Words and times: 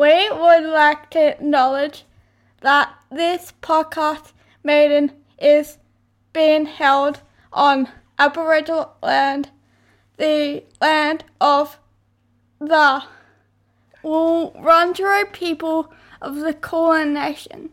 We 0.00 0.30
would 0.30 0.64
like 0.64 1.10
to 1.10 1.28
acknowledge 1.28 2.06
that 2.62 2.88
this 3.12 3.52
podcast 3.60 4.32
meeting 4.64 5.10
is 5.38 5.76
being 6.32 6.64
held 6.64 7.20
on 7.52 7.86
Aboriginal 8.18 8.94
land, 9.02 9.50
the 10.16 10.64
land 10.80 11.24
of 11.38 11.78
the 12.58 13.02
Wurundjeri 14.02 15.30
people 15.34 15.92
of 16.22 16.36
the 16.36 16.54
Kulin 16.54 17.12
Nation. 17.12 17.68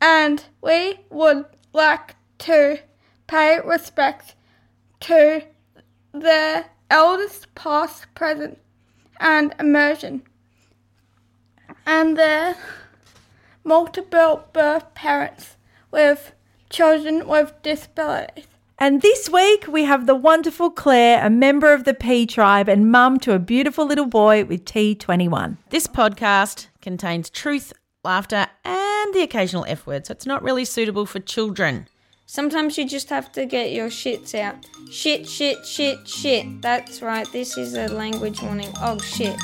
And 0.00 0.42
we 0.62 1.00
would 1.10 1.44
like 1.74 2.16
to 2.38 2.78
pay 3.26 3.60
respect 3.60 4.36
to 5.00 5.42
the 6.14 6.64
eldest 6.88 7.54
past, 7.54 8.06
present, 8.14 8.58
and 9.20 9.54
emerging, 9.60 10.22
and 11.86 12.18
their 12.18 12.56
multiple 13.64 14.48
birth 14.52 14.92
parents 14.94 15.56
with 15.90 16.32
children 16.68 17.26
with 17.26 17.54
disabilities. 17.62 18.46
And 18.78 19.00
this 19.00 19.30
week 19.30 19.66
we 19.66 19.84
have 19.84 20.06
the 20.06 20.14
wonderful 20.14 20.70
Claire, 20.70 21.24
a 21.24 21.30
member 21.30 21.72
of 21.72 21.84
the 21.84 21.94
Pea 21.94 22.26
tribe 22.26 22.68
and 22.68 22.90
mum 22.90 23.18
to 23.20 23.32
a 23.32 23.38
beautiful 23.38 23.86
little 23.86 24.06
boy 24.06 24.44
with 24.44 24.66
T21. 24.66 25.56
This 25.70 25.86
podcast 25.86 26.66
contains 26.82 27.30
truth, 27.30 27.72
laughter, 28.04 28.48
and 28.64 29.14
the 29.14 29.22
occasional 29.22 29.64
F 29.66 29.86
word, 29.86 30.06
so 30.06 30.12
it's 30.12 30.26
not 30.26 30.42
really 30.42 30.66
suitable 30.66 31.06
for 31.06 31.20
children. 31.20 31.88
Sometimes 32.26 32.76
you 32.76 32.86
just 32.86 33.08
have 33.08 33.32
to 33.32 33.46
get 33.46 33.72
your 33.72 33.88
shits 33.88 34.34
out. 34.34 34.66
Shit, 34.90 35.26
shit, 35.26 35.64
shit, 35.64 36.06
shit. 36.06 36.60
That's 36.60 37.00
right, 37.00 37.26
this 37.32 37.56
is 37.56 37.74
a 37.74 37.86
language 37.86 38.42
warning. 38.42 38.72
Oh 38.82 38.98
shit. 38.98 39.36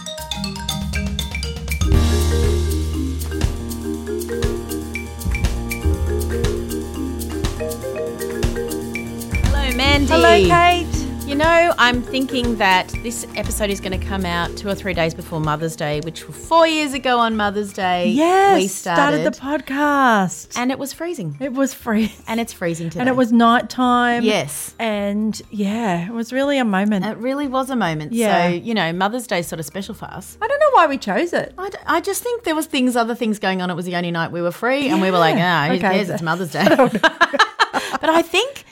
Mandy. 9.76 10.06
Hello, 10.06 10.38
Kate. 10.48 10.86
You 11.26 11.36
know, 11.36 11.72
I'm 11.78 12.02
thinking 12.02 12.56
that 12.56 12.88
this 13.02 13.26
episode 13.36 13.70
is 13.70 13.80
going 13.80 13.98
to 13.98 14.06
come 14.06 14.26
out 14.26 14.54
two 14.56 14.68
or 14.68 14.74
three 14.74 14.92
days 14.92 15.14
before 15.14 15.40
Mother's 15.40 15.76
Day, 15.76 16.00
which 16.00 16.22
four 16.24 16.66
years 16.66 16.92
ago 16.92 17.18
on 17.18 17.36
Mother's 17.36 17.72
Day, 17.72 18.08
Yes, 18.10 18.60
we 18.60 18.66
started. 18.68 19.24
the 19.24 19.30
podcast. 19.30 20.52
and 20.58 20.70
it 20.70 20.78
was 20.78 20.92
freezing. 20.92 21.36
it 21.40 21.52
was 21.54 21.72
free. 21.72 22.12
And 22.26 22.38
it's 22.40 22.52
freezing 22.52 22.90
today. 22.90 23.00
And 23.00 23.08
it 23.08 23.16
was 23.16 23.32
nighttime. 23.32 24.24
Yes. 24.24 24.74
And 24.78 25.40
yeah, 25.50 26.06
it 26.06 26.12
was 26.12 26.32
really 26.34 26.58
a 26.58 26.64
moment. 26.66 27.06
It 27.06 27.16
really 27.16 27.46
was 27.48 27.70
a 27.70 27.76
moment. 27.76 28.12
Yeah. 28.12 28.48
So, 28.48 28.54
you 28.54 28.74
know, 28.74 28.92
Mother's 28.92 29.26
Day 29.26 29.38
is 29.38 29.46
sort 29.46 29.60
of 29.60 29.64
special 29.66 29.94
for 29.94 30.06
us. 30.06 30.36
I 30.42 30.46
don't 30.48 30.58
know 30.60 30.70
why 30.72 30.86
we 30.86 30.98
chose 30.98 31.32
it. 31.32 31.54
I, 31.56 31.70
d- 31.70 31.78
I 31.86 32.00
just 32.02 32.22
think 32.22 32.44
there 32.44 32.54
was 32.56 32.66
things, 32.66 32.94
other 32.94 33.14
things 33.14 33.38
going 33.38 33.62
on. 33.62 33.70
It 33.70 33.74
was 33.74 33.86
the 33.86 33.96
only 33.96 34.10
night 34.10 34.32
we 34.32 34.42
were 34.42 34.52
free, 34.52 34.88
and 34.88 35.00
we 35.00 35.10
were 35.10 35.18
like, 35.18 35.36
Yeah. 35.36 35.62
ah, 35.62 35.68
who 35.68 35.74
Okay. 35.74 35.80
cares? 35.80 36.10
It's 36.10 36.20
Mother's 36.22 36.50
Day. 36.52 36.66
but 36.68 38.10
I 38.10 38.20
think 38.22 38.64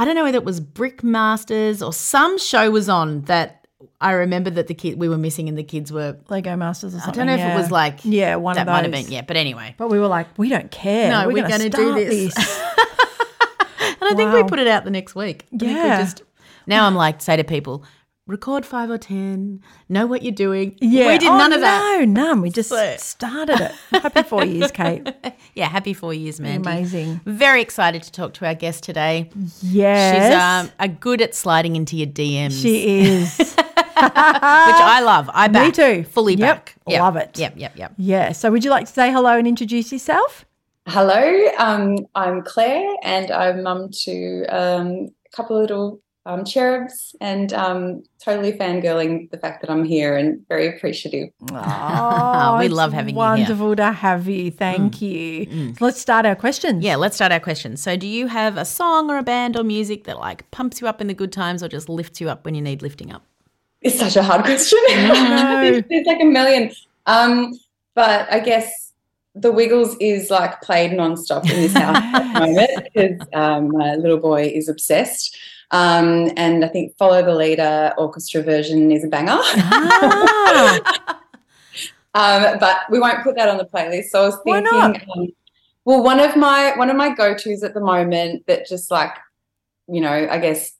I 0.00 0.06
don't 0.06 0.14
know 0.14 0.24
whether 0.24 0.38
it 0.38 0.44
was 0.44 0.60
Brick 0.60 1.04
Masters 1.04 1.82
or 1.82 1.92
some 1.92 2.38
show 2.38 2.70
was 2.70 2.88
on 2.88 3.20
that 3.22 3.66
I 4.00 4.12
remember 4.12 4.48
that 4.48 4.66
the 4.66 4.72
kid 4.72 4.98
we 4.98 5.10
were 5.10 5.18
missing, 5.18 5.46
and 5.46 5.58
the 5.58 5.62
kids 5.62 5.92
were. 5.92 6.16
Lego 6.30 6.56
Masters 6.56 6.94
or 6.94 7.00
something. 7.00 7.20
I 7.22 7.26
don't 7.26 7.38
know 7.38 7.44
if 7.44 7.52
it 7.54 7.54
was 7.54 7.70
like 7.70 7.98
yeah, 8.04 8.36
one 8.36 8.54
that 8.54 8.62
of 8.62 8.66
those. 8.66 8.72
might 8.72 8.82
have 8.84 8.92
been 8.92 9.12
yeah, 9.12 9.20
but 9.20 9.36
anyway. 9.36 9.74
But 9.76 9.90
we 9.90 9.98
were 9.98 10.06
like, 10.06 10.26
we 10.38 10.48
don't 10.48 10.70
care. 10.70 11.10
No, 11.10 11.26
we're, 11.26 11.34
we're 11.42 11.48
going 11.48 11.60
to 11.60 11.68
do 11.68 11.92
this. 11.94 12.34
And 14.02 14.08
I 14.08 14.14
think 14.14 14.32
we 14.32 14.42
put 14.44 14.58
it 14.58 14.66
out 14.66 14.84
the 14.84 14.90
next 14.90 15.14
week. 15.14 15.44
I 15.52 15.64
Yeah. 15.66 16.00
just 16.00 16.22
now 16.66 16.86
I'm 16.86 16.94
like 16.94 17.20
say 17.20 17.36
to 17.36 17.44
people, 17.44 17.84
record 18.30 18.64
five 18.64 18.88
or 18.90 18.96
ten, 18.98 19.60
know 19.88 20.06
what 20.06 20.22
you're 20.22 20.32
doing. 20.32 20.76
Yeah, 20.80 21.08
we 21.08 21.18
did 21.18 21.28
Oh, 21.28 21.36
none 21.36 21.52
of 21.52 21.60
that. 21.60 21.98
No, 22.00 22.04
none. 22.04 22.40
We 22.40 22.50
just 22.50 22.68
So- 22.70 22.96
started 22.98 23.60
it. 23.60 23.72
Happy 24.02 24.22
four 24.22 24.44
years, 24.44 24.70
Kate. 24.70 25.08
Yeah, 25.54 25.66
happy 25.68 25.92
four 25.94 26.14
years, 26.14 26.38
man. 26.40 26.60
Amazing. 26.60 27.20
Very 27.26 27.60
excited 27.60 28.02
to 28.04 28.12
talk 28.12 28.34
to 28.34 28.46
our 28.46 28.54
guest 28.54 28.84
today. 28.84 29.28
Yes, 29.60 30.14
She's 30.14 30.34
um, 30.70 30.70
a 30.78 30.88
good 30.88 31.20
at 31.20 31.34
sliding 31.34 31.74
into 31.74 31.96
your 31.96 32.06
DMs. 32.06 32.62
she 32.62 33.00
is. 33.00 33.36
which 33.56 33.56
I 33.98 35.00
love. 35.04 35.28
I 35.34 35.48
back. 35.48 35.66
Me 35.66 35.72
too. 35.72 36.04
Fully 36.04 36.34
Yep, 36.36 36.66
back. 36.66 36.76
love 36.86 37.16
it. 37.16 37.36
Yep, 37.38 37.54
yep, 37.56 37.76
yep. 37.76 37.92
yeah. 37.98 38.32
So, 38.32 38.50
would 38.50 38.64
you 38.64 38.70
like 38.70 38.86
to 38.86 38.92
say 38.92 39.10
hello 39.12 39.36
and 39.36 39.46
introduce 39.48 39.92
yourself? 39.92 40.46
Hello, 40.86 41.48
um, 41.58 42.06
I'm 42.14 42.42
Claire, 42.42 42.88
and 43.02 43.30
I'm 43.30 43.62
mum 43.64 43.90
to 44.04 44.46
um, 44.46 44.86
a 45.26 45.36
couple 45.36 45.56
of 45.56 45.62
little 45.62 46.00
um, 46.26 46.44
cherubs, 46.44 47.16
and 47.20 47.52
um, 47.52 48.02
totally 48.22 48.52
fangirling 48.52 49.30
the 49.30 49.38
fact 49.38 49.62
that 49.62 49.70
I'm 49.70 49.84
here 49.84 50.16
and 50.16 50.46
very 50.48 50.68
appreciative. 50.68 51.30
Oh, 51.50 52.56
We 52.60 52.68
love 52.68 52.92
having 52.92 53.14
you 53.14 53.20
here. 53.20 53.30
Mm. 53.30 53.38
Wonderful 53.38 53.76
to 53.76 53.92
have 53.92 54.28
you. 54.28 54.50
Thank 54.50 55.00
you. 55.00 55.74
So 55.78 55.84
let's 55.84 56.00
start 56.00 56.26
our 56.26 56.36
questions. 56.36 56.84
Yeah, 56.84 56.96
let's 56.96 57.16
start 57.16 57.32
our 57.32 57.40
questions. 57.40 57.82
So, 57.82 57.96
do 57.96 58.06
you 58.06 58.26
have 58.26 58.56
a 58.56 58.64
song 58.64 59.10
or 59.10 59.18
a 59.18 59.22
band 59.22 59.56
or 59.56 59.64
music 59.64 60.04
that 60.04 60.18
like 60.18 60.50
pumps 60.50 60.80
you 60.80 60.86
up 60.86 61.00
in 61.00 61.06
the 61.06 61.14
good 61.14 61.32
times 61.32 61.62
or 61.62 61.68
just 61.68 61.88
lifts 61.88 62.20
you 62.20 62.28
up 62.28 62.44
when 62.44 62.54
you 62.54 62.62
need 62.62 62.82
lifting 62.82 63.12
up? 63.12 63.24
It's 63.80 63.98
such 63.98 64.16
a 64.16 64.22
hard 64.22 64.44
question. 64.44 64.78
No. 64.88 65.80
There's 65.88 66.06
like 66.06 66.20
a 66.20 66.24
million. 66.24 66.70
Um, 67.06 67.58
but 67.94 68.30
I 68.30 68.40
guess 68.40 68.89
the 69.34 69.52
Wiggles 69.52 69.96
is 70.00 70.30
like 70.30 70.60
played 70.60 70.92
nonstop 70.92 71.42
in 71.50 71.60
this 71.60 71.72
house 71.72 71.96
at 71.96 72.34
the 72.34 72.40
moment 72.40 72.70
because 72.94 73.28
um, 73.32 73.72
my 73.72 73.94
little 73.94 74.18
boy 74.18 74.46
is 74.46 74.68
obsessed. 74.68 75.36
Um, 75.70 76.30
and 76.36 76.64
I 76.64 76.68
think 76.68 76.96
Follow 76.96 77.22
the 77.22 77.34
Leader 77.34 77.92
orchestra 77.96 78.42
version 78.42 78.90
is 78.90 79.04
a 79.04 79.08
banger. 79.08 79.38
Ah, 79.38 81.16
Um, 82.12 82.58
but 82.58 82.78
we 82.90 82.98
won't 82.98 83.22
put 83.22 83.36
that 83.36 83.48
on 83.48 83.56
the 83.56 83.64
playlist. 83.64 84.06
So 84.06 84.22
I 84.22 84.26
was 84.26 84.38
thinking, 84.44 85.00
um, 85.14 85.28
well, 85.84 86.02
one 86.02 86.18
of 86.18 86.36
my 86.36 86.72
one 86.76 86.90
of 86.90 86.96
my 86.96 87.14
go 87.14 87.36
tos 87.36 87.62
at 87.62 87.72
the 87.72 87.80
moment 87.80 88.46
that 88.48 88.66
just 88.66 88.90
like, 88.90 89.14
you 89.86 90.00
know, 90.00 90.10
I 90.28 90.38
guess 90.38 90.72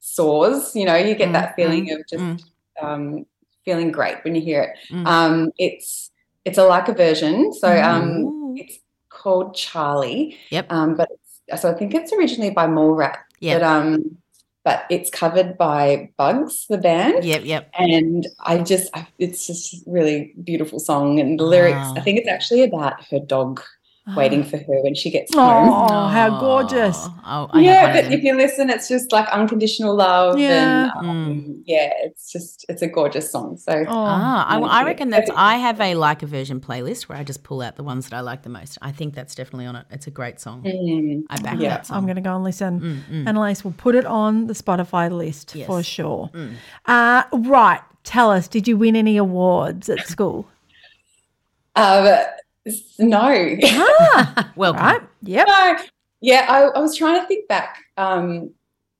soars. 0.00 0.74
You 0.74 0.84
know, 0.84 0.96
you 0.96 1.14
get 1.14 1.30
Mm, 1.30 1.32
that 1.32 1.56
feeling 1.56 1.88
mm, 1.88 1.94
of 1.98 2.06
just 2.08 2.22
mm. 2.22 2.42
um, 2.82 3.26
feeling 3.64 3.90
great 3.90 4.22
when 4.22 4.34
you 4.34 4.42
hear 4.42 4.62
it. 4.62 4.92
Mm. 4.92 5.06
Um, 5.06 5.52
it's 5.58 6.10
it's 6.46 6.58
a 6.58 6.64
like 6.64 6.88
a 6.88 6.94
version. 6.94 7.52
So 7.52 7.68
um, 7.68 8.54
it's 8.56 8.78
called 9.10 9.54
Charlie. 9.54 10.38
Yep. 10.50 10.72
Um, 10.72 10.94
but 10.94 11.08
it's, 11.12 11.60
so 11.62 11.70
I 11.70 11.74
think 11.74 11.92
it's 11.94 12.12
originally 12.12 12.50
by 12.50 12.66
Mallrat. 12.66 13.18
Yep. 13.40 13.60
But 13.60 13.66
um, 13.66 14.16
but 14.64 14.84
it's 14.90 15.10
covered 15.10 15.56
by 15.56 16.10
Bugs, 16.16 16.66
the 16.68 16.78
band 16.78 17.24
Yep, 17.24 17.44
yep. 17.44 17.70
and 17.78 18.26
I 18.40 18.58
just 18.58 18.90
I- 18.94 19.06
it's 19.18 19.46
just 19.46 19.74
a 19.74 19.78
really 19.86 20.34
beautiful 20.42 20.80
song 20.80 21.20
and 21.20 21.38
the 21.38 21.44
lyrics 21.44 21.78
Ah. 21.78 21.94
I 21.96 22.00
think 22.00 22.18
it's 22.18 22.28
actually 22.28 22.64
about 22.64 23.04
her 23.10 23.20
dog 23.20 23.62
waiting 24.14 24.44
for 24.50 24.56
her 24.58 24.82
when 24.82 24.94
she 24.94 25.10
gets 25.10 25.32
Oh, 25.34 25.40
home. 25.40 26.10
how 26.12 26.38
gorgeous. 26.38 26.96
Oh, 27.24 27.48
I 27.50 27.60
yeah, 27.60 27.92
but 27.92 28.12
if 28.12 28.22
you 28.22 28.36
listen, 28.36 28.70
it's 28.70 28.88
just 28.88 29.10
like 29.10 29.28
unconditional 29.30 29.96
love, 29.96 30.38
Yeah. 30.38 30.90
and 30.96 31.08
um, 31.08 31.62
yeah, 31.66 31.90
it's 32.04 32.30
just 32.30 32.64
it's 32.68 32.82
a 32.82 32.86
gorgeous 32.86 33.32
song. 33.32 33.56
So 33.56 33.72
Oh, 33.72 33.84
Ah, 33.88 34.46
I, 34.48 34.58
I 34.60 34.84
reckon 34.84 35.10
that's. 35.10 35.30
I 35.34 35.56
have 35.56 35.80
a 35.80 35.94
like 35.96 36.22
a 36.22 36.26
version 36.26 36.60
playlist 36.60 37.04
where 37.08 37.18
I 37.18 37.24
just 37.24 37.42
pull 37.42 37.62
out 37.62 37.76
the 37.76 37.82
ones 37.82 38.08
that 38.08 38.16
I 38.16 38.20
like 38.20 38.42
the 38.42 38.48
most. 38.48 38.78
I 38.80 38.92
think 38.92 39.14
that's 39.14 39.34
definitely 39.34 39.66
on 39.66 39.74
it. 39.76 39.86
It's 39.90 40.06
a 40.06 40.10
great 40.12 40.38
song. 40.40 40.62
mm, 40.62 41.22
I 41.30 41.40
back 41.40 41.58
Yeah. 41.58 41.70
that 41.70 41.86
song. 41.86 41.96
I'm 41.96 42.04
going 42.04 42.16
to 42.16 42.22
go 42.22 42.34
and 42.34 42.44
listen. 42.44 42.80
Mm, 42.80 43.04
mm. 43.24 43.28
And 43.28 43.36
Elise 43.38 43.64
will 43.64 43.72
put 43.76 43.94
it 43.96 44.06
on 44.06 44.46
the 44.46 44.54
Spotify 44.54 45.10
list 45.10 45.50
for 45.52 45.58
Yes. 45.58 45.68
Mm. 45.68 45.84
sure. 45.84 46.30
Uh, 46.86 47.22
right. 47.32 47.80
Tell 48.04 48.30
us, 48.30 48.46
did 48.46 48.68
you 48.68 48.76
win 48.76 48.94
any 48.94 49.16
awards 49.16 49.88
at 49.88 50.06
school? 50.06 50.46
um, 51.76 52.04
s- 52.06 52.26
no, 52.98 53.56
ah, 53.64 54.52
Welcome. 54.56 54.82
right. 54.82 55.00
Yep. 55.22 55.46
no, 55.48 55.76
yeah, 56.20 56.46
I, 56.48 56.62
I 56.64 56.78
was 56.80 56.96
trying 56.96 57.20
to 57.20 57.26
think 57.26 57.46
back, 57.48 57.78
um, 57.96 58.50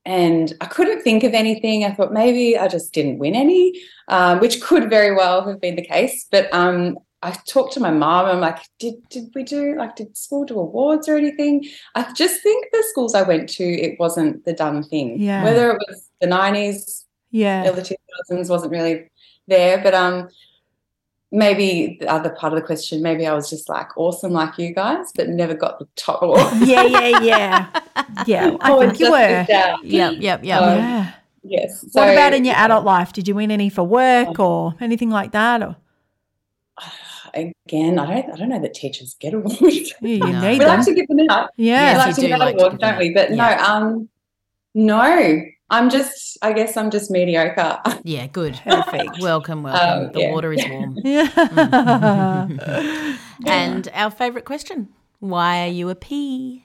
and 0.04 0.52
I 0.60 0.66
couldn't 0.66 1.02
think 1.02 1.24
of 1.24 1.34
anything. 1.34 1.84
I 1.84 1.92
thought 1.92 2.12
maybe 2.12 2.56
I 2.56 2.68
just 2.68 2.92
didn't 2.92 3.18
win 3.18 3.34
any, 3.34 3.72
um, 4.08 4.38
which 4.40 4.60
could 4.60 4.88
very 4.90 5.14
well 5.14 5.46
have 5.48 5.60
been 5.60 5.76
the 5.76 5.84
case. 5.84 6.26
But 6.30 6.52
um, 6.54 6.98
I 7.22 7.36
talked 7.48 7.72
to 7.74 7.80
my 7.80 7.90
mom. 7.90 8.26
I'm 8.26 8.40
like, 8.40 8.58
did 8.78 8.94
did 9.08 9.30
we 9.34 9.42
do 9.42 9.74
like 9.76 9.96
did 9.96 10.16
school 10.16 10.44
do 10.44 10.58
awards 10.60 11.08
or 11.08 11.16
anything? 11.16 11.64
I 11.94 12.12
just 12.12 12.42
think 12.42 12.66
the 12.72 12.84
schools 12.90 13.14
I 13.14 13.22
went 13.22 13.48
to, 13.50 13.64
it 13.64 13.98
wasn't 13.98 14.44
the 14.44 14.52
done 14.52 14.82
thing. 14.84 15.18
Yeah. 15.20 15.42
Whether 15.42 15.72
it 15.72 15.78
was 15.88 16.08
the 16.20 16.28
'90s 16.28 17.04
Yeah. 17.32 17.64
early 17.66 17.82
2000s 17.82 18.48
wasn't 18.48 18.70
really 18.72 19.10
there. 19.48 19.78
But 19.82 19.94
um, 19.94 20.28
maybe 21.32 21.96
the 22.00 22.08
other 22.08 22.30
part 22.30 22.52
of 22.52 22.58
the 22.60 22.64
question, 22.66 23.02
maybe 23.02 23.26
I 23.26 23.34
was 23.34 23.50
just 23.50 23.68
like 23.68 23.96
awesome 23.96 24.32
like 24.32 24.58
you 24.58 24.74
guys, 24.74 25.12
but 25.14 25.28
never 25.28 25.54
got 25.54 25.78
the 25.78 25.86
top. 25.96 26.22
Yeah, 26.66 26.82
yeah, 26.84 27.20
yeah. 27.20 27.66
Yeah, 28.26 28.56
I 28.60 28.78
think 28.78 29.00
you 29.00 29.10
were. 29.10 29.46
Yep, 29.84 30.14
yep, 30.20 30.44
yep. 30.44 30.62
Um, 30.62 30.78
Yeah. 30.78 31.12
Yes. 31.48 31.84
what 31.92 32.08
about 32.08 32.34
in 32.34 32.44
your 32.44 32.54
adult 32.56 32.84
life? 32.84 33.12
Did 33.12 33.28
you 33.28 33.34
win 33.36 33.50
any 33.52 33.68
for 33.70 33.84
work 33.84 34.38
or 34.40 34.74
anything 34.80 35.10
like 35.10 35.30
that? 35.32 35.62
Or 35.62 35.76
Again, 37.34 37.98
I 37.98 38.06
don't. 38.22 38.32
I 38.32 38.36
don't 38.36 38.48
know 38.48 38.60
that 38.60 38.74
teachers 38.74 39.14
get 39.20 39.34
awards. 39.34 39.60
yeah, 39.60 40.08
you 40.08 40.18
No. 40.18 40.40
need 40.40 40.58
we 40.58 40.58
them. 40.64 40.68
like 40.78 40.84
to 40.86 40.94
give 40.94 41.06
them 41.08 41.18
out. 41.30 41.50
yeah. 41.56 41.92
we 41.92 41.98
Yes, 41.98 41.98
like 42.06 42.14
to 42.14 42.20
do 42.22 42.26
give 42.28 42.34
out 42.34 42.40
like 42.40 42.54
awards, 42.56 42.72
give 42.74 42.80
don't 42.80 42.98
we? 42.98 43.10
But 43.12 43.30
Yeah. 43.30 43.36
no, 43.36 43.64
um, 43.64 44.08
no. 44.74 45.40
I'm 45.70 45.90
just. 45.90 46.38
I 46.42 46.52
guess 46.52 46.76
I'm 46.76 46.90
just 46.90 47.10
mediocre. 47.10 47.78
Yeah, 48.04 48.28
good. 48.28 48.54
Perfect. 48.62 49.18
Welcome, 49.20 49.64
welcome. 49.64 50.06
Um, 50.06 50.12
the 50.12 50.20
yeah. 50.20 50.32
water 50.32 50.52
is 50.52 50.64
warm. 50.68 50.96
Yeah. 51.04 52.46
And 53.46 53.88
our 53.92 54.10
favourite 54.10 54.44
question 54.44 54.88
why 55.18 55.64
are 55.66 55.70
you 55.70 55.88
a 55.88 55.94
Pea? 55.94 56.64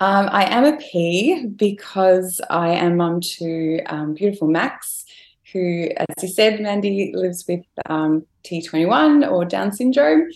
Um, 0.00 0.28
I 0.30 0.44
am 0.44 0.64
a 0.64 0.76
Pea 0.76 1.46
because 1.46 2.40
I 2.50 2.70
am 2.70 2.98
mum 2.98 3.20
to 3.38 3.80
um, 3.86 4.14
beautiful 4.14 4.46
Max, 4.46 5.04
who, 5.52 5.88
as 5.96 6.22
you 6.22 6.28
said, 6.28 6.60
Mandy 6.60 7.12
lives 7.14 7.44
with 7.48 7.64
um, 7.86 8.26
T21 8.44 9.28
or 9.30 9.44
Down 9.44 9.72
syndrome. 9.72 10.28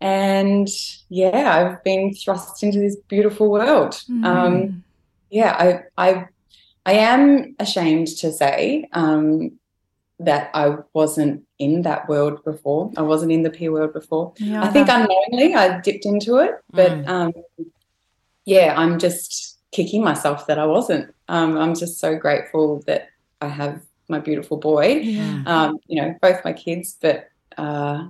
And 0.00 0.68
yeah, 1.08 1.56
I've 1.56 1.84
been 1.84 2.12
thrust 2.14 2.62
into 2.62 2.78
this 2.78 2.96
beautiful 3.08 3.50
world. 3.50 3.94
Mm. 4.10 4.24
Um, 4.24 4.84
yeah, 5.30 5.82
I, 5.96 6.08
I, 6.10 6.26
I 6.86 6.92
am 6.92 7.56
ashamed 7.58 8.06
to 8.18 8.32
say 8.32 8.88
um, 8.92 9.58
that 10.20 10.50
I 10.54 10.76
wasn't 10.94 11.42
in 11.58 11.82
that 11.82 12.08
world 12.08 12.44
before. 12.44 12.92
I 12.96 13.02
wasn't 13.02 13.32
in 13.32 13.42
the 13.42 13.50
Pea 13.50 13.68
world 13.70 13.92
before. 13.92 14.32
Yeah, 14.38 14.62
I 14.62 14.68
think 14.68 14.86
know. 14.86 14.94
unknowingly 14.94 15.54
I 15.56 15.80
dipped 15.80 16.06
into 16.06 16.36
it, 16.36 16.52
but 16.70 16.92
Mm. 16.92 17.08
um, 17.08 17.32
yeah, 18.44 18.74
I'm 18.76 18.98
just 19.00 19.58
kicking 19.72 20.02
myself 20.04 20.46
that 20.46 20.58
I 20.60 20.66
wasn't. 20.66 21.12
Um, 21.28 21.58
I'm 21.58 21.74
just 21.74 21.98
so 21.98 22.14
grateful 22.16 22.82
that 22.86 23.08
I 23.40 23.48
have 23.48 23.82
my 24.08 24.20
beautiful 24.20 24.56
boy. 24.56 25.00
Yeah. 25.02 25.42
Um, 25.44 25.78
you 25.88 26.00
know, 26.00 26.14
both 26.22 26.44
my 26.44 26.52
kids, 26.52 26.96
but 27.02 27.28
uh, 27.58 28.06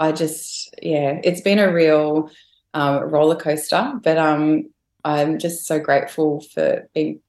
I 0.00 0.10
just 0.10 0.74
yeah, 0.82 1.20
it's 1.22 1.40
been 1.40 1.60
a 1.60 1.72
real 1.72 2.30
uh, 2.74 3.00
roller 3.04 3.36
coaster. 3.36 3.92
But 4.02 4.18
um, 4.18 4.70
I'm 5.04 5.38
just 5.38 5.66
so 5.66 5.78
grateful 5.78 6.40
for 6.52 6.88
being 6.94 7.20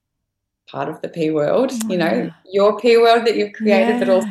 part 0.72 0.90
of 0.90 1.02
the 1.02 1.10
Pea 1.10 1.32
world. 1.32 1.72
You 1.88 1.98
know, 1.98 2.14
Yeah. 2.24 2.30
your 2.46 2.80
Pea 2.80 2.98
world 2.98 3.26
that 3.26 3.36
you've 3.36 3.54
created, 3.54 4.00
but 4.00 4.10
also 4.10 4.28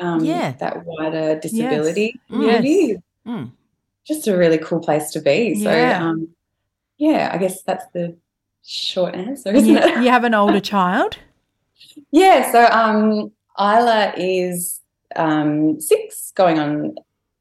um, 0.00 0.24
Yeah. 0.24 0.52
that 0.58 0.84
wider 0.84 1.38
disability 1.38 2.20
Mm. 2.30 2.36
community 2.36 2.96
Mm. 3.26 3.50
just 4.06 4.26
a 4.28 4.36
really 4.36 4.58
cool 4.58 4.80
place 4.80 5.10
to 5.12 5.20
be. 5.20 5.54
So, 5.54 5.70
Yeah. 5.70 6.04
um, 6.04 6.28
yeah, 6.98 7.30
I 7.32 7.38
guess 7.38 7.62
that's 7.62 7.86
the 7.92 8.16
short 8.64 9.14
answer, 9.14 9.52
isn't 9.52 9.68
you, 9.68 9.78
it? 9.78 10.02
you 10.02 10.10
have 10.10 10.24
an 10.24 10.34
older 10.34 10.60
child. 10.60 11.16
Yeah. 12.12 12.50
So, 12.52 12.66
um, 12.66 13.32
Isla 13.58 14.12
is 14.16 14.80
um, 15.16 15.80
six, 15.80 16.30
going 16.36 16.58
on 16.58 16.94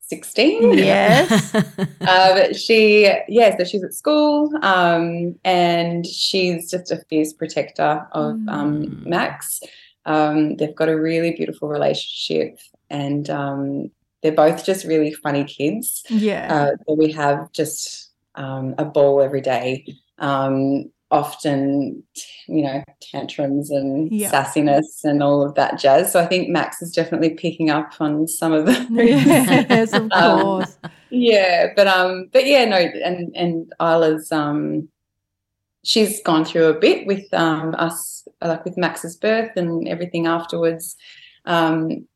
sixteen. 0.09 0.73
Yes. 0.73 1.51
But 1.99 2.55
she, 2.63 3.11
yeah, 3.27 3.57
so 3.57 3.63
she's 3.63 3.83
at 3.83 3.93
school, 3.93 4.51
um, 4.63 5.35
and 5.45 6.05
she's 6.05 6.71
just 6.71 6.91
a 6.91 6.97
fierce 7.09 7.33
protector 7.33 8.07
of 8.11 8.35
um, 8.47 8.83
Mm. 8.83 9.05
Max. 9.05 9.61
Um, 10.05 10.55
they've 10.57 10.75
got 10.75 10.89
a 10.89 10.99
really 10.99 11.31
beautiful 11.31 11.67
relationship, 11.69 12.57
and 12.89 13.29
um, 13.29 13.91
they're 14.21 14.31
both 14.31 14.65
just 14.65 14.85
really 14.85 15.13
funny 15.13 15.43
kids. 15.43 16.03
Yeah. 16.09 16.47
Uh, 16.53 16.71
so 16.87 16.95
we 16.95 17.11
have 17.11 17.51
just 17.51 18.11
um, 18.35 18.75
a 18.77 18.85
ball 18.85 19.21
every 19.21 19.41
day. 19.41 19.85
Um, 20.17 20.91
often, 21.11 22.03
you 22.47 22.61
know, 22.61 22.83
tantrums 23.01 23.71
and 23.71 24.11
Yeah. 24.11 24.31
sassiness 24.31 25.03
and 25.03 25.23
all 25.23 25.41
of 25.43 25.55
that 25.55 25.79
jazz. 25.79 26.11
So 26.11 26.19
I 26.19 26.25
think 26.27 26.49
Max 26.49 26.81
is 26.81 26.91
definitely 26.93 27.31
picking 27.31 27.69
up 27.69 27.93
on 27.99 28.27
some 28.27 28.53
of 28.53 28.65
the. 28.65 28.73
yes, 28.91 29.93
of 29.93 30.03
Um, 30.11 30.39
course. 30.39 30.77
yeah, 31.09 31.67
but 31.75 31.87
um, 31.87 32.29
but 32.31 32.45
yeah, 32.45 32.65
no, 32.65 32.77
and 32.77 33.35
and 33.35 33.71
Isla's 33.81 34.31
um, 34.31 34.87
she's 35.83 36.21
gone 36.23 36.45
through 36.45 36.65
a 36.67 36.79
bit 36.79 37.07
with 37.07 37.25
um 37.33 37.73
us, 37.77 38.27
like 38.41 38.63
with 38.65 38.77
Max's 38.77 39.15
birth 39.15 39.51
and 39.55 39.87
everything 39.87 40.27
afterwards. 40.27 40.95
Um, 41.45 42.07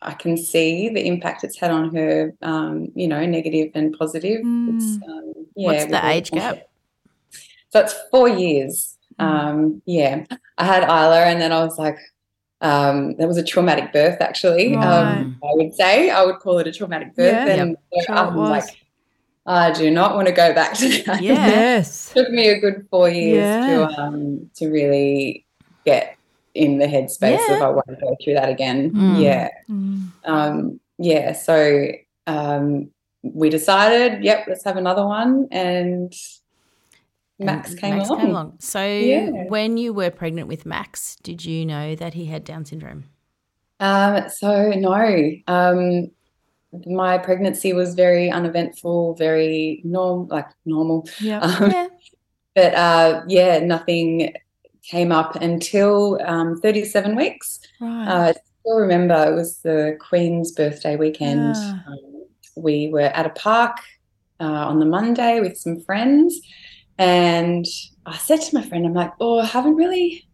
I 0.00 0.14
can 0.14 0.36
see 0.36 0.88
the 0.88 1.04
impact 1.06 1.42
it's 1.42 1.58
had 1.58 1.72
on 1.72 1.92
her, 1.94 2.32
um, 2.40 2.86
you 2.94 3.08
know, 3.08 3.26
negative 3.26 3.72
and 3.74 3.92
positive. 3.98 4.42
It's, 4.44 4.98
um, 5.08 5.32
yeah, 5.56 5.66
What's 5.66 5.84
the 5.86 6.06
age 6.06 6.30
gap? 6.30 6.67
So 7.70 7.80
it's 7.80 7.94
four 8.10 8.28
years. 8.28 8.96
Um, 9.18 9.82
yeah, 9.84 10.24
I 10.56 10.64
had 10.64 10.84
Isla, 10.84 11.24
and 11.24 11.40
then 11.40 11.52
I 11.52 11.64
was 11.64 11.78
like, 11.78 11.98
um, 12.60 13.14
that 13.16 13.26
was 13.28 13.36
a 13.36 13.44
traumatic 13.44 13.92
birth, 13.92 14.18
actually. 14.20 14.74
Right. 14.76 14.84
Um, 14.86 15.38
I 15.42 15.48
would 15.54 15.74
say 15.74 16.10
I 16.10 16.24
would 16.24 16.38
call 16.38 16.58
it 16.58 16.66
a 16.66 16.72
traumatic 16.72 17.14
birth, 17.14 17.32
Yeah. 17.32 17.46
and 17.62 17.76
so 17.92 18.00
Sure 18.06 18.16
I'm 18.16 18.34
was. 18.36 18.50
like, 18.50 18.76
I 19.46 19.70
do 19.72 19.90
not 19.90 20.14
want 20.14 20.26
to 20.28 20.32
go 20.32 20.52
back 20.54 20.74
to 20.74 21.02
that. 21.04 21.22
Yes. 21.22 22.10
It 22.10 22.14
took 22.24 22.30
me 22.30 22.48
a 22.48 22.60
good 22.60 22.86
four 22.90 23.08
years 23.08 23.42
Yeah. 23.44 23.66
to 23.88 24.00
um, 24.00 24.50
to 24.56 24.68
really 24.68 25.46
get 25.84 26.16
in 26.54 26.78
the 26.78 26.86
headspace 26.86 27.38
Yeah. 27.48 27.56
of 27.56 27.62
I 27.62 27.68
want 27.70 27.86
to 27.88 27.96
go 27.96 28.16
through 28.22 28.34
that 28.34 28.48
again. 28.50 28.90
Mm. 28.92 29.22
Yeah, 29.22 29.48
Mm. 29.70 30.10
um, 30.24 30.80
yeah. 30.98 31.32
So 31.32 31.88
um, 32.26 32.90
we 33.22 33.48
decided, 33.50 34.22
yep, 34.22 34.44
let's 34.48 34.64
have 34.64 34.76
another 34.76 35.04
one, 35.06 35.48
and 35.50 36.12
Max 37.38 37.74
came 37.74 37.96
Max 37.98 38.08
along. 38.08 38.20
came 38.20 38.30
along. 38.30 38.56
So 38.58 38.84
Yeah. 38.84 39.30
when 39.48 39.76
you 39.76 39.92
were 39.92 40.10
pregnant 40.10 40.48
with 40.48 40.66
Max, 40.66 41.16
did 41.22 41.44
you 41.44 41.64
know 41.64 41.94
that 41.94 42.14
he 42.14 42.24
had 42.26 42.44
Down 42.44 42.64
syndrome? 42.64 43.04
Um, 43.80 44.28
so 44.28 44.70
no, 44.70 45.30
um, 45.46 46.10
my 46.86 47.16
pregnancy 47.18 47.72
was 47.72 47.94
very 47.94 48.28
uneventful, 48.30 49.14
very 49.14 49.80
norm, 49.84 50.26
like 50.28 50.46
normal. 50.66 51.08
Yeah. 51.20 51.38
Um, 51.40 51.70
Yeah. 51.70 51.88
But 52.54 52.74
uh, 52.74 53.22
yeah, 53.28 53.60
nothing 53.60 54.32
came 54.82 55.12
up 55.12 55.36
until 55.36 56.18
um, 56.24 56.56
37 56.60 57.14
weeks. 57.14 57.60
Right. 57.80 58.08
Uh, 58.08 58.22
I 58.30 58.32
still 58.32 58.78
remember 58.78 59.14
it 59.30 59.34
was 59.36 59.58
the 59.58 59.96
Queen's 60.00 60.50
birthday 60.50 60.96
weekend. 60.96 61.54
Yeah. 61.54 61.78
Um, 61.86 62.24
we 62.56 62.88
were 62.88 63.02
at 63.02 63.26
a 63.26 63.30
park 63.30 63.76
uh, 64.40 64.44
on 64.44 64.80
the 64.80 64.86
Monday 64.86 65.38
with 65.38 65.56
some 65.56 65.78
friends, 65.82 66.40
and 66.98 67.64
I 68.06 68.16
said 68.16 68.40
to 68.42 68.54
my 68.54 68.62
friend, 68.62 68.86
"I'm 68.86 68.94
like, 68.94 69.12
oh, 69.20 69.38
I 69.40 69.44
haven't 69.46 69.76
really 69.76 70.26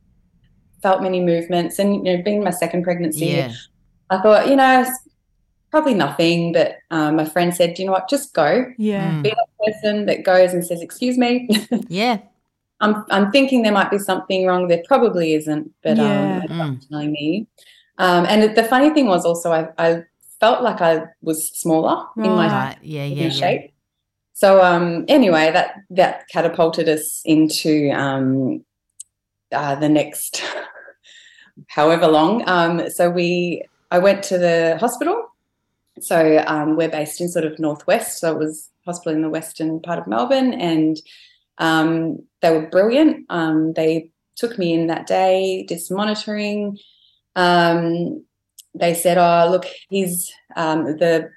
felt 0.82 1.02
many 1.02 1.20
movements, 1.20 1.78
and 1.78 1.94
you 1.94 2.02
know, 2.02 2.22
being 2.22 2.42
my 2.42 2.50
second 2.50 2.82
pregnancy, 2.84 3.26
Yeah. 3.26 3.52
I 4.10 4.18
thought, 4.20 4.48
you 4.48 4.56
know, 4.56 4.82
it's 4.82 4.98
probably 5.70 5.94
nothing." 5.94 6.52
But 6.52 6.76
um, 6.90 7.16
my 7.16 7.24
friend 7.24 7.54
said, 7.54 7.74
"Do 7.74 7.82
you 7.82 7.86
know 7.86 7.92
what? 7.92 8.08
Just 8.08 8.32
go. 8.34 8.66
yeah. 8.78 9.12
Mm. 9.12 9.22
Be 9.22 9.30
that 9.30 9.48
person 9.66 10.06
that 10.06 10.24
goes 10.24 10.52
and 10.54 10.64
says, 10.64 10.80
"Excuse 10.82 11.18
me." 11.18 11.48
Yeah. 11.88 12.18
I'm 12.80 13.04
I'm 13.10 13.30
thinking 13.30 13.62
there 13.62 13.72
might 13.72 13.90
be 13.90 13.98
something 13.98 14.46
wrong. 14.46 14.68
There 14.68 14.82
probably 14.86 15.34
isn't, 15.34 15.70
but 15.82 15.96
Yeah. 15.96 16.42
um, 16.50 16.78
Mm. 16.78 16.88
telling 16.88 17.12
me. 17.12 17.46
Um, 17.98 18.26
and 18.26 18.56
the 18.56 18.64
funny 18.64 18.90
thing 18.90 19.06
was 19.06 19.24
also 19.24 19.52
I, 19.52 19.68
I 19.78 20.02
felt 20.40 20.62
like 20.62 20.80
I 20.82 21.04
was 21.22 21.48
smaller 21.56 22.06
in 22.16 22.24
my 22.32 22.48
Right. 22.48 22.76
Yeah. 22.82 23.04
in 23.04 23.16
Yeah. 23.16 23.22
Yeah. 23.24 23.30
shape. 23.30 23.73
So 24.34 24.62
um, 24.62 25.04
anyway, 25.06 25.52
that 25.52 25.76
that 25.90 26.28
catapulted 26.28 26.88
us 26.88 27.22
into 27.24 27.90
um, 27.90 28.64
uh, 29.52 29.76
the 29.76 29.88
next 29.88 30.42
however 31.68 32.08
long. 32.08 32.42
Um, 32.48 32.90
so 32.90 33.08
we 33.10 33.62
I 33.92 33.98
went 34.00 34.24
to 34.24 34.38
the 34.38 34.76
hospital. 34.78 35.28
So 36.00 36.42
um, 36.48 36.76
we're 36.76 36.88
based 36.88 37.20
in 37.20 37.28
sort 37.28 37.44
of 37.44 37.60
northwest. 37.60 38.18
So 38.18 38.32
it 38.32 38.38
was 38.38 38.70
hospital 38.84 39.14
in 39.14 39.22
the 39.22 39.30
western 39.30 39.80
part 39.80 40.00
of 40.00 40.08
Melbourne, 40.08 40.52
and 40.52 40.96
um, 41.58 42.18
they 42.42 42.50
were 42.50 42.66
brilliant. 42.66 43.26
Um, 43.30 43.72
they 43.74 44.10
took 44.34 44.58
me 44.58 44.72
in 44.72 44.88
that 44.88 45.06
day, 45.06 45.64
did 45.68 45.80
some 45.80 45.96
monitoring. 45.96 46.76
They 47.36 48.94
said, 48.94 49.16
"Oh, 49.16 49.48
look, 49.48 49.66
he's 49.88 50.32
the 50.56 51.30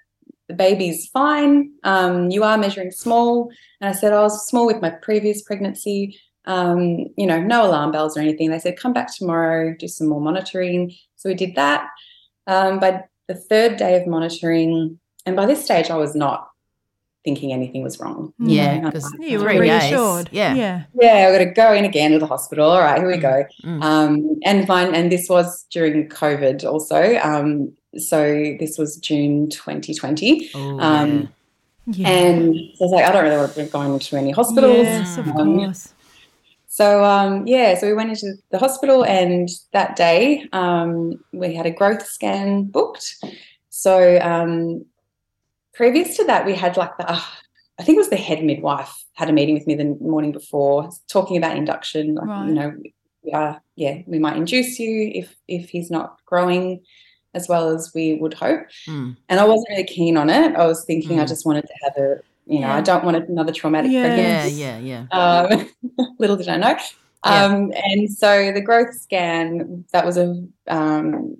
the 0.48 0.54
baby's 0.54 1.08
fine. 1.08 1.72
Um, 1.84 2.30
you 2.30 2.44
are 2.44 2.58
measuring 2.58 2.92
small." 2.92 3.50
And 3.82 3.90
I 3.90 3.94
said, 3.94 4.14
"I 4.14 4.22
was 4.22 4.48
small 4.48 4.66
with 4.66 4.82
my 4.82 4.90
previous 4.90 5.42
pregnancy. 5.42 6.20
Um, 6.46 7.08
you 7.18 7.26
know, 7.28 7.42
no 7.42 7.66
alarm 7.68 7.92
bells 7.92 8.18
or 8.18 8.22
anything." 8.22 8.50
They 8.50 8.60
said, 8.60 8.78
"Come 8.80 8.94
back 8.94 9.14
tomorrow, 9.16 9.76
do 9.78 9.88
some 9.88 10.08
more 10.08 10.22
monitoring." 10.22 10.94
So 11.16 11.30
we 11.30 11.36
did 11.36 11.56
that. 11.56 11.88
Um, 12.48 12.80
by 12.80 13.04
the 13.28 13.36
third 13.36 13.78
day 13.78 14.00
of 14.00 14.08
monitoring, 14.08 15.00
and 15.26 15.36
by 15.36 15.46
this 15.46 15.64
stage, 15.64 15.90
I 15.90 15.98
was 15.98 16.16
not 16.16 16.48
thinking 17.26 17.52
anything 17.52 17.84
was 17.84 18.00
wrong. 18.00 18.32
Yeah, 18.40 18.76
You 18.76 18.82
know, 18.82 18.88
because 18.90 19.14
You 19.20 19.40
were 19.40 19.50
three 19.50 19.68
days. 19.68 19.92
reassured. 19.92 20.30
Yeah. 20.32 20.54
Yeah. 20.54 20.84
yeah, 21.02 21.28
I've 21.28 21.34
got 21.34 21.44
to 21.44 21.52
go 21.52 21.74
in 21.74 21.84
again 21.84 22.12
to 22.12 22.20
the 22.20 22.26
hospital. 22.26 22.70
All 22.70 22.80
right, 22.80 22.98
here 23.00 23.12
we 23.12 23.18
go. 23.18 23.44
Mm. 23.66 23.84
Um, 23.84 24.40
and 24.46 24.66
fine, 24.66 24.96
and 24.96 25.12
this 25.12 25.28
was 25.28 25.66
during 25.70 26.08
COVID 26.08 26.64
also. 26.64 27.18
Um, 27.22 27.74
so 28.00 28.56
this 28.60 28.78
was 28.78 28.98
June 28.98 29.50
2020. 29.50 30.50
Oh, 30.56 30.80
Um, 30.80 31.30
Yeah. 31.90 32.10
And 32.10 32.54
I 32.56 32.84
was 32.84 32.92
like, 32.92 33.06
I 33.06 33.12
don't 33.14 33.24
really 33.24 33.38
want 33.38 33.54
to 33.54 33.64
be 33.64 33.70
going 33.70 33.98
to 33.98 34.18
any 34.18 34.32
hospitals. 34.32 34.86
Yes, 34.86 35.18
of 35.18 35.28
Um, 35.30 35.58
course. 35.60 35.94
So 36.68 37.04
um, 37.04 37.48
yeah, 37.48 37.76
so 37.76 37.88
we 37.88 37.94
went 37.94 38.10
into 38.10 38.34
the 38.52 38.60
hospital, 38.60 39.04
and 39.06 39.50
that 39.72 39.96
day 39.96 40.48
um, 40.52 41.14
we 41.32 41.56
had 41.56 41.66
a 41.66 41.72
growth 41.72 42.06
scan 42.06 42.66
booked. 42.66 43.16
So 43.70 44.20
um, 44.22 44.86
previous 45.74 46.18
to 46.18 46.26
that, 46.26 46.46
we 46.46 46.54
had 46.54 46.78
like 46.78 46.96
the, 46.98 47.10
uh, 47.10 47.22
I 47.80 47.84
think 47.84 47.96
it 47.96 48.00
was 48.00 48.10
the 48.10 48.18
head 48.18 48.44
midwife 48.44 48.94
had 49.14 49.30
a 49.30 49.34
meeting 49.34 49.56
with 49.56 49.66
me 49.66 49.76
the 49.76 49.96
morning 50.02 50.32
before, 50.32 50.90
talking 51.08 51.38
about 51.38 51.58
induction. 51.58 52.16
Like, 52.16 52.28
Right. 52.28 52.48
You 52.50 52.54
know, 52.54 52.74
uh, 53.34 53.56
yeah, 53.76 54.02
we 54.06 54.20
might 54.20 54.38
induce 54.38 54.78
you 54.78 55.10
if 55.16 55.36
if 55.48 55.70
he's 55.70 55.90
not 55.90 56.20
growing 56.26 56.84
as 57.38 57.48
well 57.48 57.70
as 57.76 57.92
we 57.96 58.16
would 58.22 58.34
hope. 58.34 58.62
Mm. 58.88 59.16
And 59.30 59.40
I 59.40 59.46
wasn't 59.46 59.70
really 59.70 59.84
keen 59.86 60.18
on 60.18 60.30
it. 60.30 60.56
I 60.56 60.66
was 60.66 60.84
thinking 60.86 61.20
I 61.20 61.24
Mm. 61.24 61.28
just 61.34 61.46
wanted 61.46 61.66
to 61.72 61.74
have 61.84 61.94
a, 61.98 62.08
you 62.46 62.60
know, 62.60 62.68
Yeah. 62.68 62.76
I 62.76 62.82
don't 62.82 63.04
want 63.06 63.16
another 63.30 63.54
traumatic 63.54 63.92
Yeah. 63.92 64.02
Yeah, 64.08 64.16
pregnancy. 64.16 64.62
yeah, 64.66 64.78
yeah. 64.92 65.04
Um, 65.20 65.70
little 66.20 66.36
did 66.36 66.50
I 66.50 66.58
know. 66.58 66.76
Yeah. 67.26 67.46
Um, 67.46 67.72
and 67.76 68.12
so 68.12 68.52
the 68.52 68.62
growth 68.62 68.94
scan 68.94 69.84
that 69.94 70.06
was 70.06 70.18
a 70.18 70.28
um, 70.68 71.38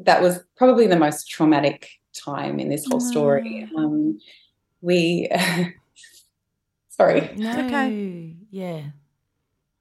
that 0.00 0.20
was 0.22 0.40
probably 0.56 0.86
the 0.86 0.96
most 1.06 1.28
traumatic 1.30 1.88
time 2.26 2.58
in 2.60 2.68
this 2.68 2.84
whole 2.86 3.00
story. 3.00 3.68
Mm. 3.72 3.78
Um, 3.78 4.20
we 4.82 5.28
sorry, 6.88 7.30
No. 7.36 7.50
okay. 7.66 8.34
Yeah. 8.50 8.82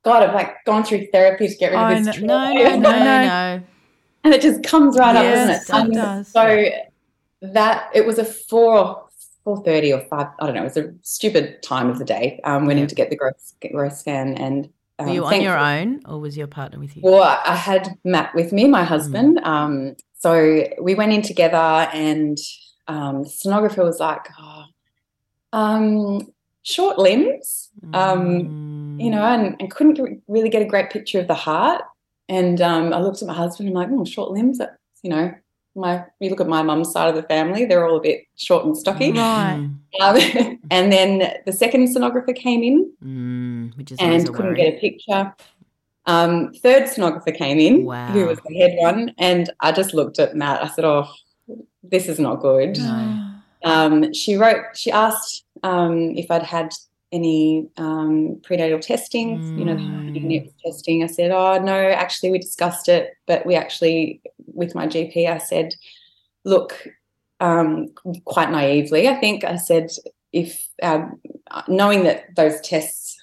God, 0.04 0.22
I've 0.24 0.36
like 0.36 0.64
gone 0.66 0.84
through 0.84 1.08
therapy 1.12 1.48
to 1.48 1.56
get 1.56 1.72
rid 1.72 1.80
I 1.80 1.94
of 1.94 2.06
this. 2.06 2.22
know- 2.22 2.54
No, 2.54 2.54
no, 2.54 2.76
no, 2.78 2.92
no. 2.92 3.26
no. 3.28 3.64
and 4.26 4.34
it 4.34 4.42
just 4.42 4.64
comes 4.64 4.98
right 4.98 5.14
Yes, 5.16 5.70
up, 5.70 5.76
doesn't 5.76 5.92
it 5.94 5.98
it? 5.98 6.02
does. 6.02 6.28
So 6.28 6.66
that 7.54 7.90
it 7.94 8.06
was 8.06 8.18
a 8.20 8.26
four 8.26 9.06
four 9.44 9.64
thirty 9.64 9.94
or 9.94 10.02
five. 10.02 10.28
I 10.40 10.46
don't 10.48 10.56
know. 10.56 10.62
It 10.62 10.76
was 10.76 10.78
a 10.78 10.94
stupid 11.04 11.62
time 11.64 11.90
of 11.90 12.00
the 12.00 12.06
day. 12.06 12.42
Um, 12.44 12.66
went 12.66 12.78
Yeah. 12.80 12.84
in 12.84 12.90
to 12.90 12.96
get 12.96 13.10
the 13.10 13.16
growth 13.16 13.54
growth 13.72 13.96
scan, 13.98 14.34
and 14.36 14.68
um, 15.00 15.08
Were 15.08 15.14
you 15.14 15.26
on 15.26 15.42
your 15.42 15.58
own 15.58 16.02
or 16.06 16.20
was 16.20 16.36
your 16.36 16.48
partner 16.48 16.80
with 16.80 16.96
you? 16.98 17.04
Well, 17.06 17.24
I 17.46 17.56
had 17.56 17.98
Matt 18.04 18.34
with 18.34 18.52
me, 18.52 18.68
my 18.68 18.84
husband. 18.84 19.40
Um, 19.44 19.96
so 20.18 20.64
we 20.82 20.96
went 20.96 21.14
in 21.14 21.22
together, 21.22 21.58
and 21.94 22.38
um, 22.88 23.24
the 23.24 23.30
sonographer 23.30 23.84
was 23.84 24.00
like, 24.00 24.26
oh, 24.40 24.64
um, 25.54 26.22
"Short 26.64 26.98
limbs." 26.98 27.70
Um, 27.94 28.98
you 29.00 29.10
know, 29.12 29.22
and, 29.24 29.56
and 29.60 29.70
couldn't 29.70 30.00
really 30.28 30.50
get 30.50 30.62
a 30.62 30.66
great 30.66 30.90
picture 30.90 31.20
of 31.20 31.28
the 31.28 31.36
heart. 31.36 31.84
And 32.30 32.60
um, 32.62 32.92
I 32.94 33.00
looked 33.02 33.22
at 33.22 33.28
my 33.28 33.34
husband. 33.34 33.70
I'm 33.70 33.76
like, 33.76 33.90
"Oh, 33.92 34.06
short 34.06 34.32
limbs." 34.32 34.58
That's 34.58 34.78
you 35.04 35.10
know, 35.12 35.34
my. 35.76 36.04
You 36.20 36.30
look 36.30 36.42
at 36.42 36.48
my 36.48 36.64
mum's 36.64 36.92
side 36.92 37.08
of 37.10 37.16
the 37.16 37.24
family; 37.24 37.66
they're 37.66 37.88
all 37.88 37.98
a 37.98 38.02
bit 38.02 38.24
short 38.36 38.66
and 38.66 38.76
stocky. 38.78 39.12
Right. 39.12 39.70
Um, 40.02 40.18
and 40.72 40.92
then 40.92 41.34
the 41.46 41.54
second 41.54 41.88
sonographer 41.96 42.36
came 42.36 42.62
in, 42.64 42.92
Mm, 43.02 43.78
which 43.78 43.94
is 43.94 43.98
and 44.00 44.26
couldn't 44.28 44.48
worry. 44.48 44.56
get 44.58 44.74
a 44.76 44.80
picture. 44.80 45.34
Um, 46.06 46.52
third 46.62 46.84
sonographer 46.84 47.34
came 47.34 47.60
in, 47.60 47.86
Wow. 47.86 48.08
who 48.08 48.26
was 48.26 48.40
the 48.46 48.54
head 48.58 48.76
one, 48.80 49.14
and 49.18 49.50
I 49.62 49.72
just 49.72 49.94
looked 49.94 50.20
at 50.20 50.36
Matt. 50.36 50.62
I 50.62 50.68
said, 50.68 50.84
"Oh, 50.84 51.08
this 51.82 52.10
is 52.10 52.20
not 52.20 52.42
good." 52.42 52.78
No. 52.78 53.32
Um, 53.64 54.14
she 54.14 54.36
wrote. 54.36 54.66
She 54.76 54.92
asked 54.92 55.46
um, 55.64 56.12
if 56.18 56.30
I'd 56.30 56.44
had 56.44 56.74
any 57.16 57.68
um, 57.78 58.40
prenatal 58.44 58.80
testing. 58.80 59.42
You 59.56 59.66
know, 59.66 59.76
Mm. 59.76 60.52
testing. 60.66 61.04
I 61.04 61.08
said, 61.08 61.32
"Oh 61.32 61.58
no, 61.72 61.78
actually, 61.90 62.32
we 62.32 62.40
discussed 62.40 62.88
it, 62.90 63.04
but 63.28 63.46
we 63.46 63.56
actually, 63.56 64.22
with 64.54 64.76
my 64.76 64.88
GP, 64.88 65.28
I 65.28 65.40
said, 65.40 65.74
look." 66.44 66.88
Um, 67.42 67.90
quite 68.24 68.50
naively, 68.50 69.10
I 69.10 69.16
think 69.16 69.44
I 69.44 69.58
said, 69.58 69.88
if 70.32 70.66
um, 70.82 71.20
knowing 71.68 72.06
that 72.06 72.34
those 72.38 72.62
tests 72.62 73.18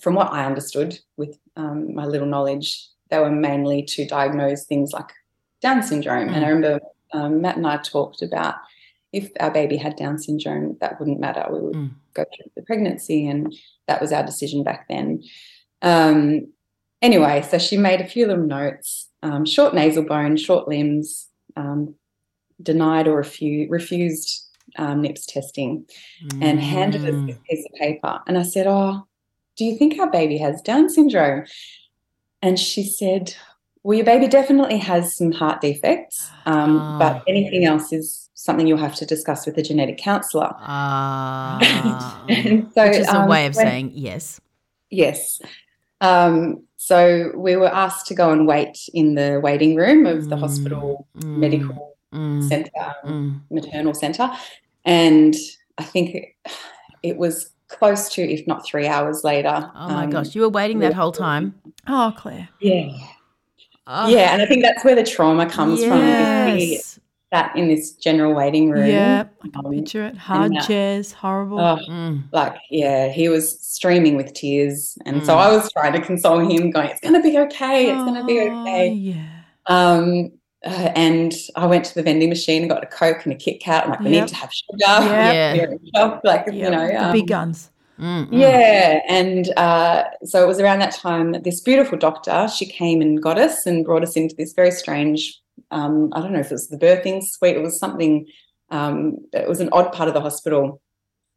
from 0.00 0.14
what 0.14 0.32
I 0.32 0.44
understood 0.44 0.98
with 1.16 1.38
um, 1.56 1.94
my 1.94 2.06
little 2.06 2.26
knowledge, 2.26 2.88
they 3.10 3.20
were 3.20 3.30
mainly 3.30 3.84
to 3.94 4.04
diagnose 4.04 4.64
things 4.64 4.92
like 4.92 5.10
Down 5.62 5.80
syndrome. 5.84 6.28
And 6.28 6.44
I 6.44 6.48
remember 6.48 6.80
um, 7.12 7.40
Matt 7.40 7.56
and 7.56 7.66
I 7.68 7.76
talked 7.78 8.20
about 8.20 8.56
if 9.12 9.30
our 9.40 9.50
baby 9.50 9.76
had 9.76 9.96
Down 9.96 10.18
syndrome, 10.18 10.76
that 10.80 10.98
wouldn't 10.98 11.20
matter. 11.20 11.46
We 11.50 11.60
would 11.60 11.74
Mm. 11.76 11.90
go 12.14 12.24
through 12.24 12.50
the 12.56 12.62
pregnancy, 12.62 13.26
and 13.28 13.54
that 13.88 14.00
was 14.00 14.12
our 14.12 14.24
decision 14.24 14.62
back 14.62 14.88
then. 14.88 15.22
Um, 15.82 16.48
anyway, 17.02 17.42
so 17.42 17.58
she 17.58 17.76
made 17.76 18.00
a 18.00 18.06
few 18.06 18.26
little 18.26 18.46
notes 18.46 19.08
um, 19.22 19.44
short 19.44 19.74
nasal 19.74 20.04
bone, 20.04 20.36
short 20.36 20.68
limbs, 20.68 21.28
um, 21.56 21.94
denied 22.62 23.08
or 23.08 23.22
refu- 23.22 23.68
refused 23.70 24.42
um, 24.76 25.00
NIPS 25.00 25.26
testing 25.26 25.84
and 26.40 26.60
handed 26.60 27.04
us 27.04 27.14
Mm. 27.14 27.26
this 27.28 27.38
piece 27.48 27.66
of 27.66 27.72
paper. 27.78 28.20
And 28.26 28.36
I 28.38 28.42
said, 28.42 28.66
Oh, 28.68 29.06
do 29.56 29.64
you 29.64 29.76
think 29.76 29.98
our 29.98 30.10
baby 30.10 30.36
has 30.38 30.60
Down 30.62 30.88
syndrome? 30.88 31.44
And 32.42 32.58
she 32.58 32.82
said, 32.84 33.34
Well, 33.82 33.96
your 33.96 34.04
baby 34.04 34.28
definitely 34.28 34.78
has 34.78 35.16
some 35.16 35.32
heart 35.32 35.60
defects, 35.60 36.30
um, 36.44 36.78
Ah. 36.78 36.98
but 36.98 37.22
anything 37.28 37.64
else 37.64 37.92
is 37.92 38.25
something 38.36 38.66
you'll 38.66 38.78
have 38.78 38.94
to 38.94 39.06
discuss 39.06 39.46
with 39.46 39.56
a 39.58 39.62
genetic 39.62 39.96
counselor. 39.98 40.50
Ah. 40.58 42.22
And 42.28 42.70
so, 42.74 42.86
which 42.86 42.96
is 42.98 43.08
a 43.08 43.20
um, 43.22 43.28
way 43.28 43.46
of 43.46 43.56
when- 43.56 43.66
saying 43.66 43.90
yes. 43.94 44.40
Yes. 44.90 45.40
Um, 46.00 46.62
so 46.76 47.32
we 47.34 47.56
were 47.56 47.74
asked 47.74 48.06
to 48.08 48.14
go 48.14 48.30
and 48.30 48.46
wait 48.46 48.78
in 48.94 49.14
the 49.14 49.40
waiting 49.42 49.74
room 49.74 50.06
of 50.06 50.28
the 50.28 50.36
Mm, 50.36 50.40
hospital 50.40 51.08
mm, 51.18 51.36
medical 51.38 51.96
mm, 52.12 52.46
centre, 52.48 52.94
mm. 53.04 53.40
maternal 53.50 53.94
centre. 53.94 54.30
And 54.84 55.34
I 55.78 55.82
think 55.82 56.14
it, 56.14 56.24
it 57.02 57.16
was 57.16 57.50
close 57.68 58.08
to, 58.10 58.22
if 58.22 58.46
not 58.46 58.64
three 58.64 58.86
hours 58.86 59.24
later. 59.24 59.72
Oh 59.74 59.88
my 59.88 60.04
um, 60.04 60.10
gosh, 60.10 60.34
you 60.34 60.42
were 60.42 60.50
waiting 60.50 60.78
that 60.80 60.92
whole 60.94 61.10
time. 61.12 61.54
Oh, 61.88 62.12
Claire. 62.16 62.48
Yeah. 62.60 62.90
Oh, 63.86 64.08
Yeah. 64.08 64.32
And 64.34 64.42
I 64.42 64.46
think 64.46 64.62
that's 64.62 64.84
where 64.84 64.94
the 64.94 65.02
trauma 65.04 65.48
comes 65.48 65.82
from. 65.82 65.98
Sat 67.32 67.56
in 67.56 67.68
this 67.68 67.92
general 67.92 68.34
waiting 68.34 68.70
room. 68.70 68.86
Yeah, 68.86 69.24
I 69.42 69.48
can 69.48 69.66
um, 69.66 69.72
picture 69.72 70.04
it. 70.06 70.16
Hard 70.16 70.52
that- 70.52 70.66
chairs, 70.66 71.12
horrible. 71.12 71.58
Oh, 71.58 71.78
Mm. 71.88 72.24
like 72.32 72.56
yeah 72.70 73.08
he 73.08 73.28
was 73.28 73.60
streaming 73.60 74.16
with 74.16 74.32
tears 74.32 74.96
and 75.04 75.24
so 75.24 75.34
Mm. 75.34 75.38
i 75.38 75.48
was 75.56 75.70
trying 75.72 75.92
to 75.92 76.00
console 76.00 76.38
him 76.38 76.70
going 76.70 76.88
it's 76.88 77.00
going 77.00 77.14
to 77.14 77.20
be 77.22 77.36
okay 77.38 77.90
it's 77.90 78.02
going 78.04 78.14
to 78.14 78.24
be 78.24 78.40
Oh, 78.40 78.62
okay 78.62 78.88
Yeah. 78.88 79.24
um 79.66 80.32
uh, 80.64 80.90
and 80.96 81.32
i 81.56 81.66
went 81.66 81.84
to 81.84 81.94
the 81.94 82.02
vending 82.02 82.28
machine 82.30 82.62
and 82.62 82.70
got 82.70 82.82
a 82.82 82.86
coke 82.86 83.24
and 83.24 83.32
a 83.34 83.36
kit 83.36 83.60
kat 83.60 83.84
i'm 83.84 83.90
like 83.90 84.00
we 84.00 84.10
Yep. 84.10 84.22
need 84.22 84.28
to 84.28 84.34
have 84.36 84.52
sugar 84.52 84.76
Yep. 84.78 85.34
Yeah. 85.34 85.54
We're 85.54 85.72
in 85.72 85.80
shock, 85.94 86.20
like 86.24 86.46
you 86.46 86.52
Yep, 86.60 86.72
know 86.72 86.86
the 86.88 87.04
um, 87.06 87.12
big 87.12 87.26
guns. 87.28 87.70
Mm, 88.00 88.26
mm. 88.30 88.40
yeah 88.40 89.00
and 89.08 89.48
uh, 89.56 90.04
so 90.24 90.42
it 90.42 90.46
was 90.48 90.58
around 90.60 90.78
that 90.80 90.94
time 90.94 91.32
that 91.32 91.44
this 91.44 91.60
beautiful 91.60 91.96
doctor 91.98 92.48
she 92.56 92.66
came 92.66 93.00
and 93.02 93.22
got 93.22 93.38
us 93.38 93.66
and 93.66 93.84
brought 93.84 94.02
us 94.02 94.16
into 94.16 94.34
this 94.36 94.52
very 94.54 94.70
strange 94.70 95.40
um, 95.70 96.10
i 96.12 96.20
don't 96.20 96.32
know 96.32 96.40
if 96.40 96.50
it 96.50 96.52
was 96.52 96.68
the 96.68 96.78
birthing 96.78 97.22
suite 97.22 97.56
it 97.56 97.62
was 97.62 97.78
something 97.78 98.26
um, 98.70 99.18
it 99.32 99.48
was 99.48 99.60
an 99.60 99.68
odd 99.72 99.92
part 99.92 100.08
of 100.08 100.14
the 100.14 100.20
hospital 100.20 100.80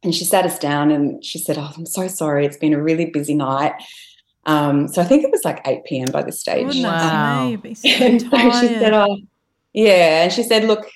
and 0.02 0.16
she 0.16 0.26
sat 0.26 0.46
us 0.46 0.58
down 0.58 0.90
and 0.92 1.24
she 1.24 1.38
said 1.38 1.58
oh 1.58 1.72
i'm 1.78 1.86
so 1.86 2.08
sorry 2.08 2.46
it's 2.46 2.58
been 2.58 2.74
a 2.74 2.82
really 2.82 3.06
busy 3.06 3.36
night 3.36 3.74
um, 4.46 4.88
so 4.88 5.02
i 5.02 5.06
think 5.06 5.24
it 5.24 5.32
was 5.32 5.44
like 5.46 5.62
8 5.66 5.84
p.m 5.86 6.08
by 6.12 6.24
this 6.24 6.40
stage 6.40 6.66
Goodness 6.66 6.84
Wow. 6.84 7.50
me, 7.64 7.74
so 7.76 7.90
and 8.06 8.22
so 8.22 8.38
she 8.60 8.68
said, 8.68 8.94
"Oh, 8.94 9.18
yeah." 9.74 10.24
And 10.24 10.34
she 10.34 10.44
said, 10.44 10.66
"Look, 10.66 10.90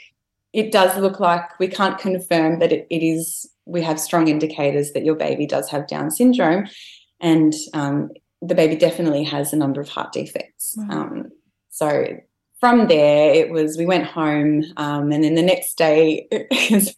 it 0.51 0.71
does 0.71 0.97
look 0.97 1.19
like 1.19 1.59
we 1.59 1.67
can't 1.67 1.97
confirm 1.97 2.59
that 2.59 2.71
it, 2.71 2.87
it 2.89 3.03
is. 3.03 3.49
We 3.65 3.81
have 3.81 3.99
strong 3.99 4.27
indicators 4.27 4.91
that 4.91 5.05
your 5.05 5.15
baby 5.15 5.45
does 5.45 5.69
have 5.69 5.87
Down 5.87 6.11
syndrome, 6.11 6.67
and 7.21 7.53
um, 7.73 8.09
the 8.41 8.55
baby 8.55 8.75
definitely 8.75 9.23
has 9.23 9.53
a 9.53 9.55
number 9.55 9.79
of 9.79 9.89
heart 9.89 10.11
defects." 10.11 10.75
Right. 10.77 10.91
Um, 10.91 11.31
so 11.69 12.17
from 12.63 12.87
there, 12.87 13.33
it 13.33 13.49
was 13.49 13.77
we 13.77 13.85
went 13.85 14.05
home, 14.05 14.63
um, 14.77 15.11
and 15.11 15.21
then 15.21 15.35
the 15.35 15.41
next 15.41 15.77
day. 15.77 16.25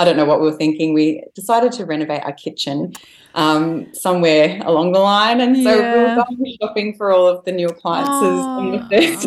I 0.00 0.04
don't 0.04 0.16
know 0.16 0.24
what 0.24 0.40
we 0.40 0.48
were 0.48 0.56
thinking. 0.56 0.94
We 0.94 1.24
decided 1.34 1.72
to 1.72 1.84
renovate 1.84 2.22
our 2.22 2.32
kitchen 2.32 2.92
um, 3.34 3.92
somewhere 3.92 4.60
along 4.64 4.92
the 4.92 5.00
line, 5.00 5.40
and 5.40 5.56
so 5.56 5.72
we 5.74 5.98
were 6.04 6.14
going 6.14 6.56
shopping 6.62 6.94
for 6.96 7.10
all 7.10 7.26
of 7.26 7.44
the 7.44 7.50
new 7.50 7.66
appliances 7.66 8.12
on 8.12 8.70
the 8.70 8.78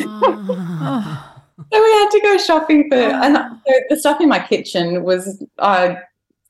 Oh. 0.08 0.78
Ah. 0.80 1.36
Oh, 1.36 1.66
So 1.74 1.84
we 1.84 1.92
had 1.92 2.10
to 2.12 2.22
go 2.22 2.38
shopping 2.38 2.90
for, 2.90 2.96
and 2.96 3.36
Oh. 3.36 3.58
so 3.68 3.74
the 3.90 4.00
stuff 4.00 4.22
in 4.22 4.30
my 4.30 4.40
kitchen 4.40 5.04
was, 5.04 5.44
uh, 5.60 5.96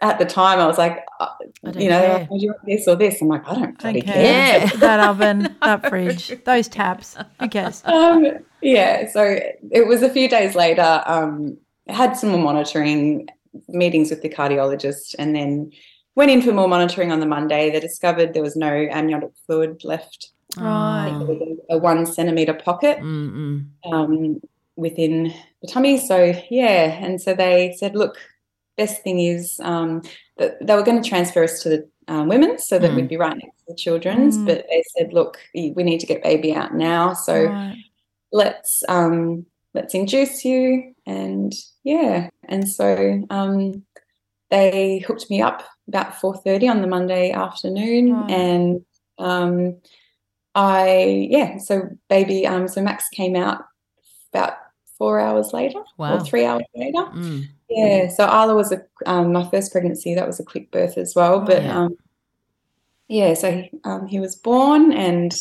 at 0.01 0.17
the 0.17 0.25
time, 0.25 0.59
I 0.59 0.65
was 0.65 0.79
like, 0.79 1.05
uh, 1.19 1.27
you 1.75 1.89
know, 1.89 1.99
care. 1.99 2.13
like, 2.13 2.27
"Oh, 2.31 2.37
do 2.37 2.43
you 2.43 2.49
want 2.49 2.65
this 2.65 2.87
or 2.87 2.95
this? 2.95 3.21
I'm 3.21 3.27
like, 3.27 3.47
I 3.47 3.53
don't 3.53 3.77
bloody 3.77 4.01
okay. 4.01 4.11
care. 4.11 4.23
Yeah. 4.23 4.65
that 4.77 4.99
oven, 4.99 5.55
that 5.61 5.87
fridge, 5.87 6.43
those 6.43 6.67
taps. 6.67 7.15
Who 7.39 7.47
cares? 7.47 7.83
Um, 7.91 8.25
yeah, 8.61 9.09
so 9.09 9.39
it 9.71 9.87
was 9.87 10.01
a 10.01 10.09
few 10.09 10.27
days 10.27 10.55
later. 10.55 11.03
Um, 11.05 11.57
had 11.87 12.13
some 12.13 12.29
more 12.29 12.39
monitoring, 12.39 13.27
meetings 13.67 14.09
with 14.09 14.21
the 14.21 14.29
cardiologist, 14.29 15.15
and 15.19 15.35
then 15.35 15.71
went 16.15 16.31
in 16.31 16.41
for 16.41 16.51
more 16.51 16.67
monitoring 16.67 17.11
on 17.11 17.19
the 17.19 17.25
Monday. 17.25 17.69
They 17.69 17.79
discovered 17.79 18.33
there 18.33 18.43
was 18.43 18.55
no 18.55 18.87
amniotic 18.91 19.31
fluid 19.45 19.83
left. 19.83 20.31
Right. 20.57 21.15
There 21.17 21.27
was 21.27 21.57
a, 21.69 21.75
a 21.75 21.77
one 21.77 22.05
centimeter 22.05 22.53
pocket 22.53 22.99
Mm-mm. 22.99 23.65
um, 23.91 24.41
within 24.75 25.33
the 25.61 25.67
tummy. 25.67 25.97
So 25.97 26.33
yeah, 26.49 26.97
and 27.03 27.21
so 27.21 27.33
they 27.33 27.75
said, 27.77 27.95
look, 27.95 28.17
best 28.81 28.97
thing 29.03 29.19
is 29.35 29.59
um, 29.71 29.89
that 30.39 30.51
they 30.65 30.75
were 30.75 30.87
going 30.89 31.01
to 31.01 31.09
transfer 31.13 31.43
us 31.43 31.61
to 31.63 31.69
the 31.73 31.79
um, 32.13 32.27
women's 32.33 32.63
so 32.69 32.75
that 32.79 32.91
Mm. 32.91 32.95
we'd 32.95 33.13
be 33.15 33.17
right 33.25 33.37
next 33.41 33.57
to 33.59 33.65
the 33.69 33.75
children's. 33.85 34.35
Mm. 34.37 34.45
But 34.47 34.65
they 34.69 34.83
said, 34.93 35.13
look, 35.13 35.33
we 35.53 35.83
need 35.89 35.99
to 36.01 36.07
get 36.11 36.23
baby 36.29 36.53
out 36.61 36.71
now. 36.73 37.13
So 37.13 37.33
Right. 37.45 37.77
let's 38.31 38.83
um, 38.89 39.45
let's 39.77 39.93
induce 39.93 40.43
you, 40.49 40.93
and 41.05 41.51
yeah, 41.83 42.29
and 42.53 42.63
so 42.67 42.87
um, 43.29 43.83
they 44.49 44.99
hooked 45.07 45.29
me 45.29 45.41
up 45.49 45.59
about 45.87 46.19
four 46.19 46.35
thirty 46.45 46.67
on 46.67 46.81
the 46.81 46.87
Monday 46.97 47.31
afternoon, 47.31 48.03
Right. 48.13 48.31
and 48.31 48.85
um, 49.17 49.77
I 50.55 51.27
yeah, 51.29 51.57
so 51.67 51.73
baby, 52.09 52.45
um, 52.47 52.67
so 52.67 52.81
Max 52.81 53.07
came 53.19 53.35
out 53.35 53.59
about 54.33 54.53
four 54.97 55.19
hours 55.19 55.53
later 55.53 55.81
Wow. 55.97 56.15
or 56.15 56.19
three 56.29 56.45
hours 56.45 56.65
later. 56.75 57.05
Mm. 57.15 57.47
Yeah, 57.71 58.09
so 58.09 58.25
Isla 58.25 58.53
was 58.55 58.71
a 58.71 58.81
um, 59.05 59.31
my 59.33 59.49
first 59.49 59.71
pregnancy. 59.71 60.13
That 60.15 60.27
was 60.27 60.39
a 60.39 60.43
quick 60.43 60.71
birth 60.71 60.97
as 60.97 61.15
well, 61.15 61.39
but 61.39 61.63
Yeah. 61.63 61.77
um, 61.79 61.97
yeah, 63.07 63.33
so 63.33 63.51
he, 63.51 63.71
um, 63.83 64.07
he 64.07 64.19
was 64.19 64.35
born 64.35 64.93
and 64.93 65.33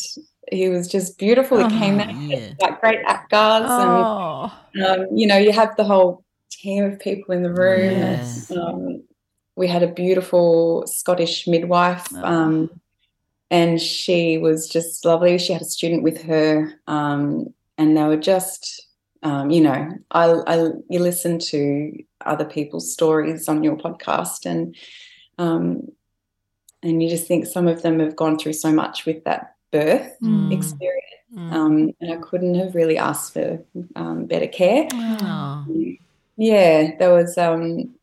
he 0.51 0.69
was 0.69 0.87
just 0.87 1.17
beautiful. 1.17 1.57
He 1.57 1.77
came 1.79 1.99
Oh, 1.99 2.03
out 2.03 2.15
yeah. 2.15 2.53
like 2.59 2.81
great 2.81 2.99
actors, 3.05 3.67
Oh. 3.69 4.51
and 4.73 4.83
um, 4.83 5.07
you 5.17 5.27
know, 5.27 5.37
you 5.37 5.51
have 5.51 5.75
the 5.77 5.83
whole 5.83 6.23
team 6.49 6.83
of 6.85 6.99
people 6.99 7.33
in 7.33 7.43
the 7.43 7.53
room. 7.53 7.91
Yes. 7.97 8.51
Um, 8.51 9.03
we 9.55 9.67
had 9.67 9.83
a 9.83 9.87
beautiful 9.93 10.85
Scottish 10.87 11.47
midwife, 11.47 12.07
Oh. 12.15 12.23
um, 12.23 12.81
and 13.49 13.79
she 13.81 14.37
was 14.37 14.67
just 14.69 15.05
lovely. 15.05 15.37
She 15.37 15.53
had 15.53 15.61
a 15.61 15.65
student 15.65 16.03
with 16.03 16.21
her, 16.23 16.73
um, 16.87 17.53
and 17.77 17.95
they 17.95 18.03
were 18.03 18.17
just, 18.17 18.87
um, 19.23 19.51
you 19.51 19.61
know, 19.61 19.89
I, 20.11 20.25
I 20.47 20.55
you 20.89 20.99
listen 20.99 21.39
to 21.39 21.93
other 22.25 22.45
people's 22.45 22.91
stories 22.91 23.47
on 23.47 23.63
your 23.63 23.75
podcast, 23.77 24.45
and 24.45 24.75
um, 25.37 25.87
and 26.83 27.01
you 27.03 27.09
just 27.09 27.27
think 27.27 27.45
some 27.45 27.67
of 27.67 27.81
them 27.83 27.99
have 27.99 28.15
gone 28.15 28.37
through 28.37 28.53
so 28.53 28.71
much 28.71 29.05
with 29.05 29.23
that 29.25 29.55
birth 29.71 30.17
Mm. 30.21 30.51
experience, 30.51 31.05
Mm. 31.35 31.53
um, 31.53 31.91
and 32.01 32.11
I 32.13 32.17
couldn't 32.17 32.55
have 32.55 32.75
really 32.75 32.97
asked 32.97 33.33
for 33.33 33.63
um, 33.95 34.25
better 34.25 34.47
care 34.47 34.87
Oh. 34.93 35.65
yeah 36.37 36.91
there 36.99 37.13
was 37.13 37.37
um 37.37 37.95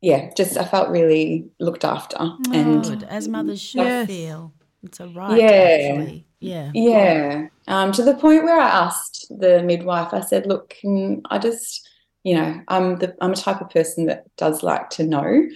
yeah 0.00 0.30
just 0.36 0.56
i 0.56 0.64
felt 0.64 0.88
really 0.88 1.44
looked 1.60 1.84
after 1.84 2.16
and 2.52 2.82
Good, 2.82 3.02
as 3.04 3.28
mothers 3.28 3.60
should 3.60 3.80
Yes. 3.82 4.06
feel. 4.08 4.52
It's 4.82 5.00
a 5.00 5.06
right, 5.08 5.38
Yeah. 5.40 5.46
actually. 5.46 6.26
Yeah. 6.40 6.70
yeah 6.72 7.46
um 7.66 7.90
to 7.92 8.02
the 8.02 8.14
point 8.14 8.44
where 8.44 8.60
i 8.60 8.68
asked 8.68 9.26
the 9.28 9.62
midwife 9.62 10.14
i 10.14 10.20
said 10.20 10.46
look 10.46 10.76
i 11.30 11.38
just 11.38 11.88
you 12.22 12.34
know 12.34 12.60
i'm 12.68 12.96
the 12.96 13.16
i'm 13.20 13.32
a 13.32 13.36
type 13.36 13.60
of 13.60 13.70
person 13.70 14.06
that 14.06 14.24
does 14.36 14.62
like 14.62 14.88
to 14.90 15.04
know 15.04 15.46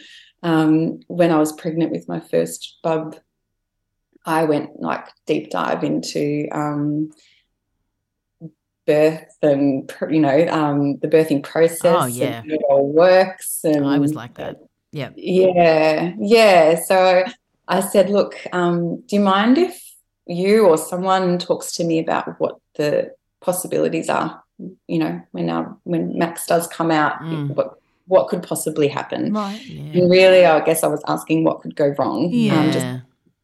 um 0.42 0.98
when 1.06 1.30
i 1.30 1.38
was 1.38 1.52
pregnant 1.52 1.92
with 1.92 2.08
my 2.08 2.18
first 2.18 2.78
bub 2.82 3.16
i 4.26 4.42
went 4.44 4.70
like 4.80 5.06
deep 5.26 5.50
dive 5.50 5.84
into 5.84 6.48
um 6.50 7.10
birth 8.84 9.36
and 9.42 9.92
you 10.10 10.18
know 10.18 10.46
um 10.48 10.98
the 10.98 11.08
birthing 11.08 11.42
process 11.44 11.96
Oh, 12.02 12.06
yeah. 12.06 12.42
and 12.42 12.50
how 12.50 12.54
it 12.56 12.60
all 12.68 12.88
works 12.92 13.60
and 13.62 13.86
I 13.86 13.98
was 13.98 14.14
like 14.14 14.34
that. 14.34 14.56
Yeah. 14.90 15.10
Yeah, 15.16 16.12
yeah. 16.18 16.80
So 16.84 17.24
I 17.68 17.80
said, 17.80 18.10
look, 18.10 18.34
um, 18.52 19.00
do 19.06 19.16
you 19.16 19.22
mind 19.22 19.56
if 19.56 19.81
you 20.32 20.66
or 20.66 20.76
someone 20.78 21.38
talks 21.38 21.72
to 21.76 21.84
me 21.84 21.98
about 21.98 22.38
what 22.40 22.56
the 22.76 23.12
possibilities 23.40 24.08
are? 24.08 24.42
You 24.86 24.98
know, 24.98 25.20
when 25.32 25.50
our 25.50 25.76
when 25.84 26.16
Max 26.18 26.46
does 26.46 26.66
come 26.68 26.90
out, 26.90 27.20
Mm. 27.20 27.54
what 27.54 27.74
what 28.06 28.28
could 28.28 28.42
possibly 28.42 28.88
happen? 28.88 29.32
Right. 29.32 29.60
Yeah. 29.64 30.00
And 30.02 30.10
really, 30.10 30.44
I 30.44 30.60
guess 30.64 30.82
I 30.82 30.88
was 30.88 31.02
asking 31.06 31.44
what 31.44 31.60
could 31.60 31.76
go 31.76 31.94
wrong. 31.98 32.28
Yeah. 32.30 32.58
Um, 32.60 32.72
just 32.72 32.86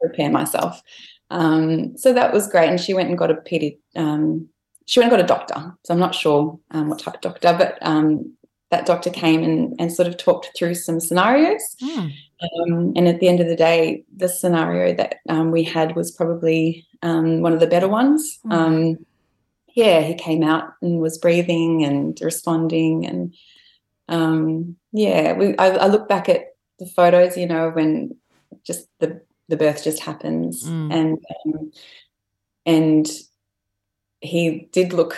prepare 0.01 0.31
myself. 0.31 0.83
Um, 1.31 1.97
so 1.97 2.13
that 2.13 2.33
was 2.33 2.49
great, 2.49 2.69
and 2.69 2.81
she 2.81 2.95
went 2.95 3.09
and 3.09 3.19
got 3.19 3.31
a 3.31 3.35
pedi. 3.35 3.79
Um, 3.97 4.49
she 4.87 5.01
went 5.01 5.13
and 5.13 5.19
got 5.19 5.25
a 5.25 5.29
doctor. 5.29 5.75
So 5.85 5.95
I'm 5.95 6.01
not 6.01 6.15
sure 6.15 6.59
um, 6.71 6.89
what 6.89 6.99
type 7.01 7.15
of 7.17 7.21
doctor, 7.21 7.55
but 7.59 7.79
um, 7.83 8.33
that 8.71 8.87
doctor 8.87 9.11
came 9.11 9.43
and, 9.43 9.75
and 9.79 9.93
sort 9.93 10.09
of 10.09 10.17
talked 10.17 10.51
through 10.57 10.75
some 10.75 11.01
scenarios. 11.01 11.63
Mm. 11.83 12.13
Um, 12.41 12.93
and 12.97 13.09
at 13.09 13.19
the 13.19 13.29
end 13.29 13.41
of 13.41 13.49
the 13.49 13.57
day, 13.57 14.05
the 14.15 14.29
scenario 14.29 14.95
that 14.95 15.17
um, 15.29 15.51
we 15.51 15.65
had 15.65 15.97
was 15.97 16.11
probably 16.11 16.87
um, 17.03 17.41
one 17.41 17.53
of 17.53 17.61
the 17.61 17.67
better 17.67 17.89
ones. 17.89 18.39
Mm. 18.47 18.53
Um, 18.53 19.07
yeah, 19.75 20.03
he 20.03 20.15
came 20.15 20.43
out 20.43 20.75
and 20.83 21.01
was 21.01 21.19
breathing 21.19 21.85
and 21.85 22.19
responding, 22.21 23.07
and 23.07 23.35
um, 24.09 24.77
yeah, 24.93 25.33
we, 25.35 25.57
I, 25.57 25.69
I 25.69 25.87
look 25.87 26.09
back 26.09 26.29
at 26.29 26.47
the 26.79 26.87
photos, 26.87 27.37
you 27.37 27.47
know, 27.47 27.71
when 27.71 28.17
just 28.65 28.89
the 28.99 29.21
the 29.49 29.57
birth 29.57 29.83
just 29.85 30.01
happens, 30.01 30.65
Mm. 30.65 30.93
and 30.93 31.19
um, 31.47 31.73
and 32.67 33.09
he 34.21 34.69
did 34.73 34.93
look. 34.93 35.17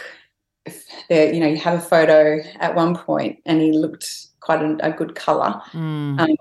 There, 1.08 1.32
you 1.32 1.40
know, 1.40 1.46
you 1.46 1.56
have 1.56 1.78
a 1.78 1.82
photo 1.82 2.40
at 2.58 2.74
one 2.74 2.94
point, 2.94 3.40
and 3.46 3.60
he 3.60 3.72
looked 3.72 4.26
quite 4.40 4.62
a, 4.62 4.76
a 4.86 4.92
good 4.92 5.14
color. 5.14 5.60
Mm. 5.72 6.20
Um, 6.20 6.36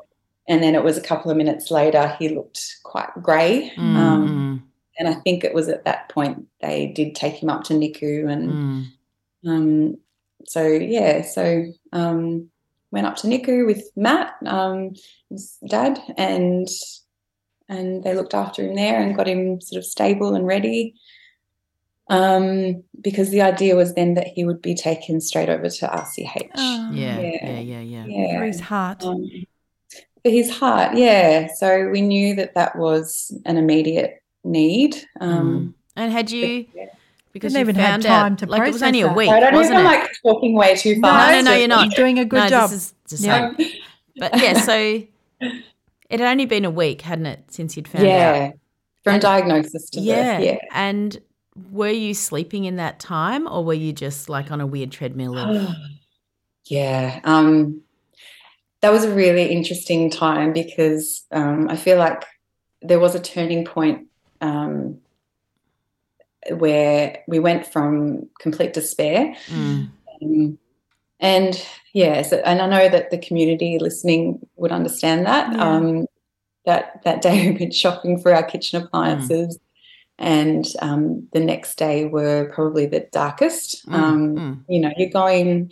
and 0.48 0.64
then 0.64 0.76
it 0.76 0.84
was 0.84 0.98
a 0.98 1.02
couple 1.02 1.30
of 1.30 1.38
minutes 1.38 1.70
later, 1.72 2.16
he 2.20 2.30
looked 2.30 2.78
quite 2.84 3.10
grey. 3.22 3.72
Mm, 3.78 3.96
Um, 3.96 4.64
and 4.98 5.08
I 5.08 5.14
think 5.14 5.44
it 5.44 5.54
was 5.54 5.70
at 5.70 5.86
that 5.86 6.10
point 6.10 6.46
they 6.62 6.88
did 6.88 7.16
take 7.16 7.36
him 7.36 7.50
up 7.50 7.64
to 7.66 7.74
NICU. 7.74 8.24
mm, 8.26 8.32
And 8.34 8.52
mm. 8.52 9.48
um, 9.48 9.98
so, 10.46 10.66
yeah, 10.66 11.22
so 11.22 11.66
um, 11.94 12.50
went 12.92 13.08
up 13.08 13.16
to 13.18 13.28
NICU 13.28 13.66
with 13.66 13.90
Matt, 13.96 14.34
um, 14.46 14.94
his 15.30 15.58
dad, 15.68 16.00
and 16.18 16.68
and 17.70 18.04
they 18.04 18.16
looked 18.16 18.34
after 18.34 18.68
him 18.68 18.76
there 18.76 19.00
and 19.00 19.16
got 19.16 19.28
him 19.28 19.62
sort 19.62 19.78
of 19.78 19.86
stable 19.86 20.34
and 20.34 20.48
ready. 20.48 20.96
Um, 22.10 22.84
because 23.02 23.30
the 23.30 23.42
idea 23.42 23.76
was 23.76 23.94
then 23.94 24.16
that 24.16 24.28
he 24.28 24.44
would 24.44 24.62
be 24.62 24.74
taken 24.76 25.22
straight 25.22 25.48
over 25.50 25.70
to 25.70 25.88
RCH. 25.88 26.50
Oh. 26.56 26.92
Yeah, 26.92 27.20
Yeah. 27.20 27.30
yeah, 27.44 27.60
yeah, 27.60 27.80
yeah. 27.82 28.06
yeah. 28.08 28.40
For 28.40 28.46
his 28.46 28.60
heart. 28.60 29.04
Um, 29.06 29.30
for 30.24 30.32
his 30.32 30.50
heart, 30.50 30.98
yeah. 30.98 31.48
So 31.56 31.88
we 31.90 32.02
knew 32.02 32.36
that 32.36 32.56
that 32.56 32.76
was 32.76 33.32
an 33.46 33.58
immediate 33.58 34.22
need. 34.44 34.98
Um, 35.22 35.76
And 35.96 36.12
had 36.12 36.32
you, 36.32 36.66
because 37.32 37.54
Didn't 37.54 37.68
you 37.68 37.72
even 37.72 37.76
have 37.82 37.92
found 37.92 38.04
time 38.04 38.32
out, 38.34 38.40
to 38.40 38.46
like 38.48 38.68
it 38.68 38.74
was 38.74 38.84
only 38.84 39.02
a 39.02 39.14
week, 39.14 39.30
I 39.30 39.40
don't 39.40 39.54
wasn't 39.54 39.78
I'm 39.78 39.86
it? 39.86 39.88
like 40.00 40.10
talking 40.26 40.56
way 40.56 40.76
too 40.76 40.96
No, 40.98 41.08
fast. 41.08 41.46
no, 41.46 41.52
no, 41.52 41.58
you're 41.58 41.68
not. 41.68 41.86
You're 41.86 41.96
doing 42.06 42.20
a 42.20 42.26
good 42.26 42.38
no, 42.44 42.50
job. 42.50 42.70
This 42.72 42.80
is 42.88 42.94
just 43.08 43.24
Yeah. 43.24 43.52
but 44.18 44.36
yeah, 44.42 44.54
so 44.60 44.74
it 45.42 46.20
had 46.20 46.22
only 46.22 46.46
been 46.48 46.66
a 46.66 46.72
week, 46.72 47.02
hadn't 47.02 47.28
it, 47.28 47.44
since 47.52 47.78
you'd 47.78 47.88
found 47.88 48.04
out? 48.06 48.10
yeah, 48.10 48.52
from 49.04 49.14
And- 49.14 49.22
diagnosis 49.22 49.90
to 49.92 50.00
Yeah. 50.02 50.38
birth. 50.38 50.46
Yeah. 50.46 50.58
And 50.74 51.18
were 51.72 51.90
you 51.90 52.14
sleeping 52.14 52.66
in 52.66 52.78
that 52.78 53.00
time 53.00 53.48
or 53.48 53.64
were 53.64 53.74
you 53.74 53.94
just 53.94 54.30
like 54.30 54.52
on 54.52 54.62
a 54.62 54.68
weird 54.68 54.92
treadmill 54.92 55.38
of 55.38 55.76
yeah. 56.66 57.20
Um, 57.24 57.82
that 58.82 58.92
was 58.92 59.04
a 59.04 59.14
really 59.14 59.48
interesting 59.48 60.10
time 60.10 60.54
because 60.54 61.26
um, 61.32 61.68
I 61.70 61.76
feel 61.76 61.98
like 61.98 62.24
there 62.82 63.00
was 63.00 63.14
a 63.16 63.20
turning 63.20 63.66
point 63.66 64.08
um, 64.40 65.00
where 66.50 67.24
we 67.28 67.40
went 67.40 67.66
from 67.68 68.30
complete 68.40 68.74
despair 68.74 69.36
Mm, 69.48 69.90
Um, 70.22 70.58
and 71.20 71.66
yeah, 71.94 72.22
so, 72.22 72.38
and 72.46 72.62
I 72.62 72.68
know 72.68 72.88
that 72.88 73.12
the 73.12 73.18
community 73.18 73.78
listening 73.80 74.48
would 74.56 74.72
understand 74.72 75.26
that. 75.26 75.52
Yeah. 75.52 75.62
Um, 75.62 76.06
that 76.66 77.02
that 77.04 77.22
day 77.22 77.50
we 77.52 77.58
went 77.58 77.74
shopping 77.74 78.20
for 78.20 78.34
our 78.34 78.44
kitchen 78.44 78.82
appliances, 78.82 79.60
and 80.20 80.66
um, 80.82 81.28
the 81.34 81.40
next 81.40 81.76
day 81.78 82.06
were 82.06 82.52
probably 82.54 82.86
the 82.86 83.08
darkest. 83.12 83.88
Mm, 83.88 83.94
Um, 83.94 84.36
mm. 84.36 84.60
You 84.68 84.82
know, 84.82 84.92
you're 84.98 85.10
going 85.10 85.72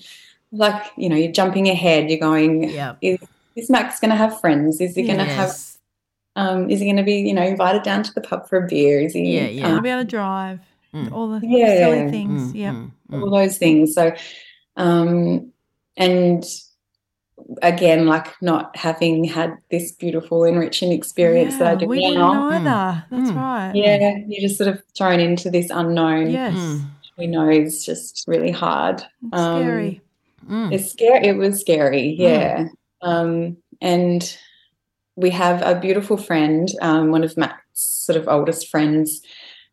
like 0.51 0.83
you 0.97 1.10
know 1.10 1.15
you're 1.15 1.31
jumping 1.31 1.67
ahead. 1.69 2.10
You're 2.10 2.19
going. 2.19 2.69
yeah. 2.69 2.95
Is, 3.01 3.19
is 3.55 3.69
Max 3.69 3.99
going 3.99 4.12
to 4.12 4.17
have 4.17 4.39
friends? 4.39 4.79
Is 4.81 4.95
he 4.95 5.03
going 5.03 5.19
to 5.19 5.25
have? 5.25 5.51
Um, 6.36 6.69
is 6.69 6.79
he 6.79 6.86
going 6.86 6.97
to 6.97 7.03
be 7.03 7.19
you 7.19 7.33
know 7.33 7.43
invited 7.43 7.83
down 7.83 8.03
to 8.03 8.13
the 8.13 8.21
pub 8.21 8.47
for 8.47 8.63
a 8.63 8.67
beer? 8.67 8.99
Is 9.01 9.13
he? 9.13 9.36
Yeah, 9.36 9.47
yeah. 9.47 9.67
Um, 9.75 9.83
be 9.83 9.89
able 9.89 10.01
to 10.03 10.07
drive. 10.07 10.62
Mm. 10.93 11.12
All 11.12 11.27
the 11.27 11.45
Yeah. 11.45 11.77
silly 11.77 12.10
things. 12.10 12.53
Mm, 12.53 12.55
yeah. 12.55 12.71
mm, 12.71 12.91
mm. 13.12 13.21
all 13.21 13.29
those 13.29 13.57
things. 13.57 13.93
So, 13.93 14.13
um, 14.77 15.51
and 15.97 16.45
again, 17.62 18.08
like 18.08 18.28
not 18.41 18.76
having 18.76 19.23
had 19.23 19.58
this 19.71 19.91
beautiful, 19.91 20.43
enriching 20.43 20.91
experience 20.91 21.58
that 21.58 21.67
I 21.67 21.71
Yeah, 21.73 21.78
do 21.78 21.86
we 21.88 22.00
didn't 22.02 22.15
now. 22.19 22.50
either. 22.50 23.06
That's 23.12 23.32
Mm. 23.32 23.36
right. 23.36 23.71
Yeah, 23.76 24.15
you're 24.28 24.41
just 24.41 24.58
sort 24.58 24.69
of 24.69 24.82
thrown 24.97 25.19
into 25.19 25.50
this 25.50 25.69
unknown. 25.69 26.30
Yes. 26.32 26.56
Mm, 26.56 26.82
We 27.17 27.26
know 27.28 27.50
is 27.50 27.84
just 27.84 28.26
really 28.28 28.52
hard. 28.52 29.02
It's 29.02 29.41
Um, 29.41 29.62
scary. 29.63 30.02
mm. 30.47 30.71
It's 30.71 30.91
scary. 30.91 31.26
It 31.28 31.38
was 31.38 31.60
scary. 31.60 32.15
Yeah. 32.17 32.67
Um, 33.02 33.58
and 33.82 34.38
we 35.15 35.32
have 35.32 35.62
a 35.63 35.80
beautiful 35.80 36.17
friend, 36.17 36.69
um, 36.82 37.10
one 37.12 37.23
of 37.23 37.36
Matt's 37.36 37.56
sort 37.73 38.17
of 38.17 38.28
oldest 38.28 38.67
friends. 38.67 39.21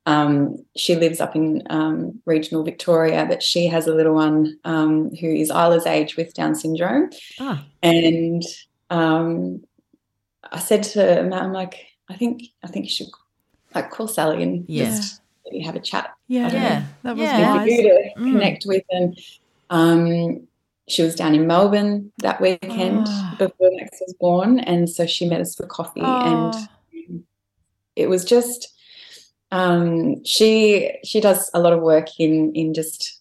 Um, 0.06 0.64
she 0.76 0.96
lives 0.96 1.20
up 1.20 1.34
in 1.34 1.62
um, 1.70 2.20
regional 2.26 2.62
Victoria, 2.62 3.24
but 3.28 3.42
she 3.42 3.66
has 3.68 3.86
a 3.86 3.94
little 3.94 4.14
one 4.14 4.58
um, 4.64 5.10
who 5.16 5.28
is 5.28 5.48
Isla's 5.50 5.86
age 5.86 6.16
with 6.16 6.34
Down 6.34 6.54
syndrome. 6.54 7.08
Ah. 7.40 7.64
And 7.82 8.42
um, 8.90 9.64
I 10.52 10.58
said 10.58 10.82
to 10.94 11.22
Matt, 11.22 11.42
I'm 11.42 11.52
like, 11.52 11.86
I 12.10 12.16
think 12.16 12.42
I 12.62 12.66
think 12.66 12.84
you 12.84 12.90
should 12.90 13.06
like 13.74 13.90
call 13.90 14.06
Sally 14.08 14.42
and 14.42 14.64
Yeah. 14.68 14.84
just 14.86 15.22
have 15.64 15.74
a 15.76 15.80
chat 15.80 16.10
Yeah, 16.28 16.52
Yeah. 16.52 16.84
that 17.02 17.16
was 17.16 17.22
Yeah. 17.24 17.64
you 17.64 17.82
to 17.82 18.10
Mm. 18.18 18.32
connect 18.32 18.64
with. 18.66 18.82
And 18.90 19.18
um, 19.70 20.46
she 20.86 21.02
was 21.02 21.14
down 21.14 21.34
in 21.34 21.46
Melbourne 21.46 22.12
that 22.18 22.40
weekend 22.42 23.06
Ah. 23.08 23.36
before 23.38 23.70
Max 23.72 24.00
was 24.02 24.14
born, 24.20 24.58
and 24.60 24.88
so 24.88 25.06
she 25.06 25.26
met 25.26 25.40
us 25.40 25.54
for 25.54 25.66
coffee, 25.66 26.02
Oh. 26.04 26.54
and 27.00 27.24
it 27.96 28.08
was 28.10 28.24
just 28.26 28.73
um, 29.58 30.22
she 30.24 30.90
she 31.04 31.20
does 31.20 31.50
a 31.54 31.60
lot 31.60 31.72
of 31.72 31.80
work 31.80 32.08
in 32.18 32.52
in 32.54 32.74
just 32.74 33.20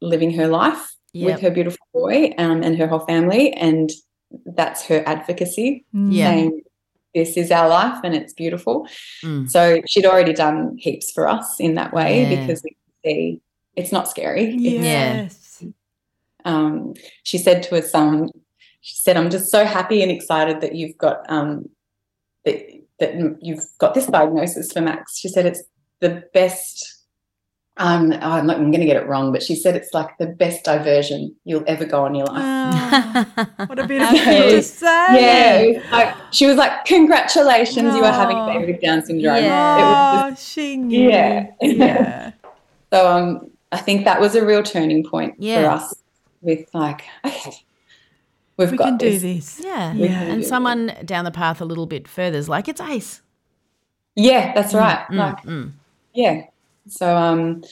living 0.00 0.32
her 0.38 0.48
life 0.48 0.84
Yep. 1.12 1.26
with 1.26 1.40
her 1.44 1.50
beautiful 1.50 1.86
boy 1.94 2.34
um, 2.36 2.62
and 2.62 2.76
her 2.76 2.86
whole 2.86 3.06
family, 3.12 3.44
and 3.54 3.88
that's 4.58 4.84
her 4.88 5.02
advocacy 5.06 5.84
Mm. 5.94 6.12
Yeah. 6.12 6.30
saying 6.30 6.62
this 7.14 7.36
is 7.38 7.50
our 7.50 7.68
life 7.70 7.98
and 8.04 8.14
it's 8.14 8.34
beautiful. 8.34 8.86
Mm. 9.24 9.48
So 9.50 9.80
she'd 9.88 10.04
already 10.04 10.34
done 10.34 10.76
heaps 10.78 11.10
for 11.12 11.26
us 11.26 11.48
in 11.58 11.74
that 11.76 11.94
way 11.94 12.10
Yeah. 12.20 12.28
because 12.36 12.60
we 12.62 12.70
could 12.76 12.94
see 13.04 13.40
it's 13.76 13.92
not 13.92 14.08
scary. 14.08 14.46
It's, 14.56 14.84
Yes. 14.84 15.64
um, 16.44 16.92
she 17.22 17.38
said 17.38 17.62
to 17.64 17.78
us, 17.78 17.94
um, 17.94 18.28
she 18.82 18.96
said, 18.96 19.16
"I'm 19.16 19.30
just 19.30 19.50
so 19.50 19.64
happy 19.64 20.02
and 20.02 20.10
excited 20.12 20.60
that 20.60 20.74
you've 20.74 20.98
got 20.98 21.18
um, 21.30 21.70
that 22.44 22.58
that 22.98 23.14
you've 23.40 23.64
got 23.78 23.94
this 23.94 24.06
diagnosis 24.06 24.72
for 24.72 24.80
Max." 24.80 25.18
She 25.18 25.28
said 25.28 25.46
it's 25.46 25.62
the 26.00 26.24
best. 26.34 26.92
Um, 27.78 28.10
oh, 28.12 28.16
I'm 28.32 28.46
not. 28.46 28.56
I'm 28.56 28.70
going 28.70 28.80
to 28.80 28.86
get 28.86 28.96
it 28.96 29.06
wrong, 29.06 29.32
but 29.32 29.42
she 29.42 29.54
said 29.54 29.76
it's 29.76 29.92
like 29.92 30.16
the 30.18 30.26
best 30.26 30.64
diversion 30.64 31.36
you'll 31.44 31.64
ever 31.66 31.84
go 31.84 32.06
on 32.06 32.14
your 32.14 32.24
life. 32.26 33.26
Oh, 33.36 33.46
what 33.66 33.78
a 33.78 33.86
beautiful 33.88 34.16
thing 34.16 34.50
to 34.50 34.62
say. 34.62 34.86
Yeah, 35.76 35.82
like, 35.92 36.14
she 36.30 36.46
was 36.46 36.56
like, 36.56 36.86
"Congratulations, 36.86 37.94
you 37.94 38.02
are 38.02 38.12
having 38.12 38.38
a 38.38 38.44
Oh. 38.44 38.46
baby 38.46 38.72
with 38.72 38.80
Down 38.80 39.04
syndrome." 39.04 39.42
Yeah. 39.44 39.76
It 39.76 40.30
was 40.30 40.32
Oh, 40.32 40.42
she 40.42 40.76
knew. 40.78 41.10
Yeah. 41.10 41.50
Yeah. 41.60 42.32
So 42.92 43.10
um, 43.10 43.50
I 43.72 43.78
think 43.78 44.04
that 44.04 44.20
was 44.20 44.36
a 44.36 44.46
real 44.46 44.62
turning 44.62 45.02
point 45.04 45.34
for 45.42 45.66
us. 45.66 45.92
With 46.40 46.72
like, 46.72 47.02
okay, 47.26 47.52
we've 48.56 48.70
we 48.70 48.76
got 48.76 48.86
can 48.86 48.96
do 48.96 49.10
this. 49.10 49.56
this. 49.56 49.60
Yeah. 49.64 49.92
Yeah. 49.94 50.22
And 50.22 50.44
someone 50.44 50.92
down 51.04 51.24
the 51.24 51.30
path 51.30 51.60
a 51.60 51.64
little 51.64 51.86
bit 51.86 52.08
further 52.08 52.38
is 52.38 52.48
like, 52.48 52.68
it's 52.68 52.80
Ace. 52.80 53.22
Yeah, 54.14 54.54
that's 54.54 54.72
right. 54.72 55.06
Mm, 55.10 55.16
Like, 55.16 55.42
mm. 55.44 55.72
yeah. 56.14 56.42
So 56.88 57.16
um, 57.16 57.62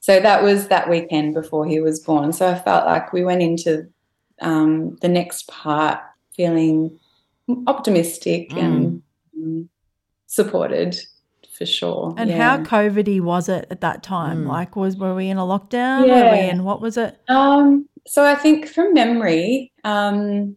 so 0.00 0.20
that 0.20 0.42
was 0.42 0.68
that 0.68 0.88
weekend 0.88 1.34
before 1.34 1.66
he 1.66 1.80
was 1.80 2.00
born. 2.00 2.32
So 2.32 2.48
I 2.48 2.58
felt 2.58 2.86
like 2.86 3.12
we 3.12 3.24
went 3.24 3.42
into 3.42 3.88
um 4.40 4.96
the 5.02 5.08
next 5.08 5.48
part 5.48 6.00
feeling 6.36 6.98
optimistic 7.66 8.52
and 8.54 9.02
um, 9.36 9.68
supported 10.26 10.96
for 11.56 11.66
sure. 11.66 12.14
And 12.16 12.30
yeah. 12.30 12.56
how 12.56 12.64
COVIDy 12.64 13.20
was 13.20 13.48
it 13.48 13.66
at 13.70 13.80
that 13.82 14.02
time? 14.02 14.44
Mm. 14.44 14.48
Like, 14.48 14.76
was 14.76 14.96
were 14.96 15.14
we 15.14 15.28
in 15.28 15.36
a 15.36 15.42
lockdown? 15.42 16.08
Were 16.08 16.30
we 16.32 16.48
in 16.48 16.64
what 16.64 16.80
was 16.80 16.96
it? 16.96 17.20
Um, 17.28 17.88
so 18.06 18.24
I 18.24 18.34
think 18.34 18.66
from 18.68 18.94
memory, 18.94 19.72
um, 19.84 20.56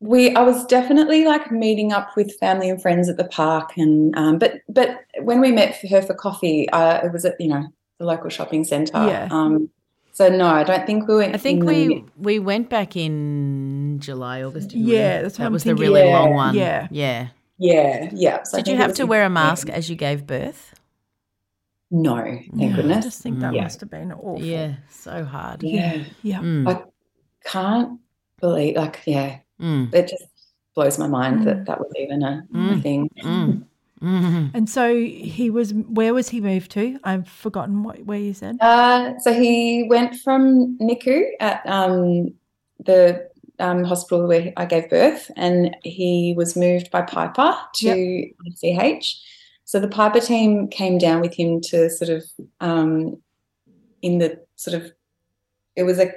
we 0.00 0.34
I 0.36 0.42
was 0.42 0.64
definitely 0.66 1.24
like 1.24 1.50
meeting 1.50 1.92
up 1.92 2.16
with 2.16 2.36
family 2.38 2.70
and 2.70 2.80
friends 2.80 3.08
at 3.08 3.16
the 3.16 3.24
park, 3.24 3.76
and 3.76 4.16
um, 4.16 4.38
but 4.38 4.60
but 4.68 5.00
when 5.22 5.40
we 5.40 5.50
met 5.52 5.80
for 5.80 5.88
her 5.88 6.02
for 6.02 6.14
coffee, 6.14 6.68
uh, 6.70 7.04
it 7.04 7.12
was 7.12 7.24
at 7.24 7.40
you 7.40 7.48
know 7.48 7.66
the 7.98 8.04
local 8.04 8.30
shopping 8.30 8.64
centre. 8.64 8.92
Yeah. 8.94 9.28
Um, 9.30 9.70
so 10.12 10.28
no, 10.28 10.46
I 10.46 10.62
don't 10.64 10.86
think 10.86 11.08
we 11.08 11.16
went. 11.16 11.34
I 11.34 11.38
think 11.38 11.64
we 11.64 11.86
the- 11.88 12.04
we 12.18 12.38
went 12.38 12.68
back 12.70 12.96
in 12.96 13.98
July, 14.00 14.42
August. 14.42 14.72
Yeah, 14.72 15.22
that's 15.22 15.34
what 15.34 15.42
that 15.42 15.46
I'm 15.46 15.52
was 15.52 15.64
the 15.64 15.70
thinking. 15.70 15.82
really 15.84 16.08
Yeah. 16.08 16.18
long 16.18 16.34
one. 16.34 16.54
Yeah. 16.54 16.86
yeah. 16.90 17.28
yeah 17.58 18.10
yeah. 18.12 18.42
So 18.44 18.58
Did 18.58 18.68
you 18.68 18.76
have 18.76 18.94
to 18.94 19.04
wear 19.06 19.24
a 19.24 19.30
mask 19.30 19.68
as 19.68 19.90
you 19.90 19.96
gave 19.96 20.26
birth? 20.26 20.74
No, 21.90 22.16
thank 22.56 22.72
I 22.74 22.76
goodness. 22.76 22.98
I 22.98 23.00
just 23.00 23.22
think 23.22 23.40
that 23.40 23.54
Yeah. 23.54 23.62
must 23.62 23.80
have 23.80 23.90
been 23.90 24.12
awful. 24.12 24.42
Yeah, 24.42 24.74
so 24.90 25.24
hard. 25.24 25.62
Yeah, 25.62 26.04
Yeah. 26.22 26.40
Mm, 26.40 26.68
I 26.68 26.82
can't 27.44 28.00
believe 28.40 28.76
like 28.76 29.00
yeah, 29.06 29.38
mm, 29.60 29.92
it 29.94 30.08
just 30.08 30.24
blows 30.74 30.98
my 30.98 31.06
mind 31.08 31.40
Mm. 31.40 31.44
that 31.44 31.66
that 31.66 31.78
was 31.80 31.90
even 31.96 32.22
a, 32.22 32.46
a 32.52 32.56
Mm. 32.56 32.82
thing. 32.82 33.10
mm, 33.24 33.64
mm. 34.02 34.50
And 34.54 34.68
so 34.68 34.94
he 34.94 35.50
was. 35.50 35.72
Where 35.72 36.12
was 36.12 36.28
he 36.28 36.40
moved 36.40 36.70
to? 36.72 36.98
I've 37.04 37.28
forgotten 37.28 37.82
what 37.82 38.04
where 38.04 38.18
you 38.18 38.34
said. 38.34 38.58
Uh, 38.60 39.18
so 39.20 39.32
he 39.32 39.86
went 39.88 40.14
from 40.16 40.76
NICU 40.80 41.24
at 41.40 41.62
um, 41.66 42.34
the 42.84 43.28
um, 43.58 43.82
hospital 43.84 44.26
where 44.28 44.52
I 44.56 44.66
gave 44.66 44.90
birth, 44.90 45.30
and 45.36 45.74
he 45.84 46.34
was 46.36 46.54
moved 46.54 46.90
by 46.90 47.02
Piper 47.02 47.54
to 47.76 48.30
RCH. 48.46 49.22
So 49.68 49.78
the 49.78 49.86
Piper 49.86 50.18
team 50.18 50.68
came 50.68 50.96
down 50.96 51.20
with 51.20 51.34
him 51.34 51.60
to 51.64 51.90
sort 51.90 52.08
of 52.08 52.24
um, 52.58 53.20
in 54.00 54.16
the 54.16 54.40
sort 54.56 54.82
of 54.82 54.90
it 55.76 55.82
was 55.82 55.98
a 55.98 56.10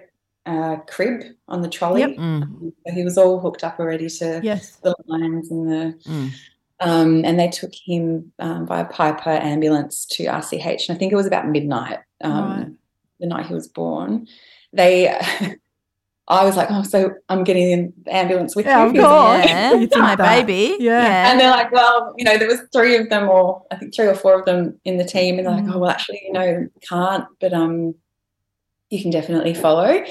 uh, 0.46 0.78
crib 0.88 1.24
on 1.50 1.62
the 1.62 1.68
trolley. 1.68 2.00
Yep. 2.00 2.12
Mm, 2.12 2.72
So 2.88 2.94
he 2.94 3.04
was 3.04 3.18
all 3.18 3.42
hooked 3.42 3.66
up 3.66 3.78
already 3.78 4.08
to 4.08 4.40
Yes. 4.42 4.78
the 4.78 4.96
lines 5.06 5.52
and 5.52 5.70
the 5.70 6.10
mm. 6.10 6.32
um, 6.80 7.26
and 7.26 7.38
they 7.38 7.50
took 7.50 7.74
him 7.76 8.32
um, 8.40 8.64
by 8.66 8.80
a 8.80 8.86
Piper 8.86 9.32
ambulance 9.32 10.06
to 10.12 10.28
RCH. 10.28 10.88
And 10.88 10.96
I 10.96 10.98
think 10.98 11.12
it 11.12 11.18
was 11.18 11.28
about 11.28 11.50
midnight, 11.50 12.00
um, 12.24 12.50
Right. 12.50 12.68
the 13.20 13.28
night 13.28 13.48
he 13.48 13.54
was 13.54 13.68
born. 13.68 14.30
They, 14.72 15.14
I 16.32 16.46
was 16.46 16.56
like, 16.58 16.70
oh, 16.72 16.82
so 16.84 17.12
I'm 17.30 17.44
getting 17.44 17.70
in 17.72 17.94
the 18.06 18.16
ambulance 18.16 18.56
with 18.56 18.66
Yeah, 18.66 18.82
you. 18.84 18.86
of 18.88 18.92
He 18.94 19.00
was 19.00 19.08
like, 19.08 19.42
course. 19.42 19.50
Yeah, 19.50 19.74
You 19.82 19.88
think 19.88 20.02
my 20.02 20.16
baby. 20.16 20.78
Yeah. 20.80 21.30
And 21.30 21.40
they're 21.40 21.52
like, 21.52 21.72
well, 21.72 22.14
you 22.18 22.24
know, 22.26 22.38
there 22.38 22.48
was 22.48 22.62
three 22.74 22.96
of 22.96 23.10
them, 23.10 23.28
or 23.30 23.64
I 23.72 23.76
think 23.76 23.94
three 23.94 24.08
or 24.08 24.16
four 24.16 24.40
of 24.40 24.46
them 24.46 24.80
in 24.86 24.98
the 24.98 25.04
team, 25.06 25.38
and 25.38 25.46
they're 25.46 25.54
like, 25.56 25.66
Mm. 25.66 25.74
oh, 25.76 25.80
well, 25.80 25.90
actually, 25.92 26.22
you 26.26 26.34
know, 26.34 26.68
can't, 26.88 27.26
but 27.40 27.54
um, 27.54 27.96
you 28.90 29.02
can 29.02 29.12
definitely 29.12 29.54
follow. 29.54 30.04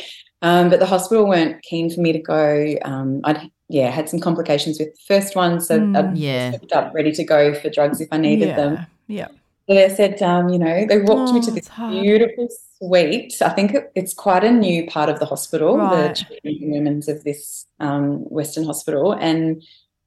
Um, 0.42 0.70
but 0.70 0.78
the 0.80 0.87
hospital 0.87 1.26
weren't 1.28 1.61
keen 1.62 1.90
for 1.90 2.00
me 2.00 2.12
to 2.12 2.18
go. 2.18 2.74
Um, 2.83 3.20
I'd 3.24 3.50
yeah 3.68 3.88
had 3.90 4.09
some 4.09 4.20
complications 4.20 4.78
with 4.80 4.88
the 4.94 5.00
first 5.06 5.37
one, 5.37 5.61
so 5.61 5.78
Mm. 5.78 5.96
I'd 5.96 6.16
Yeah. 6.18 6.56
up, 6.72 6.92
ready 6.94 7.12
to 7.12 7.24
go 7.24 7.54
for 7.54 7.68
drugs 7.70 8.00
if 8.00 8.09
I 8.12 8.16
needed 8.18 8.48
yeah. 8.48 8.56
them. 8.56 8.87
Yeah. 9.06 9.28
They 9.70 9.88
said, 9.88 10.20
um, 10.20 10.48
you 10.48 10.59
know, 10.59 10.85
they 10.85 10.98
walked 10.98 11.33
me 11.33 11.38
Oh, 11.38 11.42
to 11.42 11.50
this 11.52 11.68
beautiful 11.78 12.48
suite. 12.78 13.40
I 13.40 13.50
think 13.50 13.72
it, 13.72 13.92
it's 13.94 14.12
quite 14.12 14.42
a 14.42 14.50
new 14.50 14.85
part 14.88 15.09
of 15.09 15.20
the 15.20 15.26
hospital, 15.26 15.76
Right. 15.76 16.20
the 16.42 16.59
women's 16.62 17.06
of 17.06 17.22
this 17.22 17.66
um, 17.78 18.16
Western 18.28 18.64
hospital. 18.64 19.12
And 19.12 19.62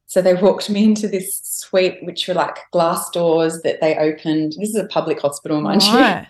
so 0.07 0.21
they 0.21 0.33
walked 0.33 0.69
me 0.69 0.83
into 0.83 1.07
this 1.07 1.37
suite, 1.43 1.99
which 2.03 2.27
were 2.27 2.33
like 2.33 2.57
glass 2.71 3.09
doors 3.11 3.61
that 3.61 3.79
they 3.79 3.95
opened. 3.95 4.51
This 4.59 4.69
is 4.69 4.75
a 4.75 4.85
public 4.87 5.21
hospital, 5.21 5.61
mind 5.61 5.81
you. 5.83 5.97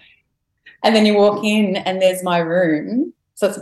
And 0.85 0.93
then 0.93 1.05
you 1.05 1.15
walk 1.15 1.45
in, 1.45 1.77
and 1.77 2.01
there's 2.01 2.23
my 2.23 2.39
room. 2.39 3.13
So 3.35 3.47
it's 3.47 3.59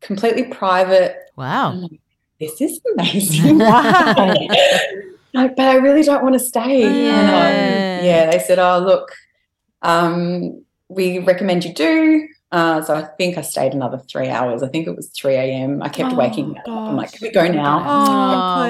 completely 0.00 0.44
private. 0.44 1.16
Wow. 1.36 1.72
Like, 1.72 2.00
this 2.38 2.60
is 2.60 2.80
amazing. 2.96 3.58
Wow. 3.58 4.34
like, 5.34 5.56
but 5.56 5.66
I 5.68 5.74
really 5.76 6.02
don't 6.02 6.22
want 6.22 6.34
to 6.34 6.40
stay. 6.40 6.82
And, 6.82 6.96
Yeah. 6.96 7.98
um, 7.98 8.04
yeah, 8.04 8.30
they 8.30 8.38
said, 8.38 8.58
oh, 8.58 8.78
look, 8.78 9.12
um, 9.82 10.64
we 10.88 11.18
recommend 11.18 11.64
you 11.64 11.72
do. 11.74 12.28
Uh, 12.52 12.82
so 12.82 12.94
I 12.96 13.02
think 13.16 13.38
I 13.38 13.42
stayed 13.42 13.74
another 13.74 13.98
three 14.10 14.28
hours. 14.28 14.60
I 14.64 14.68
think 14.68 14.88
it 14.88 14.96
was 14.96 15.08
3 15.10 15.34
a.m. 15.36 15.82
I 15.84 15.88
kept 15.88 16.12
Oh, 16.12 16.16
waking 16.16 16.58
up. 16.58 16.66
I'm 16.66 16.96
like, 16.96 17.12
can 17.12 17.20
we 17.22 17.30
go 17.30 17.46
now? 17.46 17.78
Oh, 17.86 18.12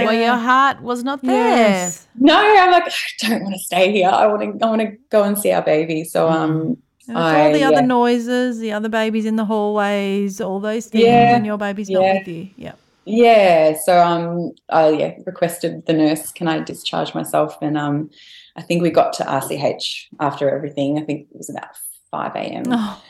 Oh, 0.02 0.04
well, 0.04 0.12
your 0.12 0.36
heart 0.36 0.82
was 0.82 1.02
not 1.02 1.22
there. 1.22 1.32
Yes. 1.34 2.06
No, 2.14 2.36
I'm 2.36 2.70
like, 2.72 2.84
I 2.92 3.26
don't 3.28 3.42
want 3.44 3.54
to 3.54 3.58
stay 3.60 3.90
here. 3.90 4.10
I 4.10 4.26
want 4.26 4.42
to, 4.60 4.66
I 4.66 4.68
want 4.68 4.82
to 4.82 4.96
go 5.10 5.22
and 5.22 5.38
see 5.38 5.50
our 5.52 5.62
baby. 5.62 6.04
So, 6.04 6.28
um, 6.28 6.76
And 7.08 7.16
it's 7.16 7.34
all 7.34 7.52
the 7.54 7.64
other 7.64 7.80
yeah. 7.80 7.86
noises, 7.86 8.58
the 8.58 8.72
other 8.72 8.90
babies 8.90 9.24
in 9.24 9.36
the 9.36 9.46
hallways, 9.46 10.42
all 10.42 10.60
those 10.60 10.84
things, 10.86 11.06
Yeah, 11.06 11.36
and 11.36 11.46
your 11.46 11.56
baby's 11.56 11.88
not 11.88 12.02
with 12.02 12.28
you. 12.28 12.50
Yeah. 12.56 12.72
Yeah, 13.10 13.76
so 13.84 13.98
um, 13.98 14.52
I 14.68 14.90
yeah 14.90 15.14
requested 15.26 15.84
the 15.86 15.92
nurse, 15.92 16.30
can 16.30 16.46
I 16.46 16.60
discharge 16.60 17.12
myself? 17.14 17.56
And 17.60 17.76
um, 17.76 18.10
I 18.56 18.62
think 18.62 18.82
we 18.82 18.90
got 18.90 19.12
to 19.14 19.24
RCH 19.24 20.06
after 20.20 20.48
everything. 20.48 20.98
I 20.98 21.02
think 21.02 21.28
it 21.30 21.36
was 21.36 21.50
about 21.50 21.74
five 22.10 22.36
a.m. 22.36 22.64
Oh, 22.68 23.02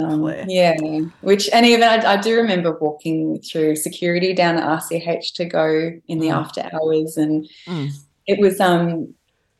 Um, 0.00 0.22
yeah, 0.46 0.76
which 1.22 1.48
and 1.50 1.66
even 1.66 1.82
I, 1.82 2.12
I 2.12 2.16
do 2.20 2.36
remember 2.36 2.78
walking 2.78 3.40
through 3.40 3.74
security 3.76 4.32
down 4.32 4.58
at 4.58 4.64
RCH 4.64 5.32
to 5.34 5.44
go 5.44 5.92
in 6.06 6.20
the 6.20 6.28
Mm. 6.28 6.40
after 6.40 6.68
hours, 6.72 7.16
and 7.16 7.48
Mm. 7.66 7.90
it 8.26 8.38
was 8.38 8.60
um. 8.60 9.14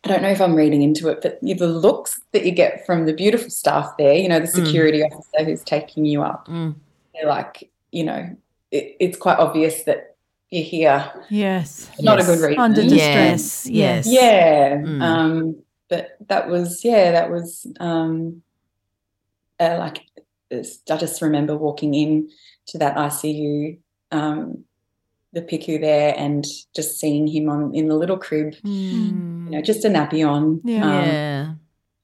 I 0.05 0.09
don't 0.11 0.23
know 0.23 0.31
if 0.31 0.41
I'm 0.41 0.55
reading 0.55 0.83
into 0.83 1.09
it, 1.09 1.19
but 1.23 1.41
the 1.43 1.67
looks 1.67 2.21
that 2.33 2.47
you 2.47 2.53
get 2.53 2.87
from 2.87 3.07
the 3.07 3.13
beautiful 3.13 3.51
staff 3.51 3.91
there, 3.99 4.15
you 4.15 4.29
know, 4.29 4.39
the 4.39 4.47
Mm. 4.47 4.65
security 4.65 5.03
officer 5.03 5.45
who's 5.45 5.65
taking 5.65 6.05
you 6.05 6.23
up, 6.23 6.47
Mm. 6.47 6.77
they're 7.13 7.27
like, 7.29 7.69
you 7.91 8.05
know, 8.05 8.37
it, 8.71 8.97
it's 9.01 9.17
quite 9.19 9.39
obvious 9.39 9.83
that 9.85 10.17
you're 10.51 10.65
here. 10.65 11.11
Yes. 11.31 11.91
Not 12.01 12.21
a 12.21 12.25
good 12.25 12.39
reason. 12.41 12.59
Under 12.59 12.83
Yes, 12.83 12.91
distress. 13.65 13.67
yes. 13.67 14.07
Yeah. 14.07 14.77
Mm. 14.77 15.03
Um, 15.03 15.63
but 15.89 16.17
that 16.29 16.49
was 16.49 16.85
yeah, 16.85 17.13
that 17.13 17.31
was 17.31 17.67
um, 17.81 18.43
uh, 19.61 19.77
like 19.79 20.01
I 20.53 20.97
just 20.97 21.21
remember 21.23 21.57
walking 21.57 21.95
in 21.95 22.31
to 22.69 22.79
that 22.79 22.97
ICU, 22.97 23.79
um, 24.13 24.65
the 25.33 25.43
PICU 25.43 25.81
there, 25.81 26.15
and 26.17 26.45
just 26.75 26.99
seeing 26.99 27.27
him 27.27 27.49
on 27.51 27.75
in 27.75 27.89
the 27.89 27.95
little 27.97 28.19
crib, 28.19 28.55
you 28.65 29.13
know, 29.51 29.61
just 29.63 29.85
a 29.85 29.89
nappy 29.89 30.27
on, 30.27 30.61
Yeah. 30.65 30.85
um, 30.85 31.05
yeah. 31.07 31.55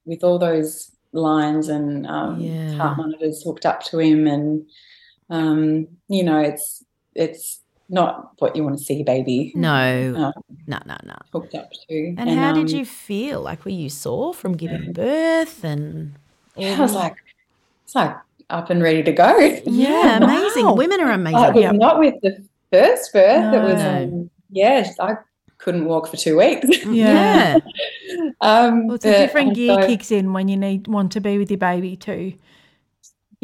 with 0.05 0.23
all 0.23 0.37
those 0.39 0.91
lines 1.11 1.67
and 1.69 2.05
um, 2.07 2.39
Yeah. 2.39 2.73
heart 2.73 2.97
monitors 2.97 3.43
hooked 3.43 3.65
up 3.65 3.81
to 3.85 3.99
him, 3.99 4.27
and 4.27 4.65
um, 5.29 5.87
you 6.07 6.23
know, 6.23 6.39
it's 6.39 6.83
it's 7.15 7.61
not 7.89 8.31
what 8.39 8.55
you 8.55 8.63
want 8.63 8.77
to 8.77 8.83
see, 8.83 9.03
baby 9.03 9.51
No. 9.55 10.15
Um, 10.17 10.33
no, 10.65 10.79
no, 10.87 10.97
no. 11.03 11.15
hooked 11.31 11.53
up 11.55 11.69
to. 11.87 12.15
And, 12.17 12.29
how 12.31 12.51
did 12.53 12.71
um, 12.71 12.79
you 12.79 12.83
feel? 12.85 13.41
Like, 13.41 13.63
were 13.63 13.71
you 13.71 13.89
sore 13.89 14.33
from 14.33 14.57
giving 14.57 14.91
birth? 14.91 15.63
And 15.63 16.15
Yeah, 16.55 16.77
I 16.77 16.81
was 16.81 16.93
like, 16.93 17.15
it's 17.83 17.93
like 17.95 18.15
up 18.49 18.69
and 18.71 18.81
ready 18.81 19.03
to 19.03 19.11
go. 19.11 19.37
yeah, 19.65 20.17
amazing. 20.23 20.65
Wow. 20.65 20.73
Women 20.73 20.99
are 20.99 21.11
amazing. 21.11 21.53
was 21.53 21.61
Yep. 21.61 21.75
not 21.75 21.99
with 21.99 22.15
the 22.23 22.43
first 22.71 23.13
birth. 23.13 23.53
It 23.53 23.61
was, 23.61 23.75
No. 23.75 24.03
um, 24.03 24.29
yeah, 24.49 24.89
I 24.99 25.13
couldn't 25.59 25.85
walk 25.85 26.07
for 26.07 26.17
two 26.17 26.37
weeks. 26.37 26.67
Yeah. 26.87 27.59
um, 28.41 28.87
Well, 28.87 28.95
it's 28.95 29.05
a 29.05 29.11
different 29.11 29.53
gear 29.55 29.79
so- 29.81 29.87
kicks 29.87 30.11
in 30.11 30.33
when 30.33 30.47
you 30.47 30.57
need 30.57 30.87
want 30.87 31.11
to 31.13 31.21
be 31.21 31.37
with 31.37 31.51
your 31.51 31.59
baby 31.59 31.95
too. 31.95 32.33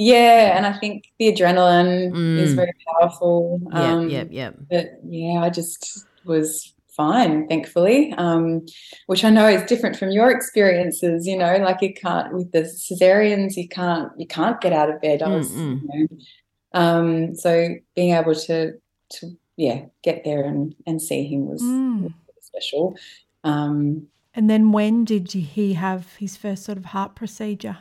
Yeah, 0.03 0.57
and 0.57 0.65
I 0.65 0.73
think 0.81 0.95
the 1.19 1.31
adrenaline 1.31 2.07
is 2.43 2.53
Mm. 2.53 2.55
very 2.55 2.73
powerful. 2.87 3.61
Yeah, 3.71 3.93
Um, 3.93 4.09
yep, 4.09 4.27
yep. 4.31 4.53
But 4.69 4.85
yeah, 5.07 5.41
I 5.45 5.49
just 5.51 6.07
was 6.25 6.73
fine, 6.87 7.47
thankfully, 7.47 8.11
um, 8.17 8.65
which 9.05 9.23
I 9.23 9.29
know 9.29 9.47
is 9.47 9.61
different 9.71 9.95
from 9.95 10.09
your 10.11 10.29
experiences. 10.31 11.27
You 11.27 11.37
know, 11.37 11.53
like 11.57 11.81
you 11.85 11.93
can't 11.93 12.33
with 12.33 12.51
the 12.51 12.63
cesareans, 12.63 13.55
you 13.61 13.67
can't 13.67 14.09
you 14.17 14.25
can't 14.37 14.59
get 14.59 14.73
out 14.73 14.89
of 14.89 14.99
bed. 15.01 15.21
I 15.21 15.29
was, 15.37 15.51
you 15.83 15.87
know, 15.89 16.07
um, 16.73 17.35
so 17.35 17.51
being 17.95 18.13
able 18.15 18.33
to 18.47 18.57
to 19.15 19.37
yeah 19.57 19.85
get 20.07 20.23
there 20.23 20.43
and 20.45 20.73
and 20.87 20.99
see 20.99 21.23
him 21.31 21.45
was, 21.45 21.61
Mm. 21.61 22.03
was 22.03 22.13
special. 22.51 22.95
Um, 23.43 24.07
And 24.33 24.49
then 24.49 24.71
when 24.71 25.05
did 25.05 25.31
he 25.55 25.73
have 25.73 26.15
his 26.15 26.37
first 26.37 26.63
sort 26.63 26.77
of 26.79 26.85
heart 26.85 27.13
procedure? 27.15 27.77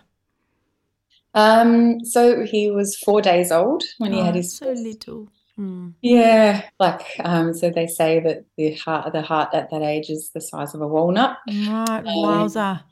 Um, 1.34 2.04
so 2.04 2.44
he 2.44 2.70
was 2.70 2.96
four 2.96 3.20
days 3.20 3.52
old 3.52 3.84
when 3.98 4.12
he 4.12 4.20
had 4.20 4.34
Oh, 4.34 4.38
his 4.38 4.56
so 4.56 4.72
little. 4.72 5.28
Mm. 5.58 5.94
Yeah, 6.00 6.68
like 6.78 7.02
um, 7.20 7.52
so 7.52 7.70
they 7.70 7.86
say 7.86 8.20
that 8.20 8.44
the 8.56 8.74
heart 8.74 9.12
the 9.12 9.22
heart 9.22 9.50
at 9.52 9.70
that 9.70 9.82
age 9.82 10.08
is 10.08 10.30
the 10.30 10.40
size 10.40 10.74
of 10.74 10.80
a 10.80 10.88
walnut. 10.88 11.36
Right, 11.46 12.02
wowza. 12.04 12.82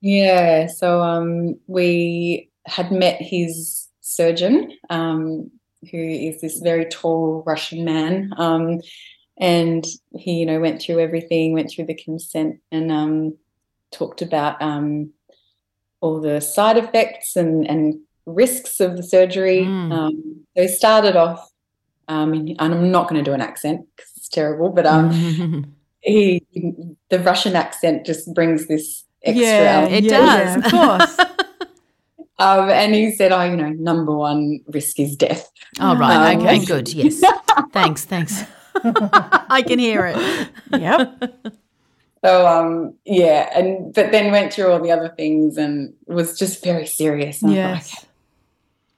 Yeah, 0.00 0.66
so 0.66 1.00
um, 1.00 1.58
we 1.66 2.50
had 2.66 2.92
met 2.92 3.20
his 3.20 3.88
surgeon, 4.00 4.76
um, 4.88 5.50
who 5.90 5.98
is 5.98 6.40
this 6.40 6.58
very 6.58 6.84
tall 6.86 7.42
Russian 7.46 7.84
man, 7.84 8.32
um, 8.36 8.80
and 9.38 9.84
he, 10.12 10.40
you 10.40 10.46
know, 10.46 10.60
went 10.60 10.82
through 10.82 11.00
everything, 11.00 11.52
went 11.52 11.70
through 11.70 11.86
the 11.86 11.94
consent, 11.94 12.60
and 12.70 12.92
um, 12.92 13.36
talked 13.92 14.22
about 14.22 14.60
um, 14.60 15.12
all 16.00 16.20
the 16.20 16.40
side 16.40 16.76
effects 16.78 17.36
and 17.36 17.66
and 17.68 17.98
risks 18.26 18.80
of 18.80 18.96
the 18.96 19.02
surgery. 19.02 19.60
Mm. 19.60 19.92
Um, 19.92 20.44
so 20.56 20.62
he 20.62 20.68
started 20.68 21.16
off, 21.16 21.50
um, 22.08 22.32
and 22.32 22.56
I'm 22.60 22.90
not 22.90 23.08
going 23.08 23.22
to 23.22 23.28
do 23.28 23.34
an 23.34 23.40
accent 23.40 23.86
because 23.96 24.10
it's 24.16 24.28
terrible, 24.28 24.70
but 24.70 24.86
um, 24.86 25.10
he 26.00 26.42
the 27.08 27.18
Russian 27.20 27.56
accent 27.56 28.06
just 28.06 28.32
brings 28.34 28.66
this 28.68 29.04
extra 29.24 29.46
Yeah, 29.46 29.80
element. 29.80 29.94
It 29.94 30.10
yeah, 30.10 30.24
yeah, 30.24 30.56
does. 30.56 30.64
of 30.64 30.70
course. 31.18 31.18
Um, 32.38 32.70
and 32.70 32.94
he 32.94 33.10
said, 33.12 33.32
"Oh, 33.32 33.42
you 33.42 33.56
know, 33.56 33.68
number 33.70 34.16
one 34.16 34.60
risk 34.68 34.98
is 34.98 35.14
death." 35.16 35.50
oh, 35.78 35.94
right. 35.96 36.34
Um, 36.34 36.40
Okay, 36.40 36.64
good. 36.64 36.88
Yes. 36.92 37.20
thanks, 37.72 38.04
thanks. 38.06 38.42
I 38.82 39.62
can 39.66 39.78
hear 39.78 40.06
it. 40.06 40.48
yep. 40.80 41.22
So, 42.24 42.46
um, 42.46 42.94
yeah, 43.06 43.50
and 43.58 43.94
but 43.94 44.12
then 44.12 44.30
went 44.30 44.52
through 44.52 44.70
all 44.70 44.80
the 44.82 44.90
other 44.92 45.08
things 45.16 45.56
and 45.56 45.94
was 46.06 46.38
just 46.38 46.62
very 46.62 46.86
serious. 46.86 47.42
And 47.42 47.52
I 47.52 47.54
thought, 47.54 47.74
Yes. 47.76 47.92
"Okay, 47.98 48.08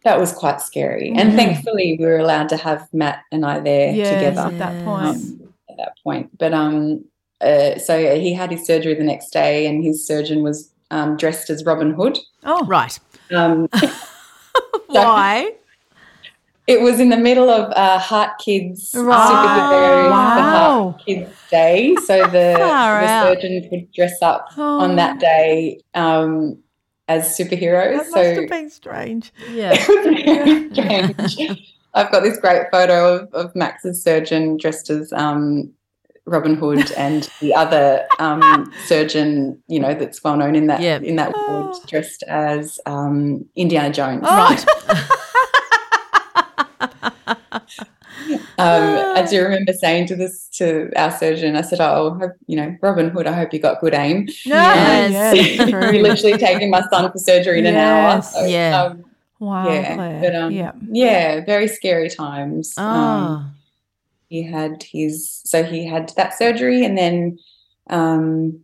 that 0.04 0.18
was 0.18 0.32
quite 0.32 0.60
scary. 0.60 1.12
And 1.14 1.32
Mhm. 1.32 1.36
thankfully, 1.36 1.96
we 1.98 2.04
were 2.04 2.18
allowed 2.18 2.48
to 2.48 2.56
have 2.56 2.88
Matt 2.92 3.20
and 3.30 3.46
I 3.46 3.60
there 3.60 3.94
Yes, 3.94 4.08
together 4.10 4.40
at 4.40 4.58
that 4.58 4.78
point. 4.84 5.06
um, 5.06 5.40
at 5.70 5.76
that 5.76 5.92
point. 6.02 6.36
But 6.36 6.52
um, 6.52 7.04
uh, 7.40 7.78
so 7.78 8.16
he 8.18 8.32
had 8.34 8.50
his 8.50 8.66
surgery 8.66 8.94
the 8.94 9.04
next 9.04 9.30
day, 9.30 9.66
and 9.66 9.84
his 9.84 10.04
surgeon 10.06 10.42
was 10.42 10.72
um, 10.90 11.16
dressed 11.16 11.48
as 11.48 11.64
Robin 11.64 11.92
Hood. 11.92 12.18
Oh, 12.44 12.64
Right. 12.66 12.98
Um, 13.32 13.68
Why? 14.88 15.52
It 16.68 16.80
was 16.80 17.00
in 17.00 17.08
the 17.10 17.16
middle 17.16 17.50
of 17.50 17.72
uh, 17.72 17.98
Heart 17.98 18.38
Kids 18.38 18.94
Right. 18.96 19.18
Superheroes, 19.30 20.04
the 20.04 20.10
Wow. 20.10 20.90
Heart 20.92 21.04
Kids 21.04 21.30
Day. 21.50 21.96
So 22.06 22.18
the, 22.26 22.54
Far 22.56 23.00
the 23.00 23.08
out. 23.08 23.26
surgeons 23.34 23.66
would 23.72 23.92
dress 23.92 24.22
up 24.22 24.46
on 24.56 24.92
Oh. 24.92 24.96
that 24.96 25.18
day 25.18 25.80
um, 25.94 26.58
as 27.08 27.36
superheroes. 27.36 27.92
that 27.92 27.96
must 27.98 28.10
so 28.12 28.34
have 28.40 28.48
been 28.48 28.70
strange. 28.70 29.32
Yeah. 29.50 29.72
it 29.76 30.70
was 30.70 30.78
very 30.78 31.28
strange. 31.28 31.74
I've 31.94 32.10
got 32.12 32.22
this 32.22 32.38
great 32.38 32.62
photo 32.70 33.16
of, 33.16 33.34
of 33.34 33.54
Max's 33.56 34.02
surgeon 34.02 34.56
dressed 34.56 34.88
as 34.88 35.12
um, 35.14 35.70
Robin 36.26 36.54
Hood 36.54 36.92
and 36.96 37.28
the 37.40 37.54
other 37.56 38.06
um, 38.20 38.72
surgeon, 38.86 39.60
you 39.66 39.80
know, 39.80 39.94
that's 39.94 40.22
well 40.22 40.36
known 40.36 40.54
in 40.54 40.68
that 40.68 40.80
Yeah. 40.80 41.00
in 41.00 41.16
that 41.16 41.32
ward, 41.36 41.74
dressed 41.88 42.22
as 42.28 42.78
um, 42.86 43.44
Indiana 43.56 43.92
Jones. 43.92 44.22
Right. 44.22 44.64
Um, 47.52 47.60
I 48.58 49.26
do 49.28 49.42
remember 49.42 49.72
saying 49.72 50.06
to 50.08 50.16
this 50.16 50.48
to 50.54 50.90
our 50.96 51.10
surgeon, 51.10 51.56
I 51.56 51.62
said, 51.62 51.80
"Oh, 51.80 52.14
hope, 52.18 52.32
you 52.46 52.56
know, 52.56 52.76
Robin 52.82 53.10
Hood. 53.10 53.26
I 53.26 53.32
hope 53.32 53.52
you 53.52 53.58
got 53.58 53.80
good 53.80 53.94
aim." 53.94 54.28
Yes. 54.44 55.12
yes, 55.12 55.72
literally 55.72 56.38
taking 56.38 56.70
my 56.70 56.82
son 56.90 57.10
for 57.10 57.18
surgery 57.18 57.58
in 57.60 57.66
an 57.66 57.76
hour. 57.76 58.22
So, 58.22 58.44
Yeah. 58.46 58.82
um, 58.82 59.04
Wow, 59.38 59.72
yeah, 59.72 60.20
but 60.22 60.36
um, 60.36 60.52
yeah. 60.52 60.70
yeah, 60.88 61.44
very 61.44 61.66
scary 61.66 62.08
times. 62.08 62.74
Um, 62.78 62.86
Oh. 62.94 63.44
he 64.28 64.44
had 64.44 64.84
his 64.84 65.40
so 65.44 65.64
he 65.64 65.84
had 65.84 66.12
that 66.16 66.38
surgery, 66.38 66.84
and 66.84 66.96
then 66.96 67.38
um, 67.90 68.60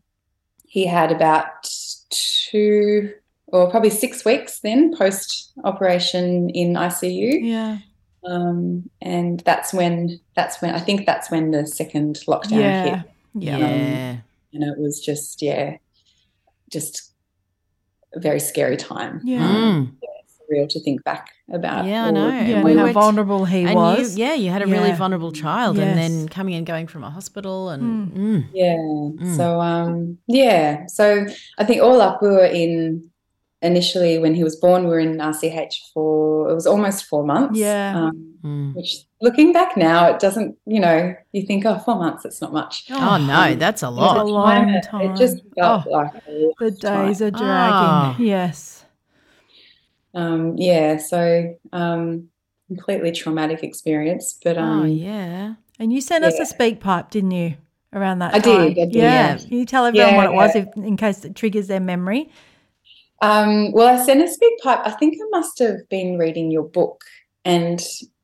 he 0.69 0.87
had 0.87 1.11
about 1.11 1.69
two 2.11 3.13
or 3.49 3.71
probably 3.71 3.91
six 3.91 4.25
weeks 4.25 4.61
then 4.61 4.95
post 4.97 5.53
operation 5.65 6.49
in 6.51 6.75
ICU. 6.75 7.41
Yeah. 7.43 7.79
Um, 8.25 8.89
and 9.01 9.41
that's 9.41 9.73
when 9.73 10.21
that's 10.35 10.61
when 10.63 10.75
I 10.75 10.81
think 10.81 11.07
that's 11.07 11.31
when 11.31 11.51
the 11.51 11.67
second 11.67 12.17
lockdown 12.27 12.61
Yeah. 12.61 12.85
hit, 12.97 13.05
Yeah. 13.35 13.57
Yeah. 13.59 14.17
and 14.53 14.65
it 14.65 14.79
was 14.79 15.01
just 15.01 15.43
yeah, 15.43 15.77
just 16.71 17.13
a 18.15 18.21
very 18.21 18.41
scary 18.41 18.77
time. 18.77 19.21
Yeah. 19.25 19.41
Mm. 19.41 19.93
Surreal 20.51 20.69
to 20.71 20.81
think 20.81 21.05
back 21.05 21.29
about. 21.53 21.85
Yeah, 21.85 22.05
I 22.05 22.07
all- 22.07 22.13
know. 22.13 22.29
Yeah, 22.31 22.63
we 22.63 22.75
how 22.75 22.83
were 22.83 22.89
t- 22.89 22.93
vulnerable 22.95 23.45
he 23.45 23.65
and 23.65 23.75
was. 23.75 24.17
you, 24.17 24.25
yeah, 24.25 24.35
you 24.35 24.51
had 24.51 24.63
a 24.63 24.67
really 24.67 24.93
vulnerable 24.93 25.31
child, 25.31 25.77
Yes. 25.77 25.87
and 25.87 25.99
then 25.99 26.29
coming 26.29 26.55
and 26.55 26.67
going 26.67 26.87
from 26.87 27.05
a 27.05 27.11
hospital, 27.11 27.69
and 27.69 28.13
mm. 28.13 28.45
Yeah. 28.55 29.37
So 29.37 29.61
um 29.61 30.19
yeah. 30.27 30.87
So 30.87 31.27
I 31.59 31.65
think 31.65 31.83
all 31.83 32.01
up 32.01 32.23
we 32.23 32.29
were 32.29 32.47
in 32.47 33.11
initially 33.61 34.19
when 34.19 34.35
he 34.35 34.45
was 34.45 34.55
born 34.57 34.85
we 34.85 34.91
were 34.91 35.01
in 35.01 35.17
RCH 35.19 35.75
for 35.93 36.49
it 36.51 36.55
was 36.55 36.67
almost 36.67 37.07
four 37.07 37.25
months. 37.25 37.59
Yeah. 37.59 37.95
Um, 37.97 38.25
Mm. 38.45 38.73
which 38.77 38.99
looking 39.21 39.53
back 39.53 39.77
now 39.77 40.07
it 40.13 40.21
doesn't 40.21 40.57
you 40.65 40.79
know 40.79 41.13
you 41.33 41.45
think 41.45 41.67
oh 41.67 41.77
four 41.81 41.97
months 41.97 42.25
it's 42.25 42.41
not 42.41 42.53
much. 42.53 42.85
oh 42.91 43.17
no, 43.19 43.57
that's 43.57 43.83
a 43.83 43.91
lot 43.91 44.17
a 44.19 44.23
lot. 44.23 44.45
long 44.63 44.69
It- 44.71 44.85
time. 44.85 45.11
It 45.11 45.17
just 45.17 45.39
felt 45.57 45.87
Oh, 45.87 45.91
like 45.91 46.15
a 46.15 46.55
the 46.61 46.71
time. 46.71 47.07
days 47.09 47.21
are 47.21 47.33
dragging. 47.33 47.43
Ah. 47.51 48.17
Yes. 48.21 48.85
um, 50.15 50.55
yeah, 50.57 50.97
so 50.99 51.57
um, 51.73 52.29
completely 52.69 53.11
traumatic 53.13 53.63
experience. 53.65 54.39
But 54.43 54.57
um, 54.57 54.83
oh 54.83 54.85
yeah. 54.85 55.55
And 55.81 55.93
you 55.93 56.01
sent 56.01 56.25
us 56.25 56.39
a 56.39 56.55
SpeakPipe, 56.55 57.11
didn't 57.11 57.33
you? 57.33 57.57
Around 57.93 58.19
that 58.21 58.35
I 58.35 58.39
time. 58.41 58.75
did, 58.75 58.79
I 58.83 58.85
did. 58.85 58.95
Yeah. 58.95 59.03
Yeah. 59.03 59.37
Can 59.39 59.59
you 59.59 59.65
tell 59.65 59.85
everyone 59.87 60.15
what 60.17 60.27
it 60.27 60.33
was 60.33 60.55
if, 60.55 60.69
in 60.77 60.97
case 60.97 61.25
it 61.25 61.35
triggers 61.35 61.67
their 61.69 61.81
memory? 61.81 62.31
Um, 63.21 63.73
well, 63.73 63.89
I 63.89 64.05
sent 64.05 64.21
a 64.21 64.25
SpeakPipe. 64.25 64.83
I 64.87 64.91
think 64.93 65.15
I 65.21 65.29
must 65.31 65.59
have 65.59 65.89
been 65.89 66.19
reading 66.19 66.51
your 66.51 66.63
book, 66.65 67.03
and 67.45 67.81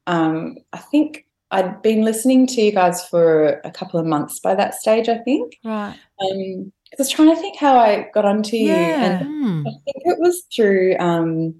um, 0.07 0.57
I 0.72 0.78
think 0.78 1.26
I'd 1.50 1.83
been 1.83 2.02
listening 2.02 2.46
to 2.48 2.61
you 2.62 2.72
guys 2.72 3.07
for 3.09 3.61
a 3.64 3.70
couple 3.70 3.98
of 3.98 4.07
months 4.07 4.38
by 4.40 4.54
that 4.54 4.74
stage. 4.74 5.09
I 5.09 5.18
think. 5.18 5.57
Right. 5.64 5.96
Um, 6.20 6.72
I 6.92 6.96
was 6.98 7.11
trying 7.11 7.35
to 7.35 7.40
think 7.40 7.57
how 7.59 7.76
I 7.76 8.09
got 8.14 8.24
onto 8.24 8.57
you, 8.57 8.66
Yeah. 8.70 9.20
and 9.20 9.26
Mm. 9.28 9.61
I 9.66 9.70
think 9.85 9.96
it 10.04 10.18
was 10.20 10.44
through. 10.54 10.96
Um, 10.98 11.57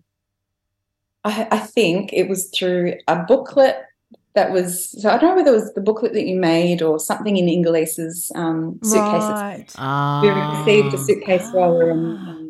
I, 1.25 1.49
I 1.51 1.59
think 1.59 2.13
it 2.13 2.29
was 2.29 2.51
through 2.57 2.95
a 3.09 3.17
booklet 3.25 3.77
that 4.35 4.53
was 4.53 4.91
so 5.01 5.09
I 5.11 5.17
don't 5.19 5.31
know 5.31 5.37
whether 5.37 5.53
it 5.53 5.61
was 5.61 5.73
the 5.75 5.81
booklet 5.81 6.13
that 6.13 6.27
you 6.27 6.37
made 6.39 6.83
or 6.83 6.99
something 7.01 7.37
in 7.37 7.47
Ingalise's 7.49 8.31
um, 8.35 8.79
suitcases. 8.85 9.31
Right. 9.31 9.67
Ah. 9.79 10.21
We 10.23 10.29
received 10.83 10.95
a 10.95 10.99
suitcase 10.99 11.49
while 11.53 11.71
we 11.73 11.85
were 11.85 11.91
in, 11.91 11.99
um, 11.99 12.44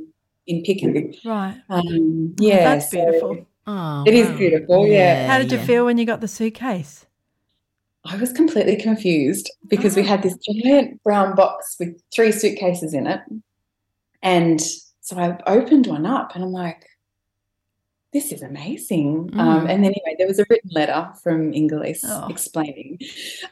in 0.47 0.63
Pickering. 0.63 1.15
Right. 1.25 1.57
Um, 1.71 2.35
yeah, 2.39 2.65
that's 2.65 2.91
so 2.91 3.03
beautiful. 3.03 3.47
Oh, 3.67 4.05
It 4.07 4.15
is 4.15 4.29
wow. 4.29 4.37
beautiful, 4.37 4.87
yeah. 4.87 5.27
How 5.27 5.39
did 5.39 5.51
you 5.51 5.59
yeah. 5.59 5.65
feel 5.65 5.85
when 5.87 5.97
you 5.99 6.05
got 6.05 6.21
the 6.21 6.29
suitcase? 6.29 7.07
I 8.05 8.17
was 8.17 8.33
completely 8.33 8.77
confused 8.77 9.51
because 9.69 9.97
we 9.97 10.03
had 10.05 10.23
this 10.23 10.37
giant 10.37 11.03
brown 11.03 11.35
box 11.35 11.77
with 11.81 11.99
three 12.15 12.33
suitcases 12.33 12.93
in 12.93 13.07
it. 13.07 13.21
And 14.23 14.61
so 15.01 15.17
I 15.17 15.39
opened 15.47 15.87
one 15.87 16.05
up 16.05 16.35
and 16.35 16.45
I'm 16.45 16.53
like, 16.53 16.85
this 18.13 18.31
is 18.31 18.43
amazing. 18.43 19.31
Um, 19.33 19.67
Mm. 19.67 19.71
and 19.71 19.85
then 19.85 19.93
anyway, 19.93 20.15
there 20.19 20.27
was 20.29 20.39
a 20.39 20.45
written 20.51 20.71
letter 20.75 21.11
from 21.23 21.55
Inglis 21.55 22.03
Oh. 22.05 22.29
explaining. 22.29 22.99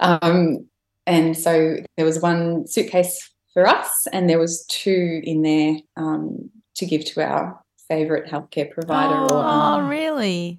Um, 0.00 0.66
and 1.06 1.36
so 1.36 1.78
there 1.96 2.04
was 2.06 2.20
one 2.20 2.66
suitcase 2.66 3.30
for 3.54 3.66
us 3.66 4.06
and 4.12 4.28
there 4.28 4.38
was 4.38 4.64
two 4.66 5.20
in 5.24 5.40
there 5.42 5.76
um, 5.96 6.50
to 6.74 6.86
give 6.86 7.04
to 7.06 7.22
our 7.22 7.60
favourite 7.88 8.30
healthcare 8.30 8.70
provider 8.70 9.20
or 9.22 9.44
um, 9.44 9.84
Oh, 9.84 9.88
really? 9.88 10.58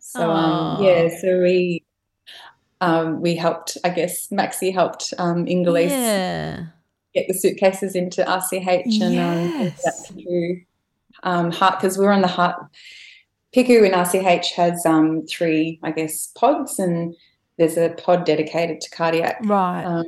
So 0.00 0.30
um, 0.30 0.82
yeah, 0.82 1.08
so 1.20 1.40
we 1.42 1.84
um, 2.80 3.20
we 3.20 3.34
helped. 3.36 3.76
I 3.84 3.90
guess 3.90 4.30
Maxie 4.32 4.70
helped 4.70 5.12
um, 5.18 5.46
Inglis 5.46 5.92
Yeah. 5.92 6.66
get 7.14 7.26
the 7.28 7.34
suitcases 7.34 7.94
into 7.94 8.22
RCH 8.24 9.00
and 9.00 9.18
um, 9.20 9.38
into 9.38 9.76
that 9.84 9.94
Yes. 10.14 10.58
Um, 11.24 11.50
heart 11.52 11.78
because 11.80 11.98
we 11.98 12.04
were 12.06 12.12
on 12.12 12.22
the 12.22 12.28
heart. 12.28 12.56
PICU 13.54 13.84
in 13.86 13.92
RCH 13.92 14.52
has 14.54 14.84
um, 14.86 15.26
three, 15.26 15.78
I 15.82 15.90
guess, 15.92 16.28
pods, 16.28 16.78
and 16.78 17.14
there's 17.58 17.76
a 17.76 17.90
pod 17.90 18.24
dedicated 18.24 18.80
to 18.80 18.90
cardiac 18.90 19.38
Right. 19.44 19.84
um, 19.84 20.06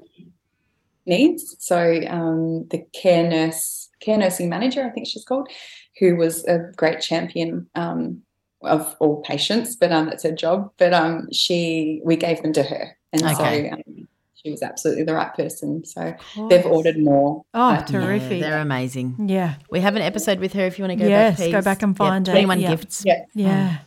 needs. 1.06 1.54
So 1.58 2.00
um, 2.08 2.66
the 2.68 2.84
care 2.94 3.28
nurse, 3.28 3.83
care 4.04 4.18
nursing 4.18 4.48
manager, 4.48 4.84
I 4.84 4.90
think 4.90 5.06
she's 5.06 5.24
called, 5.24 5.48
who 5.98 6.16
was 6.16 6.44
a 6.46 6.58
great 6.76 7.00
champion 7.00 7.68
um, 7.74 8.22
of 8.62 8.94
all 9.00 9.22
patients, 9.22 9.76
but 9.76 9.92
um, 9.92 10.06
that's 10.06 10.22
her 10.22 10.32
job. 10.32 10.70
But 10.78 10.92
um, 10.94 11.28
she, 11.32 12.00
we 12.04 12.16
gave 12.16 12.42
them 12.42 12.52
to 12.54 12.62
her, 12.62 12.96
and 13.12 13.22
Okay. 13.24 13.68
so 13.70 13.74
um, 13.74 14.08
she 14.34 14.50
was 14.50 14.62
absolutely 14.62 15.04
the 15.04 15.14
right 15.14 15.32
person. 15.34 15.84
So 15.84 16.14
they've 16.50 16.66
ordered 16.66 16.98
more. 16.98 17.42
Oh, 17.54 17.70
uh, 17.70 17.82
terrific. 17.82 18.40
Yeah, 18.40 18.50
they're 18.50 18.58
amazing. 18.60 19.26
Yeah. 19.28 19.54
We 19.70 19.80
have 19.80 19.96
an 19.96 20.02
episode 20.02 20.38
with 20.38 20.52
her 20.52 20.66
if 20.66 20.78
you 20.78 20.84
want 20.84 20.98
to 20.98 21.02
go 21.02 21.08
Yes, 21.08 21.38
back. 21.38 21.50
go 21.50 21.62
back 21.62 21.82
and 21.82 21.94
Yeah, 21.94 22.08
find 22.08 22.28
it. 22.28 22.32
21 22.32 22.60
Yeah. 22.60 22.68
gifts. 22.70 23.02
Yeah, 23.06 23.24
Yeah. 23.34 23.78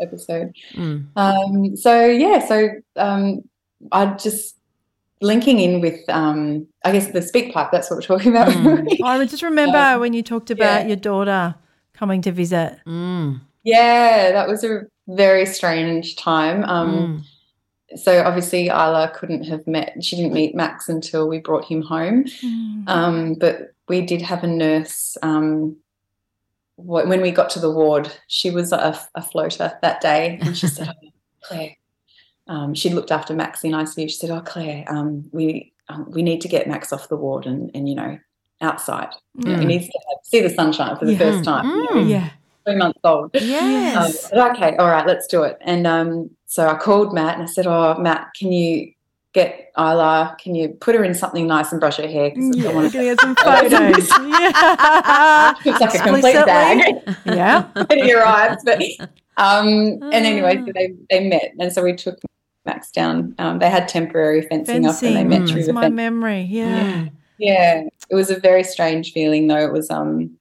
episode. 0.00 0.52
Mm. 0.74 1.06
Um, 1.16 1.76
so 1.76 2.06
yeah, 2.06 2.46
so 2.46 2.68
um, 2.96 3.42
I 3.92 4.06
just 4.14 4.56
linking 5.20 5.60
in 5.60 5.80
with 5.80 6.00
um, 6.08 6.66
I 6.84 6.92
guess 6.92 7.08
the 7.08 7.20
SpeakPipe. 7.20 7.70
That's 7.70 7.90
what 7.90 7.96
we're 7.96 8.02
talking 8.02 8.30
about. 8.32 8.48
Mm. 8.48 9.00
I 9.04 9.24
just 9.26 9.42
remember 9.42 9.78
Um, 9.78 10.00
when 10.00 10.12
you 10.12 10.22
talked 10.22 10.50
about 10.50 10.82
yeah. 10.82 10.86
your 10.88 10.96
daughter 10.96 11.54
coming 11.92 12.22
to 12.22 12.32
visit. 12.32 12.78
Mm. 12.86 13.40
Yeah, 13.62 14.32
that 14.32 14.48
was 14.48 14.64
a 14.64 14.82
very 15.08 15.46
strange 15.46 16.16
time. 16.16 16.64
Um, 16.64 16.92
Mm. 16.94 17.24
So 17.96 18.22
obviously, 18.22 18.68
Isla 18.68 19.10
couldn't 19.16 19.42
have 19.46 19.66
met. 19.66 20.04
She 20.04 20.14
didn't 20.14 20.32
meet 20.32 20.54
Max 20.54 20.88
until 20.88 21.28
we 21.28 21.40
brought 21.40 21.64
him 21.64 21.82
home. 21.82 22.24
Um, 22.86 23.34
but 23.34 23.72
we 23.88 24.00
did 24.02 24.22
have 24.22 24.44
a 24.44 24.46
nurse. 24.46 25.16
Um, 25.22 25.76
when 26.76 27.20
we 27.20 27.32
got 27.32 27.50
to 27.50 27.58
the 27.58 27.68
ward, 27.70 28.08
she 28.28 28.52
was 28.52 28.70
a, 28.70 28.96
a 29.16 29.22
floater 29.22 29.76
that 29.82 30.00
day, 30.00 30.38
and 30.40 30.56
she 30.56 30.68
said, 30.68 30.88
oh, 30.88 31.08
"Claire." 31.42 31.74
Um, 32.50 32.74
she 32.74 32.90
looked 32.90 33.12
after 33.12 33.32
Maxie 33.32 33.68
nicely. 33.68 34.08
She 34.08 34.16
said, 34.16 34.30
"Oh, 34.30 34.40
Claire, 34.40 34.84
um, 34.88 35.24
we 35.32 35.72
um, 35.88 36.10
we 36.10 36.22
need 36.22 36.40
to 36.42 36.48
get 36.48 36.66
Max 36.66 36.92
off 36.92 37.08
the 37.08 37.16
ward 37.16 37.46
and 37.46 37.70
and 37.74 37.88
you 37.88 37.94
know 37.94 38.18
outside. 38.60 39.10
Yeah. 39.36 39.58
He 39.60 39.64
needs 39.64 39.86
to 39.86 39.98
have, 40.08 40.18
see 40.24 40.40
the 40.40 40.50
sunshine 40.50 40.96
for 40.96 41.04
the 41.06 41.12
Yeah. 41.12 41.18
first 41.18 41.44
time. 41.44 41.64
You 41.66 41.82
know, 41.84 41.90
Mm. 42.02 42.10
Yeah. 42.10 42.28
three 42.66 42.76
months 42.76 42.98
old." 43.04 43.34
Um, 43.36 43.42
Yes. 43.46 43.96
I 43.96 44.10
said, 44.10 44.38
okay, 44.50 44.76
all 44.76 44.88
right, 44.88 45.06
let's 45.06 45.26
do 45.28 45.44
it. 45.44 45.56
And 45.62 45.86
um, 45.86 46.30
so 46.46 46.66
I 46.68 46.74
called 46.76 47.14
Matt 47.14 47.34
and 47.34 47.44
I 47.44 47.46
said, 47.46 47.66
oh, 47.66 47.94
Matt, 47.98 48.28
can 48.38 48.50
you 48.52 48.92
get 49.32 49.70
Isla, 49.78 50.36
can 50.42 50.56
you 50.56 50.70
put 50.70 50.96
her 50.96 51.04
in 51.04 51.14
something 51.14 51.46
nice 51.46 51.70
and 51.70 51.80
brush 51.80 51.98
her 51.98 52.08
hair? 52.08 52.32
'Cause 52.32 52.50
I 52.52 52.56
Yeah, 52.58 52.62
don't 52.64 52.74
want 52.74 52.92
gonna 52.92 53.04
get 53.04 53.20
some 53.20 53.36
photos. 53.46 54.08
yeah. 54.40 55.54
It's 55.64 55.80
like 55.80 55.94
a 55.94 55.98
complete 56.02 56.34
bag 56.44 56.78
Yeah. 57.24 57.68
he 57.90 58.12
arrives. 58.12 58.62
But 58.64 58.82
um, 59.36 59.68
and 60.12 60.26
anyway, 60.26 60.58
Ah. 60.60 60.66
so 60.66 60.72
they, 60.74 60.94
they 61.08 61.28
met, 61.28 61.52
and 61.60 61.72
so 61.72 61.82
we 61.84 61.94
took 61.94 62.18
Max 62.66 62.90
down. 62.90 63.34
Um, 63.38 63.58
they 63.58 63.70
had 63.70 63.88
temporary 63.88 64.42
fencing, 64.42 64.84
up, 64.86 65.02
and 65.02 65.16
they 65.16 65.22
Fencing. 65.22 65.28
met 65.28 65.40
Mm. 65.42 65.50
through 65.50 65.64
the 65.64 65.72
my 65.72 65.82
fence. 65.82 65.94
memory. 65.94 66.42
Yeah. 66.42 66.92
Mm. 66.92 67.10
Yeah, 67.38 67.82
it 68.10 68.14
was 68.14 68.30
a 68.30 68.38
very 68.38 68.62
strange 68.64 69.12
feeling, 69.12 69.46
though. 69.46 69.64
It 69.64 69.72
was 69.72 69.88
um, 69.90 70.32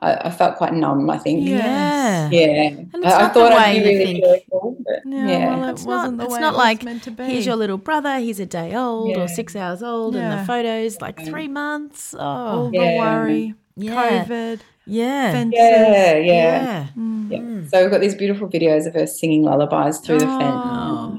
I, 0.00 0.14
I 0.28 0.30
felt 0.30 0.56
quite 0.56 0.74
numb. 0.74 1.08
I 1.08 1.16
think. 1.16 1.48
Yeah. 1.48 2.28
Yeah. 2.30 2.40
Yeah, 2.46 2.70
it's 2.92 3.06
I, 3.06 3.10
I 3.10 3.22
not 3.22 3.32
the 3.34 3.40
thought 3.40 3.52
way 3.52 3.56
I'd 3.56 3.72
be 3.72 3.78
you 3.78 3.84
really 3.98 4.04
think. 4.04 4.24
joyful, 4.24 4.76
but 4.84 5.00
Yeah, 5.10 5.26
yeah, 5.28 5.56
well, 5.56 5.68
it 5.68 5.72
It's 5.72 5.84
not- 5.86 5.90
wasn't 5.96 6.18
the 6.18 6.24
it's 6.24 6.34
way 6.34 6.40
not 6.40 6.54
it 6.54 6.58
like, 6.58 6.82
meant 6.84 7.02
to 7.04 7.10
be. 7.10 7.24
Here's 7.24 7.46
your 7.46 7.56
little 7.56 7.78
brother. 7.78 8.18
He's 8.18 8.38
a 8.38 8.44
day 8.44 8.74
old 8.74 9.10
Yeah. 9.16 9.22
or 9.22 9.28
six 9.28 9.56
hours 9.56 9.82
old, 9.82 10.14
and 10.14 10.38
the 10.38 10.44
photos 10.44 11.00
like 11.00 11.18
Yeah. 11.20 11.24
three 11.24 11.48
months. 11.48 12.12
all 12.12 12.66
Oh, 12.66 12.70
the 12.70 12.78
worry, 12.98 13.54
yeah, 13.76 14.24
COVID, 14.24 14.60
yeah, 14.84 15.32
fences. 15.32 15.54
yeah, 15.58 16.16
yeah. 16.16 16.18
yeah. 16.18 16.86
Mm. 16.98 17.30
Yeah. 17.30 17.68
So 17.70 17.80
we've 17.82 17.90
got 17.90 18.02
these 18.02 18.14
beautiful 18.14 18.46
videos 18.48 18.86
of 18.86 18.92
her 18.94 19.06
singing 19.06 19.42
lullabies 19.44 19.98
through 19.98 20.18
the 20.18 20.26
fence. 20.26 20.40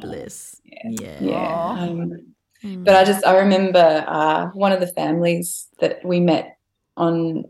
Oh, 0.03 0.07
bliss. 0.07 0.62
Yeah. 0.65 1.17
Yeah. 1.21 1.75
Um, 1.77 2.33
Mm. 2.63 2.83
but 2.83 2.95
I 2.95 3.03
just 3.03 3.23
I 3.23 3.38
remember 3.38 4.03
uh, 4.07 4.47
one 4.55 4.71
of 4.71 4.79
the 4.79 4.88
families 4.88 5.67
that 5.79 6.03
we 6.03 6.19
met 6.19 6.57
on 6.95 7.43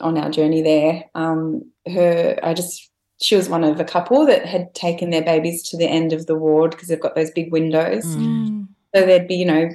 on 0.00 0.18
our 0.18 0.30
journey 0.30 0.60
there. 0.60 1.04
Um, 1.14 1.70
her 1.86 2.38
I 2.42 2.52
just 2.52 2.90
she 3.18 3.34
was 3.34 3.48
one 3.48 3.64
of 3.64 3.80
a 3.80 3.84
couple 3.84 4.26
that 4.26 4.44
had 4.44 4.74
taken 4.74 5.08
their 5.08 5.22
babies 5.22 5.68
to 5.70 5.78
the 5.78 5.86
end 5.86 6.12
of 6.12 6.26
the 6.26 6.34
ward 6.34 6.72
because 6.72 6.88
they've 6.88 7.00
got 7.00 7.14
those 7.14 7.30
big 7.30 7.50
windows. 7.50 8.04
Mm. 8.14 8.50
Mm. 8.50 8.68
So 8.94 9.06
there'd 9.06 9.26
be 9.26 9.36
you 9.36 9.46
know 9.46 9.70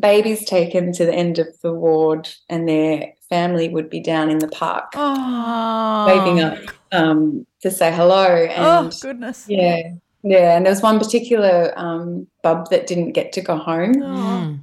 babies 0.00 0.44
taken 0.44 0.92
to 0.92 1.04
the 1.04 1.14
end 1.14 1.38
of 1.38 1.48
the 1.62 1.72
ward 1.72 2.28
and 2.48 2.68
their 2.68 3.12
family 3.28 3.68
would 3.68 3.88
be 3.90 4.00
down 4.00 4.30
in 4.30 4.38
the 4.38 4.48
park 4.48 4.92
Oh, 4.94 6.04
waving 6.06 6.40
up 6.40 6.58
um, 6.92 7.46
to 7.62 7.70
say 7.70 7.92
hello 7.92 8.26
and 8.26 8.92
oh 8.92 8.98
goodness. 9.00 9.46
Yeah, 9.48 9.92
yeah. 10.26 10.56
And 10.56 10.64
there 10.66 10.72
was 10.72 10.82
one 10.82 10.98
particular 10.98 11.72
um, 11.76 12.26
bub 12.42 12.70
that 12.70 12.86
didn't 12.86 13.12
get 13.12 13.32
to 13.32 13.40
go 13.40 13.56
home. 13.56 13.94
Mm. 13.94 14.58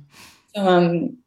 So 0.56 0.68
um, 0.68 1.18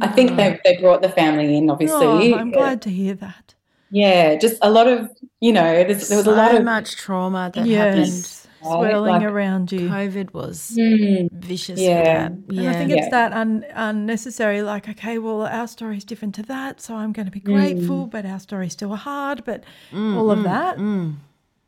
I 0.00 0.08
think 0.08 0.36
they, 0.36 0.58
they 0.64 0.76
brought 0.78 1.02
the 1.02 1.08
family 1.08 1.56
in, 1.56 1.68
obviously. 1.70 2.32
Oh, 2.32 2.36
I'm 2.38 2.50
glad 2.52 2.80
to 2.82 2.90
hear 2.90 3.14
that. 3.14 3.54
Yeah, 3.90 4.36
just 4.36 4.56
a 4.62 4.70
lot 4.70 4.86
of, 4.86 5.10
you 5.40 5.52
know, 5.52 5.82
there's, 5.84 6.08
there 6.08 6.18
was 6.18 6.24
so 6.26 6.32
a 6.34 6.36
lot 6.36 6.54
of. 6.54 6.62
much 6.64 6.94
trauma 6.96 7.50
that 7.54 7.66
yes, 7.66 8.46
Right, 8.62 8.70
swirling 8.70 9.14
like- 9.14 9.22
around 9.24 9.72
you. 9.72 9.88
COVID 9.88 10.32
was 10.32 10.76
Mm, 10.78 11.32
vicious. 11.32 11.80
Yeah. 11.80 11.98
For 11.98 12.04
that. 12.04 12.30
And 12.32 12.44
Yeah. 12.62 12.70
I 12.70 12.74
think 12.74 12.90
Yeah. 12.90 12.96
it's 12.98 13.10
that 13.10 13.32
un- 13.32 13.64
unnecessary, 13.74 14.62
like, 14.62 14.88
okay, 14.88 15.18
well, 15.18 15.42
our 15.42 15.66
story 15.66 15.96
is 15.96 16.04
different 16.04 16.34
to 16.36 16.42
that, 16.44 16.80
so 16.80 16.94
I'm 16.94 17.12
going 17.12 17.26
to 17.26 17.32
be 17.32 17.40
grateful, 17.40 18.06
but 18.06 18.24
our 18.24 18.38
story's 18.38 18.74
still 18.74 18.94
hard, 18.94 19.44
but 19.44 19.64
Mm, 19.92 20.16
all 20.16 20.30
of 20.30 20.38
mm, 20.40 20.44
that. 20.44 20.78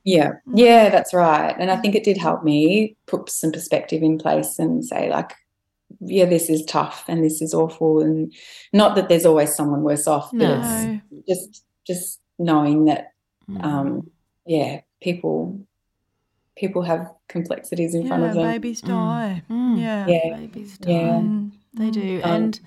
Mm. 0.06 0.12
yeah, 0.16 0.32
yeah, 0.54 0.88
that's 0.90 1.14
right. 1.14 1.54
And 1.58 1.70
I 1.70 1.76
think 1.76 1.94
it 1.94 2.04
did 2.04 2.18
help 2.18 2.42
me 2.44 2.96
put 3.06 3.28
some 3.30 3.52
perspective 3.52 4.02
in 4.02 4.18
place 4.18 4.58
and 4.58 4.84
say, 4.84 5.08
like, 5.10 5.32
yeah, 6.00 6.24
this 6.24 6.48
is 6.50 6.64
tough 6.64 7.04
and 7.08 7.22
this 7.24 7.40
is 7.42 7.54
awful. 7.54 8.00
And 8.00 8.32
not 8.72 8.94
that 8.96 9.08
there's 9.08 9.26
always 9.26 9.54
someone 9.54 9.82
worse 9.82 10.06
off, 10.06 10.30
but 10.32 10.38
No. 10.60 11.00
it's 11.10 11.26
just 11.28 11.64
just 11.86 12.20
knowing 12.38 12.84
that 12.86 13.08
Mm. 13.50 13.64
um, 13.64 14.10
yeah, 14.46 14.80
people 15.00 15.58
people 16.56 16.82
have 16.82 17.10
complexities 17.28 17.94
in 17.94 18.06
front 18.06 18.22
of 18.22 18.34
them. 18.34 18.44
babies 18.46 18.80
die. 18.80 19.42
Mm. 19.50 19.80
Yeah. 19.80 20.06
Yeah, 20.06 20.36
Babies 20.36 20.78
die. 20.78 20.90
yeah, 20.92 21.18
Mm. 21.20 21.50
They 21.74 21.90
do. 21.90 22.20
Um, 22.22 22.30
and 22.30 22.60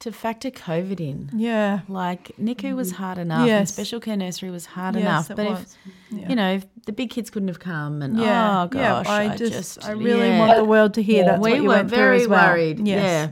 to 0.00 0.10
factor 0.12 0.50
COVID 0.50 0.98
in, 1.00 1.30
Yeah. 1.34 1.80
like 1.88 2.32
NICU 2.40 2.74
was 2.74 2.92
hard 2.92 3.18
enough, 3.18 3.40
and 3.40 3.48
Yes. 3.48 3.72
special 3.72 4.00
care 4.00 4.16
nursery 4.16 4.50
was 4.50 4.66
hard 4.66 4.94
Yes, 4.96 5.02
enough. 5.04 5.30
it 5.30 5.36
But 5.36 5.46
was. 5.50 5.60
if 5.60 6.18
Yeah. 6.20 6.28
you 6.30 6.36
know, 6.36 6.52
if 6.54 6.66
the 6.86 6.92
big 6.92 7.10
kids 7.10 7.28
couldn't 7.30 7.48
have 7.48 7.60
come, 7.60 8.00
and 8.02 8.18
yeah, 8.18 8.62
oh 8.62 8.66
gosh, 8.68 9.06
yeah, 9.06 9.12
I, 9.12 9.32
I 9.32 9.36
just, 9.36 9.84
I 9.84 9.92
really 9.92 10.28
yeah. 10.28 10.38
want 10.38 10.56
the 10.56 10.64
world 10.64 10.94
to 10.94 11.02
hear 11.02 11.22
Yeah. 11.22 11.30
that's 11.32 11.42
we 11.42 11.50
what 11.50 11.56
you 11.56 11.62
were 11.68 11.68
went 11.76 11.90
very 11.90 12.22
as 12.22 12.28
well. 12.28 12.48
worried. 12.48 12.86
Yes. 12.86 13.30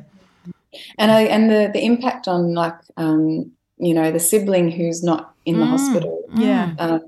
and 0.98 1.10
I 1.10 1.22
and 1.22 1.50
the 1.50 1.70
the 1.72 1.82
impact 1.84 2.28
on 2.28 2.54
like 2.54 2.74
um, 2.98 3.50
you 3.78 3.94
know 3.94 4.12
the 4.12 4.20
sibling 4.20 4.70
who's 4.70 5.02
not 5.02 5.34
in 5.46 5.58
the 5.60 5.64
Mm. 5.66 5.70
hospital. 5.70 6.20
Yeah. 6.36 6.74
Um, 6.78 7.00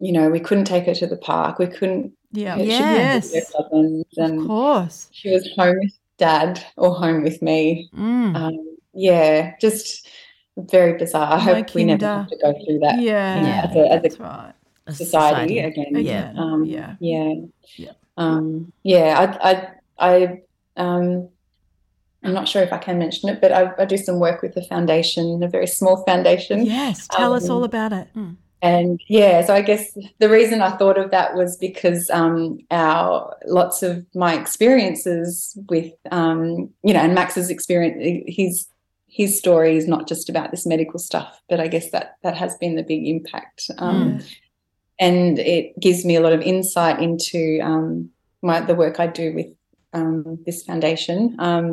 you 0.00 0.12
know, 0.12 0.28
we 0.30 0.40
couldn't 0.40 0.64
take 0.64 0.86
her 0.86 0.94
to 0.94 1.06
the 1.06 1.16
park. 1.16 1.58
We 1.60 1.66
couldn't. 1.68 2.12
Yeah. 2.32 2.56
she 2.56 2.64
Yeah. 2.64 2.94
Yes. 2.94 3.30
visit 3.32 3.54
her 4.18 4.24
Of 4.24 4.46
course. 4.46 5.08
she 5.12 5.30
was 5.30 5.48
home 5.56 5.76
with 5.78 5.92
dad 6.18 6.64
or 6.76 6.94
home 6.94 7.22
with 7.22 7.40
me. 7.42 7.88
Mm. 7.96 8.34
Um, 8.36 8.67
yeah, 8.98 9.54
just 9.60 10.08
very 10.56 10.98
bizarre. 10.98 11.32
I 11.32 11.36
My 11.36 11.42
hope 11.42 11.74
we 11.74 11.84
never 11.84 12.04
have 12.04 12.28
to 12.28 12.36
go 12.36 12.52
through 12.64 12.80
that. 12.80 13.00
Yeah. 13.00 13.36
you 13.36 13.42
know, 13.42 13.50
as 13.50 13.76
a, 13.76 13.92
as 13.92 13.98
a 13.98 14.02
That's 14.02 14.18
right. 14.18 14.52
A 14.86 14.92
society, 14.92 15.58
again. 15.58 15.92
Yeah. 15.94 16.32
Um, 16.36 16.64
Yeah. 16.64 16.96
yeah. 16.98 17.34
Yeah. 17.76 17.92
um, 18.16 18.72
yeah, 18.82 19.38
I, 19.42 19.50
I, 19.50 19.68
I, 19.98 20.42
um, 20.76 21.28
I'm 22.24 22.34
not 22.34 22.48
sure 22.48 22.62
if 22.62 22.72
I 22.72 22.78
can 22.78 22.98
mention 22.98 23.28
it, 23.28 23.40
but 23.40 23.52
I, 23.52 23.72
I 23.78 23.84
do 23.84 23.96
some 23.96 24.18
work 24.18 24.42
with 24.42 24.54
the 24.54 24.62
foundation, 24.62 25.42
a 25.42 25.48
very 25.48 25.66
small 25.68 26.04
foundation. 26.04 26.66
Yes, 26.66 27.06
tell 27.08 27.32
us 27.34 27.48
all 27.48 27.58
Um, 27.58 27.64
about 27.64 27.92
it. 27.92 28.08
And 28.60 29.00
yeah, 29.06 29.44
so 29.46 29.54
I 29.54 29.62
guess 29.62 29.96
the 30.18 30.28
reason 30.28 30.60
I 30.62 30.76
thought 30.76 30.98
of 30.98 31.12
that 31.12 31.36
was 31.36 31.56
because 31.56 32.10
um, 32.10 32.58
our 32.72 33.36
lots 33.46 33.84
of 33.84 34.04
my 34.14 34.34
experiences 34.34 35.56
with 35.68 35.92
um, 36.10 36.70
you 36.82 36.92
know, 36.92 37.00
and 37.00 37.14
Max's 37.14 37.50
experience, 37.50 38.24
his 38.26 38.66
his 39.18 39.36
story 39.42 39.76
is 39.76 39.86
not 39.88 40.08
just 40.08 40.30
about 40.30 40.50
this 40.52 40.64
medical 40.64 41.00
stuff, 41.08 41.30
but 41.50 41.58
I 41.58 41.68
guess 41.74 41.90
that 41.90 42.06
that 42.22 42.36
has 42.36 42.56
been 42.62 42.76
the 42.76 42.88
big 42.92 43.02
impact. 43.14 43.60
Um, 43.78 44.20
And 45.00 45.38
it 45.38 45.78
gives 45.78 46.04
me 46.04 46.16
a 46.16 46.20
lot 46.20 46.32
of 46.32 46.40
insight 46.52 46.98
into 47.08 47.60
um, 47.70 48.10
my 48.42 48.60
the 48.60 48.74
work 48.74 48.98
I 48.98 49.06
do 49.06 49.26
with 49.38 49.50
um, 49.98 50.38
this 50.46 50.64
foundation 50.68 51.18
um, 51.38 51.66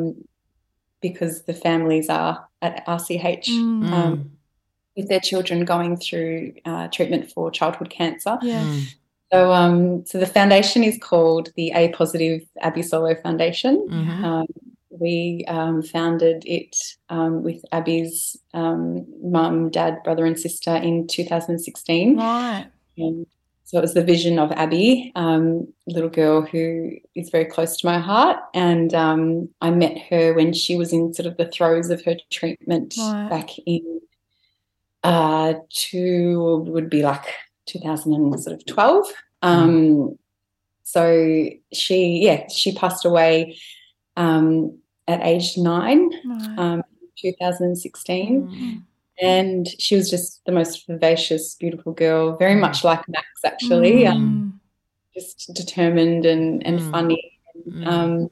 because 1.00 1.34
the 1.48 1.54
families 1.66 2.08
are 2.08 2.34
at 2.62 2.86
RCH 2.86 3.48
Mm. 3.48 3.90
um, 3.98 4.30
with 4.96 5.08
their 5.08 5.20
children 5.30 5.64
going 5.64 5.96
through 6.04 6.54
uh, 6.70 6.86
treatment 6.88 7.24
for 7.32 7.50
childhood 7.50 7.90
cancer. 7.90 8.38
Yeah. 8.42 8.64
Mm. 8.64 8.82
So, 9.32 9.38
um, 9.60 10.06
so 10.06 10.18
the 10.18 10.32
foundation 10.38 10.84
is 10.84 10.96
called 11.10 11.46
the 11.58 11.72
A 11.74 11.88
Positive 12.00 12.40
Abby 12.66 12.82
Solo 12.82 13.14
Foundation. 13.24 13.74
Mhm. 13.90 14.24
Um, 14.24 14.46
we 15.00 15.44
um, 15.48 15.82
founded 15.82 16.44
it 16.46 16.76
um, 17.08 17.42
with 17.42 17.64
Abby's 17.72 18.36
um, 18.54 19.06
mum, 19.22 19.70
dad, 19.70 19.98
brother, 20.04 20.24
and 20.24 20.38
sister 20.38 20.74
in 20.74 21.06
2016. 21.06 22.16
Right. 22.16 22.66
Um, 23.00 23.26
so 23.64 23.78
it 23.78 23.80
was 23.80 23.94
the 23.94 24.04
vision 24.04 24.38
of 24.38 24.52
Abby, 24.52 25.10
um, 25.16 25.66
a 25.88 25.92
little 25.92 26.08
girl 26.08 26.42
who 26.42 26.92
is 27.16 27.30
very 27.30 27.46
close 27.46 27.76
to 27.78 27.86
my 27.86 27.98
heart. 27.98 28.38
And 28.54 28.94
um, 28.94 29.48
I 29.60 29.70
met 29.70 29.98
her 30.08 30.34
when 30.34 30.52
she 30.52 30.76
was 30.76 30.92
in 30.92 31.12
sort 31.12 31.26
of 31.26 31.36
the 31.36 31.50
throes 31.50 31.90
of 31.90 32.04
her 32.04 32.14
treatment 32.30 32.94
Right. 32.96 33.28
back 33.28 33.50
in 33.66 34.00
uh, 35.02 35.54
two 35.70 36.64
would 36.68 36.90
be 36.90 37.02
like 37.02 37.24
2012. 37.66 39.06
Um, 39.42 40.18
so 40.84 41.48
she, 41.72 42.20
yeah, 42.22 42.46
she 42.48 42.74
passed 42.74 43.04
away 43.04 43.56
um, 44.16 44.78
at 45.08 45.20
age 45.22 45.56
nine, 45.56 46.10
Right. 46.24 46.58
um, 46.58 46.82
2016 47.16 48.48
Mm. 48.48 48.82
and 49.22 49.66
she 49.78 49.96
was 49.96 50.10
just 50.10 50.44
the 50.44 50.52
most 50.52 50.86
vivacious, 50.86 51.54
beautiful 51.54 51.92
girl, 51.92 52.36
very 52.36 52.54
much 52.54 52.84
like 52.84 53.08
Max, 53.08 53.26
actually, 53.44 54.06
um, 54.06 54.18
Mm. 54.18 54.60
just 55.14 55.54
determined 55.54 56.26
and, 56.26 56.66
and 56.66 56.80
Mm. 56.80 56.90
funny. 56.90 57.32
Mm. 57.66 57.86
Um, 57.86 58.30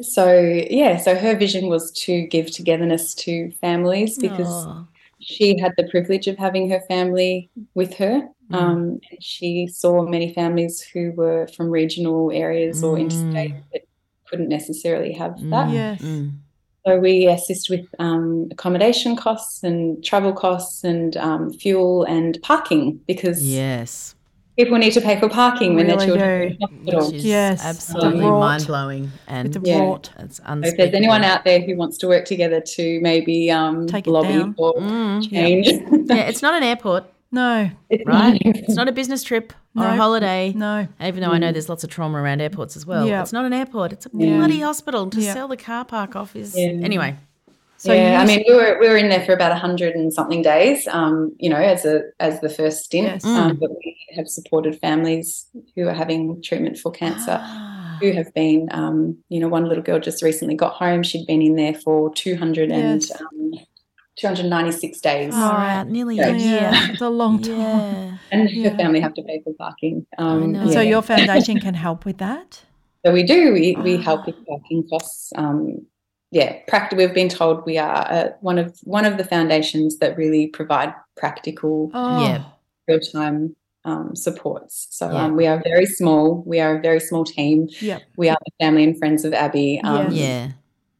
so, 0.00 0.30
yeah, 0.70 0.96
so 0.98 1.16
her 1.16 1.34
vision 1.36 1.68
was 1.68 1.90
to 2.04 2.22
give 2.28 2.52
togetherness 2.52 3.14
to 3.16 3.50
families 3.60 4.16
because 4.18 4.66
Aw. 4.66 4.84
she 5.18 5.58
had 5.58 5.72
the 5.76 5.88
privilege 5.88 6.28
of 6.28 6.38
having 6.38 6.70
her 6.70 6.80
family 6.82 7.50
with 7.74 7.94
her. 7.94 8.28
Mm. 8.50 8.54
Um, 8.56 9.00
she 9.20 9.66
saw 9.66 10.02
many 10.06 10.32
families 10.32 10.80
who 10.80 11.10
were 11.16 11.48
from 11.48 11.68
regional 11.70 12.30
areas 12.30 12.84
or 12.84 12.96
interstate 12.98 13.54
Mm. 13.54 13.62
that 13.72 13.82
couldn't 14.28 14.48
necessarily 14.48 15.12
have 15.12 15.36
that. 15.50 15.68
Mm. 15.68 15.72
Yes. 15.72 16.02
Mm. 16.02 16.30
So 16.86 16.98
we 16.98 17.26
assist 17.26 17.68
with 17.68 17.86
um, 17.98 18.48
accommodation 18.50 19.16
costs 19.16 19.62
and 19.62 20.02
travel 20.04 20.32
costs 20.32 20.84
and 20.84 21.16
um, 21.16 21.52
fuel 21.52 22.04
and 22.04 22.38
parking 22.42 23.00
because 23.06 23.42
Yes. 23.42 24.14
people 24.56 24.78
need 24.78 24.92
to 24.92 25.00
pay 25.00 25.18
for 25.20 25.28
parking 25.28 25.74
when 25.74 25.86
Really 25.86 25.96
their 25.98 26.06
children 26.06 26.30
are 26.30 26.42
in 26.42 26.52
do. 26.52 26.58
hospital. 26.62 27.06
Which 27.06 27.14
is 27.16 27.24
Yes, 27.26 27.64
absolutely 27.64 28.20
the 28.20 28.30
mind 28.30 28.66
blowing 28.66 29.10
and 29.26 29.52
With 29.52 29.62
the 29.64 29.68
Yeah. 29.70 29.80
rot. 29.80 30.10
it's 30.18 30.36
So 30.38 30.44
if 30.62 30.76
there's 30.78 30.94
anyone 30.94 31.24
out 31.24 31.44
there 31.44 31.60
who 31.60 31.76
wants 31.76 31.98
to 31.98 32.06
work 32.08 32.24
together 32.24 32.60
to 32.60 33.00
maybe 33.02 33.50
um, 33.50 33.86
Take 33.86 34.06
lobby 34.06 34.28
down. 34.28 34.54
for 34.54 34.72
Mm. 34.74 35.30
change, 35.30 35.66
Yeah, 35.66 36.28
it's 36.30 36.42
not 36.42 36.54
an 36.54 36.62
airport, 36.62 37.04
No. 37.30 37.70
it's 37.90 38.04
right? 38.06 38.32
not- 38.32 38.40
it's 38.56 38.74
not 38.74 38.88
a 38.88 38.92
business 38.92 39.22
trip 39.22 39.52
or 39.76 39.82
No. 39.84 39.92
a 39.92 39.96
holiday. 39.96 40.52
No. 40.56 40.88
Even 41.00 41.20
though 41.22 41.30
I 41.30 41.38
know 41.38 41.52
there's 41.52 41.68
lots 41.68 41.84
of 41.84 41.90
trauma 41.90 42.18
around 42.20 42.40
airports 42.40 42.76
as 42.76 42.86
well. 42.86 43.06
Yeah. 43.06 43.22
It's 43.22 43.32
not 43.32 43.44
an 43.44 43.52
airport. 43.52 43.92
It's 43.92 44.06
a 44.06 44.10
Yeah. 44.14 44.36
bloody 44.38 44.60
hospital. 44.60 45.08
To 45.10 45.20
Yeah. 45.20 45.34
sell 45.34 45.48
the 45.48 45.56
car 45.56 45.84
park 45.84 46.16
off 46.16 46.34
is 46.34 46.56
Yeah. 46.56 46.68
anyway. 46.82 47.16
So 47.80 47.92
yeah, 47.92 48.20
I 48.20 48.26
mean, 48.26 48.42
we 48.48 48.54
were 48.56 48.76
we 48.80 48.88
were 48.88 48.96
in 48.96 49.08
there 49.08 49.24
for 49.24 49.32
about 49.32 49.52
a 49.52 49.54
hundred 49.54 49.94
and 49.94 50.12
something 50.12 50.42
days. 50.42 50.88
Um, 50.90 51.32
you 51.38 51.48
know, 51.48 51.58
as 51.58 51.84
a 51.84 52.02
as 52.18 52.40
the 52.40 52.48
first 52.48 52.82
stint, 52.84 53.06
Yes. 53.06 53.24
um, 53.24 53.56
but 53.60 53.70
we 53.70 53.96
have 54.16 54.26
supported 54.26 54.80
families 54.80 55.46
who 55.76 55.86
are 55.86 55.92
having 55.94 56.42
treatment 56.42 56.78
for 56.78 56.90
cancer. 56.90 57.38
Ah. 57.40 57.74
who 58.00 58.12
have 58.12 58.32
been, 58.32 58.68
um, 58.70 59.16
you 59.28 59.40
know, 59.40 59.48
one 59.48 59.64
little 59.68 59.82
girl 59.82 59.98
just 59.98 60.22
recently 60.22 60.54
got 60.54 60.72
home. 60.74 61.02
She'd 61.02 61.26
been 61.26 61.42
in 61.42 61.56
there 61.56 61.74
for 61.74 62.14
200 62.14 62.70
and, 62.70 63.02
Yes. 63.02 63.20
um, 63.20 63.52
296 64.18 65.00
days. 65.00 65.34
All 65.34 65.52
right, 65.52 65.84
nearly 65.86 66.16
Yeah. 66.16 66.28
a 66.28 66.36
year. 66.38 66.70
It's 66.92 67.00
a 67.02 67.08
long 67.08 67.40
time. 67.42 67.58
Yeah. 67.60 68.18
And 68.32 68.50
Yeah. 68.50 68.70
her 68.70 68.76
family 68.76 69.00
have 69.00 69.14
to 69.14 69.22
pay 69.22 69.40
for 69.44 69.52
parking. 69.54 70.06
Um, 70.18 70.52
know. 70.52 70.60
And 70.62 70.72
so 70.72 70.80
your 70.80 71.02
foundation 71.02 71.60
can 71.60 71.74
help 71.74 72.04
with 72.04 72.18
that? 72.18 72.62
So 73.06 73.12
we 73.12 73.22
do. 73.22 73.52
We, 73.52 73.76
we 73.82 73.96
Ah. 73.96 74.02
help 74.02 74.26
with 74.26 74.36
parking 74.46 74.82
costs. 74.90 75.32
Um, 75.36 75.86
yeah, 76.30 76.58
pract- 76.70 76.96
we've 76.96 77.14
been 77.14 77.28
told 77.30 77.64
we 77.64 77.78
are 77.78 78.06
uh, 78.10 78.28
one 78.40 78.58
of 78.58 78.76
one 78.84 79.06
of 79.06 79.16
the 79.16 79.24
foundations 79.24 79.98
that 80.00 80.16
really 80.18 80.48
provide 80.48 80.92
practical, 81.16 81.90
Oh, 81.94 82.20
Yeah. 82.24 82.42
real 82.88 83.00
time 83.00 83.54
um, 83.84 84.14
supports. 84.14 84.88
So 84.90 85.10
Yeah. 85.10 85.24
um, 85.24 85.36
we 85.36 85.46
are 85.46 85.62
very 85.64 85.86
small. 85.86 86.42
We 86.44 86.60
are 86.60 86.76
a 86.78 86.80
very 86.82 87.00
small 87.00 87.24
team. 87.24 87.68
Yep. 87.80 88.02
We 88.18 88.28
are 88.28 88.36
the 88.44 88.52
family 88.64 88.84
and 88.84 88.98
friends 88.98 89.24
of 89.24 89.32
Abby. 89.32 89.80
Um, 89.84 90.08
Yeah. 90.12 90.48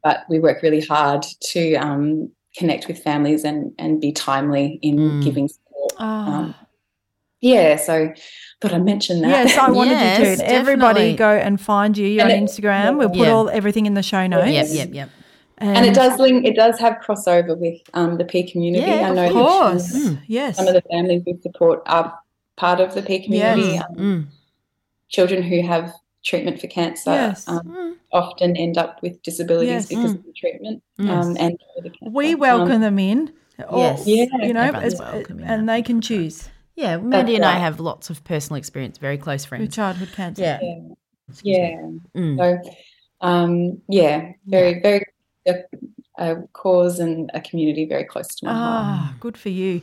but 0.03 0.19
we 0.31 0.39
work 0.39 0.63
really 0.63 0.81
hard 0.81 1.23
to 1.53 1.75
um, 1.75 2.31
connect 2.57 2.89
with 2.89 2.99
families 3.03 3.45
and 3.45 3.73
and 3.79 4.01
be 4.01 4.13
timely 4.13 4.79
in 4.83 4.97
Mm. 4.97 5.25
giving 5.25 5.49
support. 5.49 5.93
Oh. 5.99 6.05
Um, 6.05 6.55
yeah, 7.41 7.77
so 7.77 8.13
thought 8.61 8.73
I 8.75 8.79
mentioned 8.79 9.23
that. 9.23 9.47
Yes, 9.47 9.57
I 9.59 9.71
wanted 9.71 9.93
Yes, 9.93 10.19
you 10.19 10.25
to. 10.25 10.31
And 10.45 10.53
Everybody 10.53 11.15
go 11.15 11.31
and 11.31 11.61
find 11.61 11.97
you. 11.97 12.07
You're 12.07 12.25
on 12.25 12.31
it- 12.33 12.43
Instagram. 12.43 12.99
We'll 12.99 13.11
put 13.11 13.19
Yeah. 13.19 13.31
all 13.33 13.49
everything 13.49 13.87
in 13.87 13.95
the 13.95 14.03
show 14.03 14.27
notes. 14.27 14.51
Yep, 14.51 14.67
yep, 14.71 14.89
yep. 14.93 15.11
and 15.59 15.87
it 15.87 15.95
does 15.95 16.19
link. 16.19 16.45
It 16.47 16.57
does 16.57 16.79
have 16.81 16.95
crossover 17.05 17.57
with 17.57 17.81
um, 17.95 18.17
the 18.19 18.25
Pea 18.25 18.51
community. 18.51 18.87
Yeah, 18.87 19.07
I 19.07 19.11
of 19.11 19.15
know 19.17 19.27
Of 19.27 19.33
course. 19.33 19.93
Mm. 19.97 20.21
Yes. 20.27 20.57
some 20.57 20.67
of 20.67 20.75
the 20.75 20.83
families 20.91 21.23
we 21.27 21.37
support 21.43 21.83
are 21.87 22.13
part 22.57 22.81
of 22.81 22.95
the 22.95 23.03
Pea 23.03 23.21
community. 23.25 23.63
Yes. 23.75 23.85
Um, 23.91 23.97
Mm. 23.97 24.27
children 25.09 25.43
who 25.45 25.63
have 25.63 25.93
treatment 26.29 26.61
for 26.61 26.67
cancer 26.81 27.11
Yes. 27.11 27.49
um, 27.49 27.61
Mm. 27.67 27.95
often 28.13 28.57
end 28.57 28.77
up 28.79 28.93
with 29.03 29.15
disabilities 29.23 29.71
Yes. 29.71 29.87
because 29.93 30.13
of 30.13 30.23
the 30.25 30.33
treatment 30.33 30.83
Yes. 30.99 31.27
um, 31.27 31.37
and 31.39 31.53
the 31.83 31.91
we 32.19 32.35
welcome 32.35 32.77
Um, 32.77 32.81
them 32.87 32.99
in. 32.99 33.33
Or, 33.69 33.79
Yes. 33.79 34.07
Yeah. 34.07 34.27
You 34.47 34.53
know, 34.57 34.61
Everyone's 34.71 34.95
it's- 34.95 35.13
welcome 35.13 35.39
in, 35.41 35.45
and 35.51 35.69
they 35.69 35.83
can 35.83 36.01
choose 36.01 36.49
Yeah, 36.77 36.97
Mandy 36.99 37.35
and 37.35 37.45
I 37.45 37.57
have 37.67 37.81
lots 37.81 38.09
of 38.09 38.23
personal 38.23 38.57
experience, 38.63 38.99
very 38.99 39.19
close 39.19 39.43
with 39.43 39.49
friends. 39.49 39.75
childhood 39.75 40.11
cancer. 40.15 40.43
Yeah. 40.43 40.59
yeah. 40.63 40.79
Yeah. 41.43 41.81
Mm. 42.17 42.37
So, 42.39 42.71
um, 43.21 43.83
yeah, 43.89 44.33
very, 44.47 44.81
very 44.81 45.03
a, 45.49 45.55
a 46.19 46.37
cause 46.53 47.01
and 47.01 47.31
a 47.35 47.41
community 47.41 47.85
very 47.95 48.05
close 48.05 48.29
to 48.37 48.47
my 48.47 48.53
heart. 48.53 48.85
Ah, 48.85 49.15
good 49.19 49.37
for 49.37 49.49
you. 49.49 49.83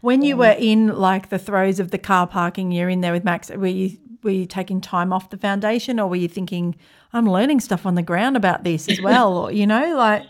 When 0.00 0.22
you 0.22 0.36
were 0.36 0.56
in 0.58 0.88
like 0.88 1.28
the 1.28 1.38
throes 1.38 1.78
of 1.78 1.90
the 1.90 1.98
car 1.98 2.26
parking, 2.26 2.72
you're 2.72 2.88
in 2.88 3.00
there 3.02 3.12
with 3.12 3.24
Max. 3.24 3.50
Were 3.50 3.66
you 3.66 3.98
were 4.22 4.30
you 4.30 4.46
taking 4.46 4.80
time 4.80 5.12
off 5.12 5.30
the 5.30 5.36
foundation, 5.38 5.98
or 6.00 6.08
were 6.08 6.16
you 6.16 6.28
thinking, 6.28 6.74
I'm 7.12 7.28
learning 7.28 7.60
stuff 7.60 7.86
on 7.86 7.94
the 7.94 8.02
ground 8.02 8.36
about 8.36 8.64
this 8.64 8.88
as 8.88 9.00
well, 9.02 9.36
or 9.36 9.52
you 9.52 9.66
know, 9.66 9.96
like 9.96 10.24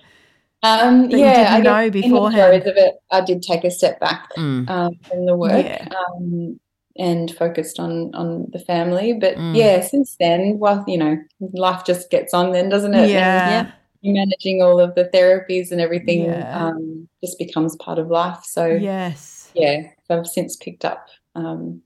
Um, 0.63 1.09
that 1.11 1.19
you 1.19 1.19
yeah, 1.19 1.35
didn't 1.35 1.55
I 1.55 1.61
know 1.61 1.91
guess 1.91 2.03
beforehand. 2.03 2.55
In 2.55 2.61
the 2.61 2.65
throes 2.65 2.73
of 2.73 2.85
it, 2.85 2.95
I 3.11 3.21
did 3.23 3.43
take 3.43 3.65
a 3.65 3.71
step 3.71 4.01
back 4.01 4.29
Mm. 4.37 4.69
um, 4.69 4.91
from 5.09 5.27
the 5.27 5.37
work 5.37 5.65
Yeah. 5.65 5.89
um, 6.17 6.61
and 6.99 7.31
focused 7.31 7.79
on 7.79 8.15
on 8.15 8.49
the 8.53 8.59
family. 8.59 9.13
But 9.15 9.37
Mm. 9.37 9.55
yeah, 9.57 9.81
since 9.81 10.17
then, 10.19 10.59
well, 10.59 10.85
you 10.87 10.99
know, 10.99 11.17
life 11.53 11.85
just 11.85 12.11
gets 12.11 12.35
on 12.35 12.53
then, 12.53 12.69
doesn't 12.69 12.95
it? 12.95 13.15
And 13.15 13.47
yeah, 13.49 13.67
Yeah. 14.03 14.13
managing 14.13 14.63
all 14.63 14.81
of 14.81 14.95
the 14.97 15.05
therapies 15.15 15.71
and 15.73 15.81
everything 15.81 16.25
Yeah. 16.25 16.67
um, 16.67 17.09
just 17.25 17.39
becomes 17.39 17.77
part 17.77 17.99
of 17.99 18.09
life. 18.09 18.41
So 18.45 18.67
yes, 18.67 19.40
so 20.07 20.19
I've 20.19 20.27
since 20.27 20.57
picked 20.57 20.85
up 20.85 21.09
um, 21.35 21.83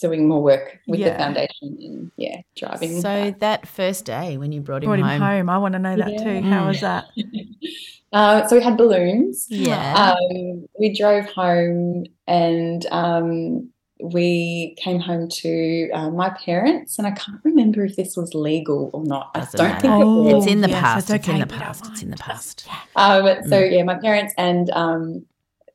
doing 0.00 0.26
more 0.28 0.42
work 0.42 0.78
with 0.86 1.00
the 1.00 1.10
foundation 1.18 1.76
and 1.80 2.10
yeah, 2.16 2.40
driving. 2.56 3.00
So 3.00 3.08
that. 3.08 3.40
that 3.40 3.68
first 3.68 4.04
day 4.04 4.36
when 4.36 4.52
you 4.52 4.60
brought 4.60 4.82
him 4.82 4.88
brought 4.90 4.98
him 4.98 5.06
home, 5.06 5.20
home. 5.20 5.50
I 5.50 5.58
want 5.58 5.72
to 5.74 5.78
know 5.78 5.96
that 5.96 6.12
Yeah. 6.12 6.24
too. 6.24 6.40
How 6.42 6.64
Mm. 6.64 6.68
was 6.68 6.80
that? 6.80 7.04
uh, 8.12 8.46
so 8.48 8.56
we 8.56 8.62
had 8.62 8.76
balloons. 8.76 9.46
yeah, 9.50 10.14
Um, 10.14 10.66
we 10.78 10.96
drove 10.96 11.26
home 11.26 12.04
and 12.26 12.84
um, 12.90 13.70
we 14.02 14.76
came 14.78 15.00
home 15.00 15.28
to 15.28 15.90
uh, 15.94 16.10
my 16.10 16.28
parents, 16.30 16.98
and 16.98 17.06
I 17.06 17.12
can't 17.12 17.40
remember 17.44 17.84
if 17.84 17.96
this 17.96 18.16
was 18.16 18.34
legal 18.34 18.90
or 18.92 19.02
not. 19.04 19.30
I 19.34 19.40
Doesn't 19.40 19.58
don't 19.58 19.68
matter. 19.68 19.80
think 19.80 20.00
it 20.00 20.04
Oh, 20.04 20.22
was. 20.22 20.44
it's 20.44 20.52
in 20.52 20.60
the 20.60 20.68
yes, 20.68 20.80
past. 20.80 21.10
it's 21.10 21.14
It's, 21.14 21.28
in 21.28 21.38
the 21.38 21.46
past. 21.46 21.86
It's 21.86 22.02
in 22.02 22.10
the 22.10 22.16
mind. 22.16 22.20
past. 22.20 22.68
Um, 22.94 23.24
so 23.44 23.56
Mm. 23.62 23.72
yeah, 23.72 23.82
my 23.84 23.94
parents 23.98 24.34
and 24.36 24.68
um, 24.70 25.24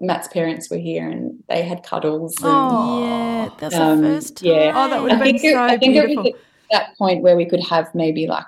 Matt's 0.01 0.27
parents 0.27 0.69
were 0.69 0.77
here, 0.77 1.07
and 1.07 1.43
they 1.47 1.61
had 1.61 1.83
cuddles. 1.83 2.35
And, 2.37 2.45
Oh. 2.47 3.03
Yeah, 3.05 3.49
that's 3.59 3.75
Um, 3.75 4.01
the 4.01 4.07
first 4.09 4.37
time. 4.37 4.49
yeah. 4.49 4.71
Oh, 4.75 4.89
that 4.89 5.01
would 5.01 5.11
I 5.11 5.15
have 5.15 5.23
been 5.23 5.37
think, 5.37 5.53
it, 5.53 5.57
I 5.57 5.77
think 5.77 5.95
it 5.95 6.05
beautiful. 6.07 6.23
was 6.23 6.33
at 6.33 6.39
that 6.71 6.97
point 6.97 7.21
where 7.21 7.35
we 7.37 7.45
could 7.45 7.63
have 7.69 7.93
maybe 7.95 8.27
like 8.27 8.45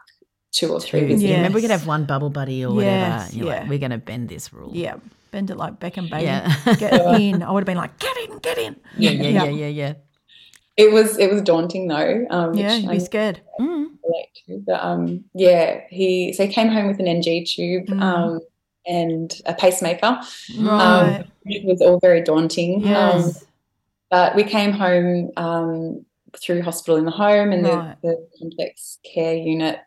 two 0.51 0.72
or 0.74 0.80
three 0.80 1.01
Two. 1.01 1.08
visitors. 1.08 1.30
Yeah, 1.30 1.36
remember 1.38 1.56
we 1.58 1.62
could 1.62 1.72
have 1.72 1.88
one 1.88 2.06
bubble 2.06 2.30
buddy 2.30 2.64
or 2.66 2.74
whatever. 2.74 3.26
You're 3.32 3.47
yeah. 3.47 3.60
like, 3.62 3.70
we're 3.70 3.80
going 3.80 3.91
to 3.91 3.97
bend 3.97 4.30
this 4.30 4.51
rule. 4.54 4.72
Yeah, 4.74 4.95
bend 5.32 5.49
it 5.51 5.58
like 5.58 5.80
Beckham, 5.80 6.10
baby. 6.10 6.24
Yeah. 6.26 6.54
Get 6.78 6.93
in. 7.22 7.41
I 7.43 7.51
would 7.51 7.62
have 7.62 7.66
been 7.66 7.78
like, 7.78 7.97
get 7.99 8.16
in, 8.18 8.38
get 8.39 8.58
in. 8.58 8.76
yeah, 8.97 9.12
yeah, 9.12 9.22
Yeah. 9.30 9.43
yeah, 9.45 9.49
yeah, 9.51 9.68
yeah. 9.68 9.93
It 10.76 10.91
was 10.91 11.20
it 11.20 11.32
was 11.32 11.43
daunting 11.43 11.88
though. 11.88 12.26
Um, 12.32 12.56
Yeah, 12.56 12.74
you'd 12.76 12.89
I 12.89 12.93
be 12.93 12.99
scared. 12.99 13.41
Mm. 13.60 13.86
relate 14.04 14.30
to. 14.47 14.64
But 14.66 14.84
um, 14.84 15.24
yeah, 15.36 15.82
he 15.91 16.34
so 16.34 16.47
he 16.47 16.51
came 16.51 16.70
home 16.70 16.88
with 16.88 16.99
an 16.99 17.08
NG 17.08 17.45
tube 17.45 17.86
Mm. 17.89 18.01
um, 18.01 18.39
and 18.86 19.34
a 19.46 19.54
pacemaker. 19.54 20.20
Right. 20.60 21.18
Um, 21.20 21.24
it 21.46 21.66
was 21.66 21.82
all 21.82 22.00
very 22.00 22.22
daunting. 22.22 22.84
Um, 22.84 22.90
yes. 22.90 23.46
but 24.10 24.36
we 24.36 24.44
came 24.44 24.72
home 24.72 25.32
um, 25.38 26.06
through 26.42 26.62
hospital 26.62 26.98
in 26.98 27.06
the 27.06 27.12
home 27.12 27.52
and 27.52 27.64
Right. 27.66 27.96
the, 28.02 28.10
the 28.10 28.28
complex 28.40 29.00
care 29.04 29.36
unit 29.36 29.80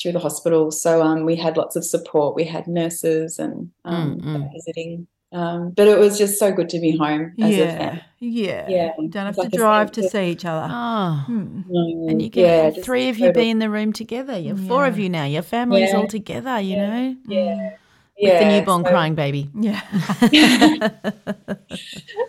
through 0.00 0.12
the 0.12 0.18
hospital. 0.18 0.70
So 0.70 1.02
um, 1.02 1.24
we 1.24 1.36
had 1.36 1.56
lots 1.56 1.76
of 1.76 1.84
support. 1.84 2.34
We 2.34 2.44
had 2.44 2.66
nurses 2.66 3.38
and 3.38 3.70
um, 3.84 4.18
Mm, 4.20 4.24
mm. 4.24 4.52
visiting. 4.52 5.06
Um, 5.32 5.70
but 5.70 5.88
it 5.88 5.98
was 5.98 6.16
just 6.16 6.38
so 6.38 6.52
good 6.52 6.68
to 6.68 6.78
be 6.78 6.96
home 6.96 7.32
as 7.40 7.50
a 7.54 7.56
yeah. 7.56 7.78
family. 7.78 8.02
Yeah. 8.20 8.68
Yeah, 8.68 8.90
Don't 8.96 9.14
have 9.14 9.28
it's 9.30 9.36
to 9.38 9.42
like 9.42 9.52
drive 9.52 9.90
to 9.92 10.08
see 10.08 10.30
each 10.30 10.44
other. 10.44 10.68
Oh. 10.72 11.24
Hmm. 11.26 11.62
And 12.08 12.22
you 12.22 12.30
can 12.30 12.42
yeah, 12.42 12.70
three 12.70 13.08
of 13.08 13.18
you 13.18 13.32
be 13.32 13.50
in 13.50 13.58
the 13.58 13.68
room 13.68 13.92
together. 13.92 14.38
You're 14.38 14.56
four 14.56 14.86
of 14.86 14.96
you 14.96 15.08
now. 15.08 15.24
Your 15.24 15.42
family's 15.42 15.90
Yeah. 15.90 15.96
all 15.96 16.06
together, 16.06 16.60
you 16.60 16.76
know? 16.76 17.16
Yeah. 17.26 17.76
With 18.20 18.38
the 18.38 18.44
newborn 18.46 18.84
so- 18.84 18.90
crying 18.90 19.14
baby. 19.14 19.50
Yeah. 19.54 19.80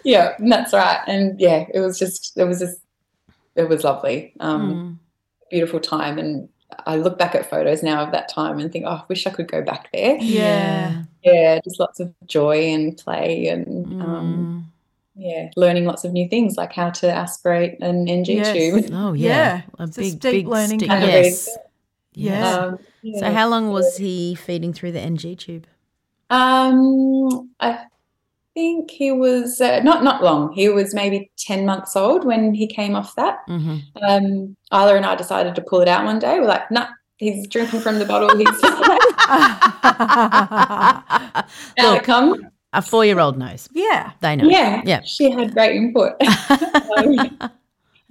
yeah, 0.03 0.35
that's 0.39 0.73
right. 0.73 0.99
And 1.07 1.39
yeah, 1.39 1.65
it 1.73 1.79
was 1.79 1.97
just 1.99 2.37
it 2.37 2.43
was 2.45 2.59
just 2.59 2.77
it 3.55 3.69
was 3.69 3.83
lovely. 3.83 4.33
Um 4.39 4.71
Mm. 4.71 4.97
beautiful 5.51 5.79
time 5.79 6.17
and 6.17 6.49
I 6.87 6.97
look 6.97 7.17
back 7.17 7.35
at 7.35 7.49
photos 7.49 7.83
now 7.83 8.03
of 8.03 8.11
that 8.11 8.27
time 8.27 8.59
and 8.59 8.71
think, 8.71 8.85
oh, 8.85 8.89
I 8.91 9.03
wish 9.07 9.25
I 9.27 9.29
could 9.29 9.49
go 9.49 9.61
back 9.61 9.89
there. 9.93 10.17
yeah. 10.17 11.03
Yeah, 11.23 11.59
just 11.63 11.79
lots 11.79 11.99
of 11.99 12.13
joy 12.25 12.73
and 12.73 12.97
play 12.97 13.47
and 13.47 13.85
Mm. 13.85 14.01
um 14.03 14.71
yeah, 15.17 15.49
learning 15.55 15.85
lots 15.85 16.03
of 16.03 16.11
new 16.11 16.27
things 16.27 16.57
like 16.57 16.73
how 16.73 16.89
to 16.89 17.09
aspirate 17.09 17.79
an 17.81 18.07
NG 18.09 18.33
Yes. 18.35 18.51
tube. 18.51 18.89
Oh, 18.91 19.13
Yeah. 19.13 19.29
yeah. 19.29 19.61
A 19.79 19.83
It's 19.83 19.97
a 19.97 20.01
big, 20.01 20.11
steep 20.11 20.21
big 20.31 20.47
learning 20.47 20.79
stick. 20.79 20.89
curve. 20.89 21.01
Yes. 21.03 21.57
Yeah. 22.13 22.55
Um, 22.57 22.79
So, 23.19 23.31
how 23.31 23.47
long 23.47 23.69
was 23.71 23.97
he 23.97 24.35
feeding 24.35 24.73
through 24.73 24.91
the 24.93 24.99
NG 24.99 25.35
tube? 25.37 25.67
Um, 26.29 27.49
I 27.59 27.79
think 28.53 28.91
he 28.91 29.11
was 29.11 29.59
uh, 29.61 29.81
not 29.83 30.03
not 30.03 30.23
long. 30.23 30.51
He 30.53 30.69
was 30.69 30.93
maybe 30.93 31.31
ten 31.37 31.65
months 31.65 31.95
old 31.95 32.25
when 32.25 32.53
he 32.53 32.67
came 32.67 32.95
off 32.95 33.15
that. 33.15 33.39
hmm 33.47 33.77
Um, 34.01 34.55
Isla 34.73 34.95
and 34.95 35.05
I 35.05 35.15
decided 35.15 35.55
to 35.55 35.61
pull 35.61 35.81
it 35.81 35.87
out 35.87 36.05
one 36.05 36.19
day. 36.19 36.39
We're 36.39 36.47
like, 36.47 36.69
nah, 36.71 36.87
he's 37.17 37.47
drinking 37.47 37.81
from 37.81 37.99
the 37.99 38.05
bottle. 38.05 38.35
He's 38.37 38.47
out 41.79 41.97
it 41.97 42.03
comes. 42.03 42.37
A 42.73 42.81
four 42.81 43.05
year 43.05 43.19
old 43.19 43.37
knows. 43.37 43.69
yeah. 43.73 44.11
They 44.19 44.35
know. 44.35 44.49
Yeah, 44.49 44.81
Yeah. 44.85 45.01
She 45.03 45.31
had 45.31 45.53
great 45.53 45.77
input. 45.77 46.13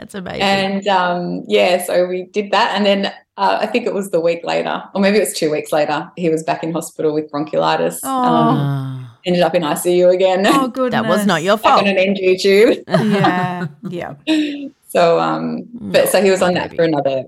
That's 0.04 0.14
amazing. 0.14 0.42
and 0.42 0.86
um, 0.88 1.44
yeah, 1.48 1.82
so 1.82 2.06
we 2.06 2.24
did 2.24 2.50
that, 2.52 2.76
and 2.76 2.84
then 2.84 3.06
uh, 3.36 3.58
I 3.60 3.66
think 3.66 3.86
it 3.86 3.94
was 3.94 4.10
the 4.10 4.20
week 4.20 4.44
later, 4.44 4.82
or 4.94 5.00
maybe 5.00 5.16
it 5.16 5.20
was 5.20 5.32
two 5.32 5.50
weeks 5.50 5.72
later. 5.72 6.10
He 6.16 6.28
was 6.28 6.42
back 6.42 6.62
in 6.62 6.72
hospital 6.72 7.14
with 7.14 7.30
bronchiolitis. 7.30 8.00
Oh. 8.02 8.08
Um, 8.24 8.58
Ah, 8.60 9.18
ended 9.26 9.42
up 9.42 9.54
in 9.54 9.62
ICU 9.62 10.12
again. 10.12 10.46
Oh, 10.46 10.68
goodness. 10.74 11.00
that 11.02 11.08
was 11.08 11.24
not 11.26 11.42
your 11.42 11.56
back 11.56 11.64
fault. 11.78 11.82
on 11.82 11.88
an 11.88 11.96
NG 11.98 12.36
tube. 12.38 12.84
Yeah. 12.88 13.66
Yeah. 13.88 14.14
So, 14.88 15.18
um, 15.18 15.64
but 15.72 16.08
so 16.10 16.22
he 16.22 16.30
was 16.30 16.40
on 16.40 16.54
that 16.54 16.72
for 16.76 16.84
another, 16.84 17.24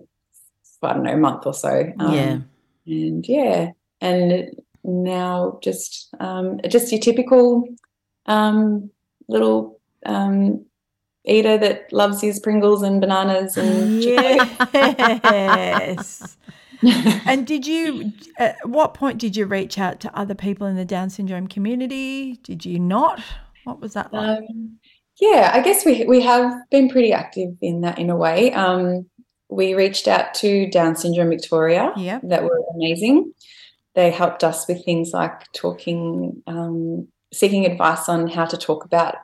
I 0.85 0.93
don't 0.93 1.03
know, 1.03 1.17
month 1.17 1.47
or 1.47 1.55
so. 1.55 1.93
Um, 1.99 2.15
Yeah. 2.15 2.39
and 2.87 3.27
yeah, 3.27 3.71
and 4.01 4.55
now 4.85 5.59
just 5.65 6.15
um, 6.21 6.61
just 6.69 6.93
your 6.93 7.01
typical 7.01 7.67
um, 8.27 8.91
little 9.27 9.81
um, 10.05 10.66
eater 11.27 11.59
that 11.59 11.93
loves 11.93 12.21
his 12.21 12.41
Pringles 12.41 12.83
and 12.83 13.01
bananas 13.01 13.57
and 13.57 14.03
Yes. 15.25 16.37
and 17.27 17.47
did 17.47 17.67
you, 17.67 18.13
at 18.39 18.57
what 18.69 18.95
point 18.95 19.19
did 19.19 19.37
you 19.37 19.47
reach 19.47 19.79
out 19.79 20.01
to 20.01 20.19
other 20.19 20.35
people 20.35 20.67
in 20.67 20.77
the 20.77 20.85
Down 20.85 21.11
syndrome 21.11 21.47
community? 21.47 22.39
Did 22.43 22.65
you 22.65 22.79
not? 22.79 23.23
What 23.65 23.81
was 23.81 23.95
that 23.95 24.13
like? 24.13 24.39
Um, 24.39 24.79
yeah, 25.21 25.51
I 25.53 25.61
guess 25.63 25.85
we 25.85 26.05
we 26.05 26.21
have 26.23 26.53
been 26.71 26.91
pretty 26.91 27.13
active 27.13 27.55
in 27.63 27.81
that 27.81 27.99
in 27.99 28.11
a 28.11 28.17
way. 28.17 28.53
Um, 28.53 29.07
we 29.49 29.75
reached 29.75 30.09
out 30.09 30.35
to 30.35 30.69
Down 30.71 30.97
Syndrome 30.97 31.31
Victoria. 31.31 31.93
Yep. 31.97 32.23
that 32.25 32.45
were 32.45 32.61
amazing. 32.75 33.33
They 33.95 34.11
helped 34.11 34.45
us 34.45 34.69
with 34.69 34.85
things 34.85 35.13
like 35.15 35.51
talking, 35.53 36.43
um, 36.47 37.09
seeking 37.33 37.65
advice 37.65 38.09
on 38.11 38.27
how 38.27 38.45
to 38.45 38.59
talk 38.59 38.85
about 38.85 39.17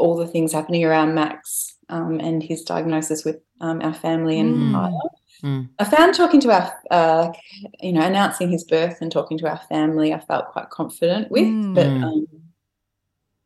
all 0.00 0.16
the 0.16 0.26
things 0.26 0.52
happening 0.52 0.84
around 0.84 1.14
Max 1.14 1.74
um, 1.88 2.18
and 2.20 2.42
his 2.42 2.62
diagnosis 2.62 3.24
with 3.24 3.38
um, 3.60 3.80
our 3.82 3.94
family 3.94 4.38
and 4.40 4.56
Mm. 4.56 4.70
Isla. 4.88 5.08
Mm. 5.42 5.68
I 5.78 5.84
found 5.84 6.14
talking 6.14 6.40
to 6.40 6.50
our, 6.52 6.72
uh, 6.90 7.32
you 7.80 7.92
know, 7.92 8.02
announcing 8.02 8.50
his 8.50 8.64
birth 8.64 8.98
and 9.00 9.10
talking 9.10 9.38
to 9.38 9.48
our 9.48 9.60
family, 9.68 10.12
I 10.12 10.20
felt 10.20 10.48
quite 10.48 10.68
confident 10.70 11.30
with. 11.30 11.44
Mm. 11.46 11.74
But 11.74 11.86
um, 11.86 12.26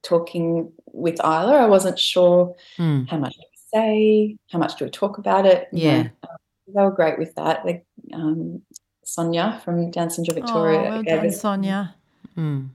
talking 0.02 0.72
with 0.92 1.20
Isla, 1.20 1.56
I 1.62 1.66
wasn't 1.66 1.98
sure 1.98 2.54
Mm. 2.78 3.08
how 3.08 3.18
much 3.18 3.34
to 3.36 3.42
say, 3.72 4.36
how 4.50 4.58
much 4.58 4.76
do 4.76 4.84
we 4.84 4.90
talk 4.90 5.18
about 5.18 5.46
it. 5.46 5.68
you 5.72 5.82
Yeah. 5.88 6.02
know. 6.02 6.10
Um, 6.28 6.36
they 6.74 6.82
were 6.82 6.90
great 6.90 7.18
with 7.18 7.34
that. 7.36 7.64
They, 7.64 7.82
um, 8.12 8.62
Sonia 9.04 9.60
from 9.64 9.90
Down 9.90 10.10
Syndrome 10.10 10.36
Victoria 10.36 10.78
oh, 10.80 10.90
well 10.90 11.02
done, 11.02 11.30
Sonia. 11.30 11.94
Mm. 12.36 12.70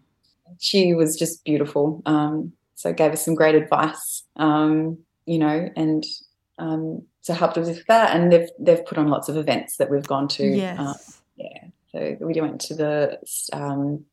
she 0.60 0.94
was 0.94 1.18
just 1.18 1.44
beautiful. 1.44 2.02
Um, 2.06 2.54
so 2.80 2.94
gave 2.94 3.12
us 3.12 3.26
some 3.26 3.36
great 3.36 3.56
advice, 3.56 4.24
um, 4.38 4.98
you 5.26 5.38
know, 5.38 5.70
and 5.76 6.06
um, 6.60 7.02
so 7.20 7.34
helped 7.34 7.58
us 7.58 7.68
with 7.68 7.86
that. 7.88 8.16
And 8.16 8.32
they've 8.32 8.50
they've 8.58 8.86
put 8.86 8.98
on 8.98 9.10
lots 9.10 9.28
of 9.28 9.36
events 9.36 9.76
that 9.78 9.92
we've 9.92 10.08
gone 10.08 10.30
to. 10.30 10.46
Yes. 10.46 10.80
Uh, 10.80 10.94
yeah. 11.36 11.64
So 11.92 12.18
we 12.22 12.40
went 12.40 12.62
to 12.62 12.76
the 12.76 13.20
um, 13.52 14.06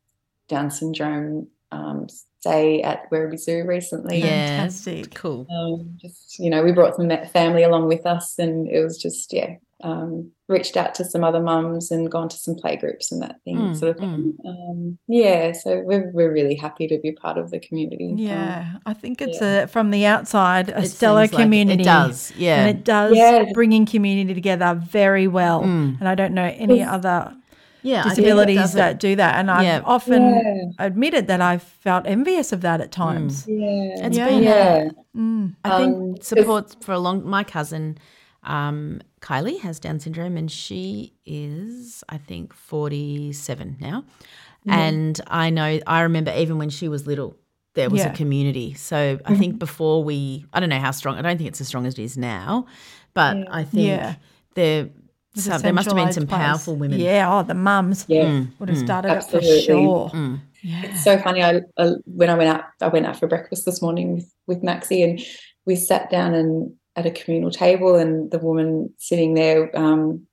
Down 0.48 0.72
syndrome 0.72 1.46
um, 1.70 2.08
stay 2.40 2.82
at 2.82 3.08
Werribee 3.12 3.38
Zoo 3.38 3.64
recently. 3.64 4.18
Yeah. 4.18 4.56
Fantastic. 4.56 5.14
Cool. 5.14 5.46
Um, 5.48 5.96
just 5.96 6.40
you 6.40 6.50
know, 6.50 6.64
we 6.64 6.72
brought 6.72 6.96
some 6.96 7.08
family 7.32 7.62
along 7.62 7.86
with 7.86 8.04
us, 8.04 8.36
and 8.36 8.68
it 8.68 8.82
was 8.82 8.98
just 8.98 9.32
yeah. 9.32 9.58
Um, 9.82 10.30
reached 10.48 10.76
out 10.78 10.94
to 10.94 11.04
some 11.04 11.22
other 11.22 11.40
mums 11.40 11.90
and 11.90 12.10
gone 12.10 12.30
to 12.30 12.36
some 12.38 12.54
play 12.54 12.76
groups 12.76 13.12
and 13.12 13.20
that 13.20 13.36
thing 13.44 13.56
Mm, 13.58 13.76
sort 13.76 13.90
of 13.90 13.98
thing. 13.98 14.32
Um, 14.46 14.96
yeah, 15.06 15.52
so 15.52 15.80
we're 15.84 16.10
we're 16.14 16.32
really 16.32 16.54
happy 16.54 16.86
to 16.86 16.98
be 16.98 17.12
part 17.12 17.36
of 17.36 17.50
the 17.50 17.58
community. 17.60 18.08
Um, 18.12 18.16
Yeah, 18.18 18.76
I 18.86 18.94
think 18.94 19.20
it's 19.20 19.42
a 19.42 19.66
from 19.66 19.90
the 19.90 20.06
outside 20.06 20.70
a 20.70 20.78
It 20.78 20.88
stellar 20.88 21.24
seems 21.26 21.34
like 21.34 21.42
community. 21.42 21.82
It 21.82 21.84
does. 21.84 22.32
Yeah. 22.38 22.56
and 22.64 22.78
it 22.78 22.84
does 22.84 23.14
Yeah. 23.16 23.44
bringing 23.52 23.84
community 23.84 24.32
together 24.32 24.80
very 24.82 25.28
well. 25.28 25.60
Mm. 25.62 26.00
And 26.00 26.08
I 26.08 26.14
don't 26.14 26.32
know 26.32 26.50
any 26.56 26.78
Yes. 26.78 26.88
other. 26.90 27.36
Yeah, 27.82 28.00
I 28.00 28.02
think 28.04 28.12
it 28.18 28.22
disabilities 28.22 28.72
that 28.72 28.98
do 28.98 29.14
that, 29.16 29.34
and 29.38 29.50
I've 29.50 29.62
Yeah. 29.62 29.80
often 29.84 30.22
Yeah. 30.34 30.86
admitted 30.86 31.26
that 31.26 31.42
I've 31.42 31.62
felt 31.62 32.06
envious 32.06 32.50
of 32.50 32.62
that 32.62 32.80
at 32.80 32.90
times. 32.92 33.44
Yeah. 33.46 34.06
It's 34.06 34.16
Yeah. 34.16 34.28
been 34.28 34.42
Yeah. 34.42 34.88
I 35.64 35.78
think 35.78 35.96
Um, 35.96 36.16
support 36.22 36.76
for 36.80 36.92
a 36.92 36.98
long. 36.98 37.28
My 37.28 37.44
cousin 37.44 37.98
um, 38.46 39.00
Kylie 39.20 39.60
has 39.60 39.78
Down 39.78 40.00
syndrome, 40.00 40.36
and 40.36 40.50
she 40.50 41.12
is, 41.24 42.02
I 42.08 42.18
think, 42.18 42.54
forty-seven 42.54 43.76
now. 43.80 44.04
And 44.68 45.20
I 45.28 45.50
know, 45.50 45.78
I 45.86 46.00
remember 46.00 46.32
even 46.36 46.58
when 46.58 46.70
she 46.70 46.88
was 46.88 47.06
little, 47.06 47.36
there 47.74 47.88
was 47.88 48.00
Yeah. 48.00 48.12
a 48.12 48.16
community. 48.16 48.74
So 48.74 48.96
I 48.96 49.14
mm-hmm. 49.14 49.38
think 49.38 49.58
before 49.60 50.02
we, 50.02 50.44
I 50.52 50.58
don't 50.58 50.70
know 50.70 50.80
how 50.80 50.90
strong. 50.90 51.16
I 51.18 51.22
don't 51.22 51.36
think 51.38 51.46
it's 51.46 51.60
as 51.60 51.68
strong 51.68 51.86
as 51.86 51.96
it 51.96 52.02
is 52.02 52.18
now, 52.18 52.66
but 53.14 53.46
I 53.48 53.62
think 53.62 53.86
Yeah. 53.86 54.16
there, 54.54 54.88
some, 55.36 55.62
there 55.62 55.72
must 55.72 55.86
have 55.86 55.94
been 55.94 56.12
some 56.12 56.26
place. 56.26 56.40
powerful 56.40 56.74
women. 56.74 56.98
Yeah, 56.98 57.32
oh, 57.32 57.44
the 57.44 57.54
mums 57.54 58.06
Yeah. 58.08 58.24
Mm. 58.24 58.58
would 58.58 58.68
have 58.70 58.78
mm. 58.78 58.84
started 58.84 59.12
it 59.12 59.24
for 59.24 59.40
sure. 59.40 60.10
Mm. 60.10 60.40
It's 60.64 61.04
so 61.04 61.16
funny. 61.18 61.44
I, 61.44 61.60
I 61.78 61.92
when 62.06 62.28
I 62.28 62.34
went 62.34 62.50
out, 62.50 62.64
I 62.80 62.88
went 62.88 63.06
out 63.06 63.20
for 63.20 63.28
breakfast 63.28 63.66
this 63.66 63.80
morning 63.80 64.14
with, 64.14 64.32
with 64.48 64.62
Maxie, 64.64 65.02
and 65.04 65.20
we 65.64 65.76
sat 65.76 66.10
down 66.10 66.34
and 66.34 66.74
at 66.96 67.06
a 67.06 67.10
communal 67.10 67.50
table, 67.50 67.96
and 67.96 68.30
the 68.30 68.38
woman 68.38 68.92
sitting 68.98 69.34
there, 69.34 69.70
um, 69.78 70.26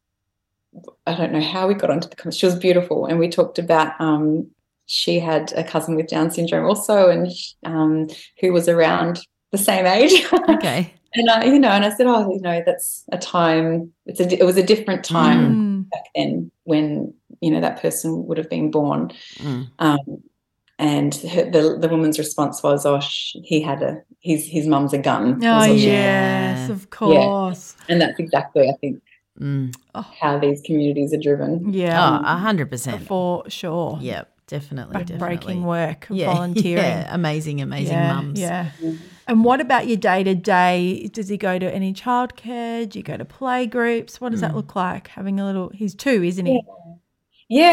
I 1.06 1.14
don't 1.16 1.32
know 1.34 1.42
how 1.42 1.68
we 1.68 1.74
got 1.74 1.90
onto 1.92 2.08
the. 2.10 2.16
con- 2.16 2.32
She 2.32 2.46
was 2.46 2.56
beautiful, 2.56 3.06
and 3.06 3.20
we 3.20 3.28
talked 3.30 3.60
about. 3.60 4.00
Um, 4.00 4.48
she 4.86 5.20
had 5.20 5.54
a 5.56 5.64
cousin 5.64 5.96
with 5.96 6.08
Down 6.08 6.30
syndrome 6.32 6.66
also, 6.66 7.10
and 7.10 7.28
um, 7.66 8.08
who 8.42 8.52
was 8.52 8.68
around 8.68 9.20
the 9.52 9.58
same 9.58 9.86
age. 9.86 10.26
Okay. 10.50 10.94
and 11.14 11.30
I, 11.30 11.46
you 11.46 11.60
know, 11.60 11.70
and 11.70 11.86
I 11.86 11.90
said, 11.96 12.08
oh, 12.08 12.30
you 12.34 12.42
know, 12.42 12.62
that's 12.66 13.04
a 13.12 13.18
time. 13.18 13.94
It's 14.06 14.20
a. 14.20 14.40
It 14.42 14.44
was 14.46 14.58
a 14.58 14.64
different 14.64 15.04
time 15.06 15.86
Mm. 15.86 15.90
back 15.90 16.04
then 16.16 16.52
when 16.64 17.14
you 17.42 17.52
know 17.52 17.62
that 17.62 17.82
person 17.82 18.26
would 18.28 18.38
have 18.38 18.50
been 18.50 18.72
born. 18.72 19.12
Mm. 19.38 19.70
Um, 19.80 20.24
and 20.80 21.14
her, 21.16 21.50
the 21.50 21.78
the 21.80 21.88
woman's 21.90 22.18
response 22.20 22.62
was, 22.64 22.86
"Oh, 22.86 23.00
sh- 23.00 23.36
he 23.44 23.62
had 23.62 23.82
a 23.84 24.02
his 24.20 24.46
his 24.48 24.68
mum's 24.68 24.94
a 24.94 24.98
gun." 24.98 25.44
Oh, 25.44 25.58
was 25.60 25.70
what 25.70 25.78
she- 25.80 25.88
yes, 25.88 26.70
of 26.70 26.90
course. 26.90 27.76
Yeah. 27.80 27.86
and 27.94 28.02
that's 28.02 28.20
exactly 28.20 28.70
I 28.70 28.74
think 28.82 29.02
Mm. 29.42 29.74
how 30.22 30.38
these 30.38 30.62
communities 30.62 31.12
are 31.12 31.18
driven. 31.18 31.74
Yeah, 31.74 32.20
Oh, 32.20 32.22
a 32.24 32.38
hundred 32.38 32.70
percent. 32.70 33.02
for 33.08 33.44
sure. 33.50 33.98
Yep, 34.00 34.32
definitely, 34.46 34.94
definitely. 35.00 35.18
Breaking 35.18 35.64
work, 35.64 36.06
Yeah, 36.12 36.32
volunteering. 36.36 36.78
Yeah, 36.86 37.08
amazing, 37.14 37.60
amazing 37.60 37.96
yeah, 37.98 38.14
mums. 38.14 38.40
Yeah. 38.40 38.70
And 39.28 39.44
what 39.44 39.60
about 39.60 39.88
your 39.88 39.98
day 39.98 40.24
to 40.24 40.36
day? 40.36 41.10
Does 41.12 41.30
he 41.30 41.38
go 41.38 41.58
to 41.58 41.66
any 41.74 41.94
childcare? 41.94 42.88
Do 42.88 43.00
you 43.00 43.04
go 43.04 43.18
to 43.18 43.26
play 43.26 43.66
groups? 43.66 44.22
What 44.22 44.34
does 44.34 44.42
Mm. 44.42 44.50
that 44.50 44.56
look 44.56 44.76
like? 44.76 45.08
Having 45.08 45.40
a 45.40 45.46
little, 45.46 45.70
he's 45.74 45.96
two, 45.96 46.22
isn't 46.24 46.46
he? 46.46 46.54
Yeah, 46.54 46.60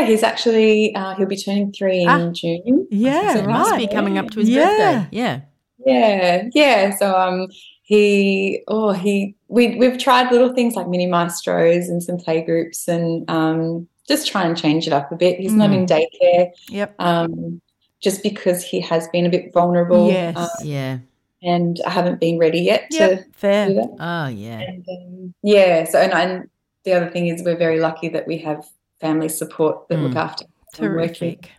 he's 0.06 0.22
actually 0.22 0.94
uh, 0.94 1.14
he'll 1.14 1.26
be 1.26 1.36
turning 1.36 1.72
three 1.72 2.02
in 2.02 2.08
Ah, 2.08 2.30
June. 2.32 2.86
Yeah, 2.90 3.34
So 3.34 3.38
it 3.40 3.46
right. 3.46 3.52
must 3.58 3.76
be 3.76 3.86
coming 3.86 4.18
up 4.18 4.30
to 4.30 4.40
his 4.40 4.48
Yeah. 4.50 4.66
birthday. 4.66 5.08
Yeah. 5.16 5.40
Yeah, 5.86 6.48
yeah. 6.54 6.96
So 6.96 7.16
um, 7.16 7.48
he 7.82 8.62
oh 8.68 8.92
he 8.92 9.34
we 9.48 9.76
we've 9.76 9.98
tried 9.98 10.30
little 10.30 10.52
things 10.54 10.74
like 10.76 10.88
mini 10.88 11.06
maestros 11.06 11.88
and 11.88 12.02
some 12.02 12.18
play 12.18 12.42
groups 12.42 12.86
and 12.88 13.28
um 13.30 13.88
just 14.08 14.26
try 14.26 14.44
and 14.44 14.56
change 14.56 14.86
it 14.86 14.92
up 14.92 15.10
a 15.12 15.16
bit. 15.16 15.38
He's 15.38 15.54
not 15.54 15.70
Mm. 15.70 15.74
in 15.78 15.86
daycare. 15.86 16.50
Yep. 16.68 16.94
Um, 16.98 17.60
just 18.02 18.22
because 18.22 18.64
he 18.64 18.80
has 18.80 19.06
been 19.08 19.24
a 19.26 19.30
bit 19.30 19.52
vulnerable. 19.52 20.08
Yes. 20.08 20.36
um, 20.36 20.48
Yeah. 20.64 20.98
and 21.42 21.80
I 21.86 21.90
haven't 21.90 22.18
been 22.20 22.38
ready 22.38 22.60
yet 22.60 22.86
Yep. 22.90 23.10
to 23.10 23.16
do 23.16 23.30
Fair. 23.32 23.66
that. 23.74 23.90
Oh, 24.00 24.26
yeah. 24.28 24.60
And 24.60 24.84
um, 24.88 25.34
yeah, 25.42 25.84
so 25.84 25.98
and, 26.00 26.12
and 26.12 26.50
the 26.84 26.92
other 26.94 27.08
thing 27.10 27.28
is 27.28 27.42
we're 27.44 27.56
very 27.56 27.78
lucky 27.78 28.08
that 28.10 28.26
we 28.26 28.38
have 28.38 28.64
family 29.00 29.28
support 29.28 29.88
that 29.88 29.98
look 29.98 30.12
Mm. 30.12 30.16
after 30.16 30.44
us. 30.44 30.50
Terrific. 30.74 31.50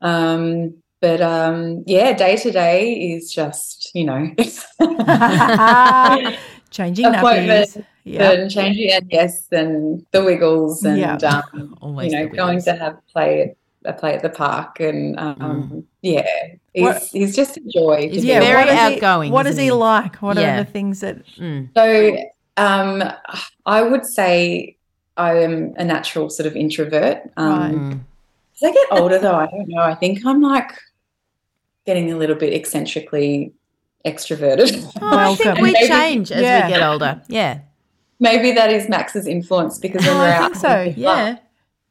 Um, 0.00 0.74
but 1.00 1.20
um, 1.20 1.82
yeah, 1.86 2.12
day 2.12 2.36
to 2.36 2.50
day 2.50 2.92
is 2.92 3.32
just 3.32 3.90
you 3.94 4.04
know 4.04 4.30
Changing 6.70 7.06
appointment 7.06 7.68
nappies. 7.70 7.84
Yeah. 8.04 8.30
and 8.32 8.50
changing 8.50 8.90
and 8.92 9.06
yes, 9.10 9.46
and 9.50 10.06
the 10.12 10.22
wiggles 10.24 10.84
and 10.84 10.98
Yeah. 10.98 11.16
um, 11.52 11.76
you 12.02 12.10
know 12.10 12.28
going 12.28 12.62
to 12.62 12.72
have 12.74 12.96
play 13.12 13.42
at 13.42 13.56
a 13.84 13.92
play 13.98 14.14
at 14.14 14.22
the 14.22 14.28
park 14.28 14.78
and 14.80 15.18
um, 15.18 15.84
yeah, 16.02 16.26
he's 16.74 16.82
What- 16.84 17.02
he's 17.12 17.34
just 17.34 17.56
a 17.56 17.60
joy. 17.68 18.02
To 18.02 18.08
He's 18.08 18.22
be 18.22 18.28
Yeah, 18.28 18.38
around. 18.40 18.44
very 18.44 18.56
what 18.56 18.68
is 18.68 18.78
he- 18.78 18.94
outgoing, 18.94 19.32
What 19.32 19.46
is 19.46 19.50
isn't 19.52 19.62
he 19.62 19.66
he? 19.68 19.72
like? 19.72 20.16
What 20.22 20.36
Yeah. 20.36 20.60
are 20.60 20.64
the 20.64 20.70
things 20.70 21.00
that? 21.00 21.26
Mm. 21.38 21.68
So 21.74 22.16
um, 22.56 23.02
I 23.66 23.82
would 23.82 24.04
say 24.06 24.76
I 25.28 25.42
am 25.46 25.54
a 25.76 25.84
natural 25.84 26.30
sort 26.30 26.46
of 26.46 26.54
introvert. 26.56 27.18
Um, 27.36 27.72
Mm. 27.72 28.00
As 28.56 28.62
I 28.68 28.72
get 28.72 28.88
older, 29.00 29.18
though, 29.18 29.34
I 29.44 29.46
don't 29.46 29.68
know. 29.68 29.82
I 29.82 29.94
think 29.94 30.14
I'm 30.26 30.40
like 30.42 30.70
getting 31.86 32.12
a 32.12 32.16
little 32.16 32.36
bit 32.36 32.52
eccentrically 32.52 33.52
extroverted. 34.06 34.70
Oh, 35.00 35.16
I 35.18 35.34
think 35.40 35.56
we 35.58 35.72
Maybe- 35.72 35.88
change 35.88 36.30
as 36.32 36.42
yeah. 36.42 36.66
we 36.66 36.72
get 36.74 36.82
older. 36.82 37.22
Yeah. 37.28 37.60
Maybe 38.18 38.52
that 38.52 38.70
is 38.70 38.86
Max's 38.88 39.26
influence 39.26 39.78
because 39.78 40.02
when 40.06 40.14
Oh, 40.16 40.18
we're 40.20 40.26
I 40.26 40.36
out, 40.36 40.52
think 40.52 40.56
so. 40.56 40.92
Yeah. 40.96 41.38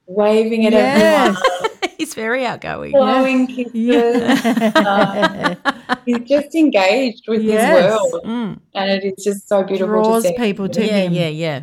waving 0.05 0.65
at 0.67 0.73
Yes. 0.73 1.35
everyone, 1.37 1.89
He's 1.97 2.13
very 2.13 2.45
outgoing. 2.45 2.91
blowing 2.91 3.47
kisses. 3.47 3.73
Yeah. 3.73 5.55
He's 6.05 6.19
just 6.33 6.53
engaged 6.55 7.25
with 7.27 7.41
Yes. 7.41 7.61
his 7.61 7.71
world, 7.83 8.23
Mm. 8.25 8.59
and 8.75 8.91
it 8.91 9.03
is 9.17 9.23
just 9.23 9.47
so 9.49 9.63
beautiful 9.63 10.03
Draws 10.03 10.23
to 10.23 10.29
see. 10.29 10.37
people 10.37 10.69
to 10.69 10.81
Yeah, 10.85 10.97
him. 11.05 11.13
yeah, 11.13 11.27
yeah. 11.27 11.29
Yeah, 11.55 11.59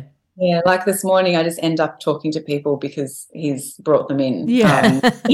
like 0.65 0.85
this 0.85 1.03
morning, 1.03 1.35
I 1.35 1.43
just 1.43 1.59
end 1.63 1.79
up 1.79 1.99
talking 1.99 2.31
to 2.33 2.39
people 2.41 2.77
because 2.77 3.27
he's 3.33 3.73
brought 3.77 4.07
them 4.07 4.19
in. 4.19 4.47
Yeah. 4.47 4.99
Um, 5.03 5.11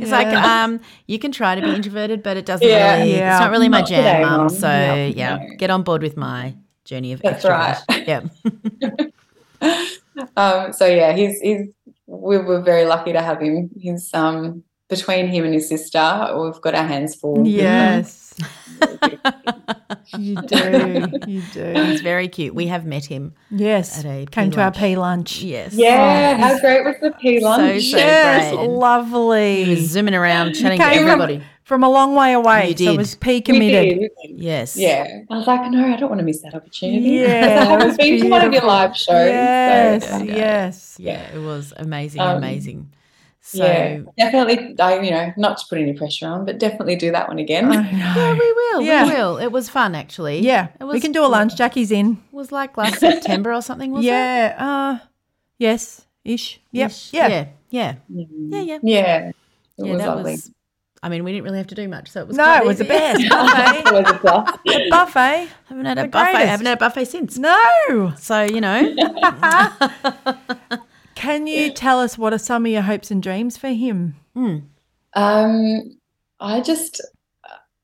It's 0.00 0.10
like, 0.12 0.28
um, 0.28 0.80
you 1.06 1.18
can 1.18 1.32
try 1.32 1.54
to 1.54 1.60
be 1.60 1.74
introverted, 1.74 2.22
but 2.22 2.36
it 2.36 2.46
doesn't 2.46 2.66
Yeah. 2.66 2.98
really, 2.98 3.12
Yeah. 3.16 3.34
it's 3.36 3.40
not 3.40 3.50
really 3.50 3.68
my 3.68 3.80
Not 3.80 3.86
today, 3.88 4.02
jam, 4.02 4.22
Mum. 4.22 4.36
Mum. 4.38 4.48
So, 4.48 4.68
Yeah. 4.68 5.06
yeah, 5.06 5.36
No. 5.36 5.56
get 5.56 5.70
on 5.70 5.82
board 5.82 6.02
with 6.02 6.16
my 6.16 6.54
journey 6.84 7.12
of 7.12 7.20
That's 7.22 7.44
extrovert. 7.44 7.82
right. 7.88 9.10
Yeah. 9.62 10.28
um, 10.36 10.72
so 10.72 10.86
yeah, 10.86 11.12
he's 11.14 11.40
he's 11.40 11.68
we 12.06 12.38
were 12.38 12.60
very 12.62 12.84
lucky 12.84 13.12
to 13.12 13.20
have 13.20 13.40
him. 13.40 13.70
He's 13.78 14.12
um 14.14 14.62
between 14.88 15.28
him 15.28 15.44
and 15.44 15.54
his 15.54 15.68
sister, 15.68 16.34
we've 16.40 16.60
got 16.60 16.74
our 16.74 16.86
hands 16.86 17.14
full. 17.14 17.46
Yes. 17.46 18.34
you 20.18 20.36
do. 20.42 21.06
You 21.26 21.42
do. 21.52 21.72
He's 21.84 22.00
very 22.00 22.28
cute. 22.28 22.54
We 22.54 22.68
have 22.68 22.86
met 22.86 23.04
him. 23.04 23.34
Yes. 23.50 23.98
At 23.98 24.06
a 24.06 24.26
Came 24.26 24.50
Pea 24.50 24.54
to 24.56 24.60
our 24.60 24.66
lunch. 24.66 24.78
Pea 24.78 24.96
lunch. 24.96 25.42
Yes. 25.42 25.74
Yeah, 25.74 26.36
Oh, 26.38 26.42
how 26.46 26.60
great 26.60 26.84
was 26.84 26.94
the 27.02 27.10
Pea 27.12 27.40
lunch? 27.40 27.90
so 27.90 27.96
yes. 27.98 28.54
great. 28.54 28.66
Lovely. 28.68 29.64
He 29.64 29.70
was 29.70 29.80
zooming 29.90 30.14
around, 30.14 30.54
chatting 30.54 30.78
to 30.78 30.84
came 30.84 30.98
from- 31.02 31.08
everybody. 31.10 31.42
From 31.64 31.84
a 31.84 31.90
long 31.90 32.14
way 32.14 32.32
away. 32.32 32.70
You 32.70 32.76
So 32.78 32.84
it 32.84 32.86
did. 32.92 32.96
was 32.96 33.14
P 33.16 33.30
We 33.34 33.40
committed. 33.42 33.98
did. 34.22 34.30
Yes. 34.40 34.74
Yeah. 34.74 35.20
I 35.30 35.36
was 35.36 35.46
like, 35.46 35.70
no, 35.70 35.84
I 35.92 35.96
don't 35.96 36.08
want 36.08 36.18
to 36.20 36.24
miss 36.24 36.40
that 36.40 36.54
opportunity. 36.54 37.00
Yeah, 37.10 37.26
I 37.60 37.64
haven't 37.66 37.88
was 37.88 37.96
been 37.98 38.20
to 38.22 38.28
one 38.30 38.42
of 38.46 38.52
your 38.54 38.62
live 38.64 38.96
shows. 38.96 39.28
Yes. 39.28 40.08
so, 40.08 40.18
yes. 40.22 40.96
Yeah, 40.98 41.20
it 41.34 41.38
was 41.42 41.74
amazing, 41.76 42.22
Um, 42.22 42.38
amazing. 42.38 42.88
So, 43.50 43.64
yeah, 43.64 44.00
definitely. 44.18 44.74
I, 44.78 45.00
you 45.00 45.10
know, 45.10 45.32
not 45.38 45.56
to 45.56 45.64
put 45.70 45.78
any 45.78 45.94
pressure 45.94 46.26
on, 46.26 46.44
but 46.44 46.58
definitely 46.58 46.96
do 46.96 47.10
that 47.12 47.28
one 47.28 47.38
again. 47.38 47.64
I 47.72 47.76
know. 47.90 47.98
yeah, 47.98 48.32
we 48.34 48.52
will. 48.52 48.82
Yeah. 48.82 49.04
We 49.06 49.14
will. 49.14 49.38
It 49.38 49.50
was 49.52 49.70
fun, 49.70 49.94
actually. 49.94 50.40
Yeah, 50.40 50.68
It 50.78 50.84
was, 50.84 50.92
we 50.92 51.00
can 51.00 51.12
do 51.12 51.24
a 51.24 51.28
lunch. 51.28 51.56
Jackie's 51.56 51.90
in. 51.90 52.22
Was 52.30 52.52
like 52.52 52.76
last 52.76 52.98
September 53.00 53.54
or 53.54 53.62
something, 53.62 53.90
was 53.92 54.04
it? 54.04 54.08
yeah. 54.08 54.54
Uh, 55.00 55.06
yes. 55.56 56.04
Ish. 56.24 56.60
Yep. 56.72 56.90
Ish. 56.90 57.12
Yeah. 57.14 57.28
Yeah. 57.28 57.46
Yeah. 57.70 57.94
Yeah. 58.10 58.24
Yeah. 58.62 58.78
Yeah, 58.82 59.28
it 59.28 59.34
Yeah, 59.78 59.92
was 59.92 60.00
that 60.02 60.08
lovely. 60.08 60.32
was. 60.32 60.50
I 61.02 61.08
mean, 61.08 61.22
we 61.24 61.30
didn't 61.32 61.44
really 61.44 61.58
have 61.58 61.68
to 61.68 61.74
do 61.76 61.86
much, 61.88 62.10
so 62.10 62.20
it 62.20 62.26
was. 62.26 62.36
No, 62.36 62.44
quite 62.44 62.62
it 62.62 62.66
was 62.66 62.78
the 62.78 62.84
easy. 62.84 62.88
best. 62.88 63.20
it 63.24 63.30
Buffet. 63.30 63.92
was 63.92 64.10
a 64.10 64.18
plus. 64.18 64.50
Buffet. 64.90 65.48
haven't 65.68 65.84
had 65.86 65.96
a 65.98 66.02
The 66.02 66.08
buffet. 66.08 66.24
greatest. 66.32 66.48
haven't 66.50 66.66
had 66.66 66.76
a 66.76 66.80
buffet 66.80 67.04
since. 67.06 67.38
No. 67.38 68.12
So 68.18 68.42
you 68.42 68.60
know, 68.60 68.94
Can 71.18 71.48
you 71.48 71.72
tell 71.72 71.98
us 71.98 72.16
what 72.16 72.32
are 72.32 72.38
some 72.38 72.64
of 72.64 72.70
your 72.70 72.82
hopes 72.82 73.10
and 73.10 73.20
dreams 73.20 73.56
for 73.56 73.70
him? 73.70 74.14
Um, 75.14 75.98
I 76.38 76.60
just, 76.60 77.00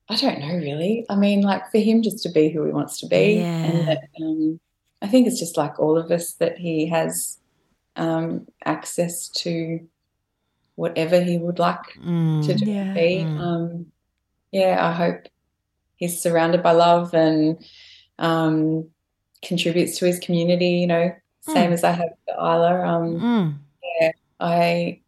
I 0.09 0.15
don't 0.15 0.39
know 0.39 0.55
really. 0.55 1.05
I 1.11 1.17
mean, 1.17 1.41
like 1.41 1.69
for 1.73 1.79
him 1.79 2.03
just 2.03 2.23
to 2.23 2.31
be 2.31 2.49
who 2.49 2.65
he 2.65 2.71
wants 2.71 3.01
to 3.01 3.09
be, 3.09 3.39
Yeah. 3.41 3.67
and 3.67 3.89
that, 3.89 4.03
um, 4.23 4.61
I 5.03 5.09
think 5.09 5.27
it's 5.27 5.41
just 5.41 5.57
like 5.57 5.81
all 5.81 5.99
of 5.99 6.13
us 6.13 6.35
that 6.35 6.59
he 6.59 6.87
has 6.87 7.39
um, 7.97 8.47
access 8.65 9.29
to 9.31 9.81
whatever 10.77 11.21
he 11.21 11.37
would 11.37 11.59
like 11.59 11.99
Mm. 12.01 12.47
to 12.47 12.55
do 12.55 12.71
Yeah. 12.71 12.95
be. 12.95 13.27
Mm. 13.29 13.41
Um, 13.41 13.87
yeah, 14.53 14.79
I 14.81 14.93
hope 14.93 15.27
he's 15.97 16.23
surrounded 16.23 16.63
by 16.63 16.71
love 16.71 17.13
and 17.15 17.59
um, 18.21 18.91
contributes 19.43 19.99
to 19.99 20.07
his 20.07 20.21
community. 20.21 20.79
You 20.79 20.87
know, 20.87 21.13
same 21.47 21.73
as 21.73 21.85
I 21.85 21.93
have 21.93 22.11
for 22.27 22.35
Isla. 22.35 22.87
Um, 22.87 23.21
Mm. 23.21 23.55
I 24.41 25.01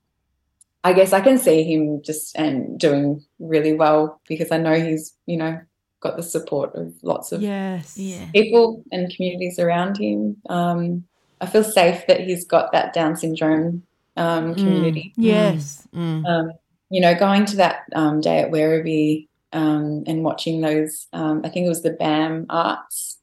I 0.85 0.93
guess 0.93 1.13
I 1.13 1.21
can 1.21 1.37
see 1.37 1.65
him 1.65 2.01
just 2.03 2.37
and 2.37 2.79
doing 2.79 3.25
really 3.41 3.73
well 3.73 4.21
because 4.29 4.53
I 4.53 4.59
know 4.59 4.79
he's, 4.81 5.15
you 5.27 5.37
know, 5.37 5.59
got 6.01 6.17
the 6.17 6.23
support 6.23 6.75
of 6.77 6.95
lots 7.03 7.33
of 7.33 7.43
Yes. 7.43 7.99
yeah. 7.99 8.31
people 8.33 8.85
and 8.93 9.13
communities 9.13 9.59
around 9.59 9.99
him. 9.99 10.37
Um, 10.49 11.05
I 11.41 11.47
feel 11.47 11.65
safe 11.65 12.07
that 12.07 12.21
he's 12.21 12.45
got 12.47 12.71
that 12.73 12.93
Down 12.95 13.17
syndrome 13.17 13.83
um, 14.17 14.55
community. 14.55 15.13
Yes. 15.17 15.89
Um, 15.93 16.53
you 16.89 17.01
know, 17.01 17.15
going 17.17 17.47
to 17.47 17.57
that 17.57 17.81
um, 17.95 18.21
day 18.21 18.39
at 18.39 18.53
Werribee 18.53 19.27
um, 19.53 20.05
and 20.07 20.23
watching 20.23 20.61
those, 20.61 21.09
um, 21.13 21.43
I 21.45 21.49
think 21.49 21.67
it 21.67 21.69
was 21.69 21.83
the 21.83 21.91
BAM 21.91 22.47
Arts 22.49 23.19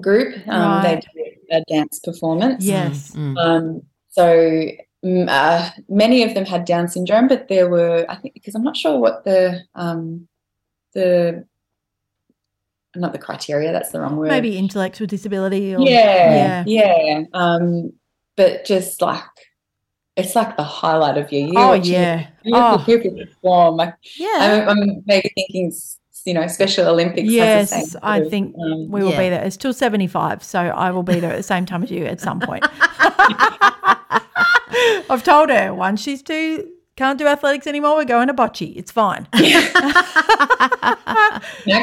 group. 0.00 0.36
Um, 0.48 0.82
Right. 0.82 1.04
They 1.14 1.22
did 1.22 1.38
a 1.50 1.64
dance 1.72 2.00
performance. 2.00 2.64
Yes. 2.64 3.14
Um, 3.16 3.82
so 4.10 4.24
mm, 5.04 5.28
uh, 5.28 5.70
many 5.88 6.22
of 6.22 6.34
them 6.34 6.44
had 6.44 6.64
Down 6.64 6.88
syndrome, 6.88 7.28
but 7.28 7.48
there 7.48 7.68
were, 7.68 8.04
I 8.08 8.16
think, 8.16 8.34
because 8.34 8.54
I'm 8.54 8.62
not 8.64 8.76
sure 8.76 8.98
what 8.98 9.24
the 9.24 9.62
um, 9.74 10.28
the 10.94 11.46
not 12.94 13.12
the 13.12 13.18
criteria. 13.18 13.72
That's 13.72 13.90
the 13.90 14.00
wrong 14.00 14.16
word. 14.16 14.28
Maybe 14.28 14.56
intellectual 14.56 15.06
disability 15.06 15.74
or 15.74 15.80
Yeah, 15.80 16.64
yeah. 16.66 17.22
Um, 17.34 17.92
but 18.36 18.64
just 18.64 19.02
like 19.02 19.22
it's 20.16 20.34
like 20.34 20.56
the 20.56 20.62
highlight 20.62 21.18
of 21.18 21.30
your 21.30 21.42
year. 21.42 21.52
Oh, 21.58 21.76
watching 21.76 21.92
yeah. 21.92 22.28
beautiful 22.42 22.80
Oh. 22.80 22.82
people 22.86 23.24
perform. 23.26 23.76
Like, 23.76 23.94
Yeah. 24.18 24.64
I'm, 24.66 24.68
I'm 24.70 25.02
maybe 25.06 25.30
thinking, 25.34 25.66
s- 25.68 25.98
you 26.26 26.34
know, 26.34 26.46
Special 26.46 26.86
Olympics. 26.88 27.30
Yes, 27.30 27.70
the 27.70 27.76
same 27.76 28.00
I 28.02 28.28
think 28.28 28.54
um, 28.58 28.90
we 28.90 29.02
will 29.02 29.12
yeah. 29.12 29.18
be 29.18 29.28
there. 29.30 29.44
It's 29.44 29.56
till 29.56 29.72
75, 29.72 30.42
so 30.42 30.60
I 30.60 30.90
will 30.90 31.02
be 31.02 31.20
there 31.20 31.32
at 31.32 31.36
the 31.36 31.42
same 31.42 31.64
time 31.66 31.82
as 31.82 31.90
you 31.90 32.04
at 32.04 32.20
some 32.20 32.40
point. 32.40 32.64
I've 35.08 35.22
told 35.22 35.48
her 35.50 35.72
once 35.72 36.02
she's 36.02 36.22
too 36.22 36.68
can't 36.96 37.18
do 37.18 37.26
athletics 37.26 37.66
anymore, 37.66 37.96
we're 37.96 38.04
going 38.06 38.28
to 38.28 38.34
bocce. 38.34 38.74
It's 38.74 38.90
fine. 38.90 39.28
Max 39.34 39.50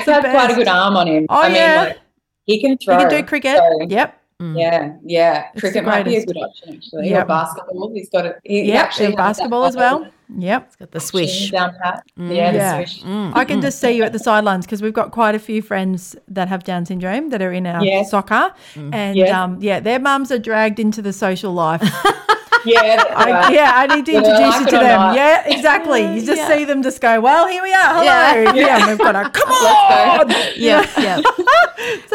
had 0.08 0.22
quite 0.24 0.50
a 0.50 0.56
good 0.56 0.68
arm 0.68 0.98
on 0.98 1.08
him. 1.08 1.28
Oh, 1.30 1.40
I 1.40 1.48
mean, 1.50 1.56
yeah. 1.58 1.84
like, 1.84 2.00
he 2.46 2.60
can 2.60 2.72
You 2.72 2.78
throw. 2.84 2.98
can 2.98 3.10
do 3.10 3.24
cricket. 3.24 3.58
so- 3.58 3.86
Yep. 3.88 4.23
Mm. 4.40 4.60
Yeah, 4.60 4.94
yeah. 5.06 5.48
It's 5.54 5.62
Cricket 5.62 5.86
might 5.86 6.04
be 6.04 6.16
a 6.18 6.26
good 6.26 6.38
option 6.38 6.76
actually. 6.76 7.14
Or 7.14 7.26
basketball. 7.26 7.92
He's 7.94 8.10
got 8.10 8.26
it. 8.26 8.40
He, 8.44 8.74
actually 8.74 9.06
has 9.06 9.12
that 9.14 9.18
basketball 9.18 9.66
as 9.66 9.76
well. 9.76 10.08
Yep. 10.36 10.80
Got 10.80 10.92
the 10.92 11.00
swish. 11.00 11.52
down 11.52 11.76
pat. 11.82 12.04
Mm, 12.18 12.36
yeah, 12.36 12.52
the 12.52 12.58
Yeah. 12.58 12.76
swish. 12.78 13.04
Mm, 13.04 13.32
I 13.36 13.46
can 13.46 13.62
just 13.62 13.80
see 13.80 13.92
you 13.92 14.04
at 14.04 14.14
the 14.14 14.20
sidelines 14.20 14.66
because 14.66 14.82
we've 14.82 14.94
got 14.94 15.12
quite 15.12 15.36
a 15.36 15.40
few 15.40 15.62
friends 15.62 16.16
that 16.28 16.48
have 16.48 16.64
Down 16.64 16.86
syndrome 16.86 17.30
that 17.30 17.42
are 17.42 17.52
in 17.54 17.68
our 17.68 17.84
Yes. 17.84 18.10
soccer. 18.12 18.54
And 18.76 19.16
Yeah. 19.16 19.44
um, 19.44 19.58
yeah, 19.62 19.80
their 19.80 20.00
mums 20.00 20.32
are 20.32 20.40
dragged 20.40 20.80
into 20.80 21.02
the 21.02 21.14
social 21.14 21.54
life. 21.54 21.82
Yeah, 22.66 23.04
I, 23.16 23.52
yeah, 23.54 23.72
I 23.76 23.96
need 23.96 24.06
to 24.06 24.12
introduce 24.14 24.40
like 24.40 24.60
you 24.62 24.66
to 24.68 24.72
them. 24.78 25.16
Yeah, 25.16 25.44
exactly. 25.48 26.02
You 26.16 26.26
just 26.26 26.48
see 26.48 26.66
them 26.66 26.82
just 26.84 27.02
go, 27.02 27.20
well, 27.22 27.48
here 27.48 27.62
we 27.64 27.74
are. 27.74 27.94
Hello. 27.94 28.04
Yeah. 28.06 28.54
Yeah, 28.54 28.78
and 28.80 28.88
we've 28.90 28.98
got 28.98 29.16
a 29.16 29.30
come 29.30 29.50
Let's 29.64 30.22
on. 30.22 30.28
go. 30.30 30.52
Yeah, 30.56 30.90
yeah. 31.00 31.22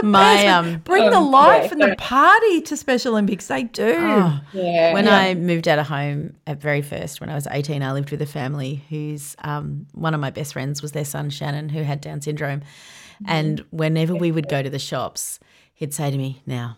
My 0.03 0.47
um, 0.49 0.79
Bring 0.79 1.11
the 1.11 1.17
Um, 1.17 1.31
life 1.31 1.65
yeah, 1.65 1.73
and 1.73 1.83
the 1.83 1.97
party 1.97 2.61
to 2.63 2.77
Special 2.77 3.13
Olympics. 3.13 3.47
They 3.49 3.65
do. 3.65 3.97
oh, 3.99 4.41
Yeah. 4.53 4.93
when 4.95 5.05
yeah. 5.07 5.17
I 5.17 5.35
moved 5.35 5.69
out 5.69 5.79
of 5.79 5.87
home 5.89 6.35
at 6.47 6.61
very 6.61 6.83
first, 6.83 7.21
when 7.21 7.29
I 7.31 7.35
was 7.35 7.47
18, 7.51 7.83
I 7.83 7.93
lived 7.93 8.11
with 8.11 8.23
a 8.23 8.27
family 8.27 8.85
whose 8.89 9.37
um, 9.45 9.87
one 9.93 10.15
of 10.15 10.21
my 10.21 10.31
best 10.31 10.53
friends 10.55 10.81
was 10.83 10.93
their 10.93 11.05
son, 11.05 11.31
Shannon, 11.31 11.69
who 11.69 11.83
had 11.83 12.01
Down 12.01 12.21
syndrome. 12.21 12.63
And 13.27 13.65
whenever 13.71 14.15
we 14.15 14.31
would 14.31 14.49
go 14.49 14.63
to 14.63 14.71
the 14.71 14.79
shops, 14.79 15.41
he'd 15.75 15.93
say 15.93 16.11
to 16.11 16.17
me, 16.17 16.41
Now, 16.47 16.77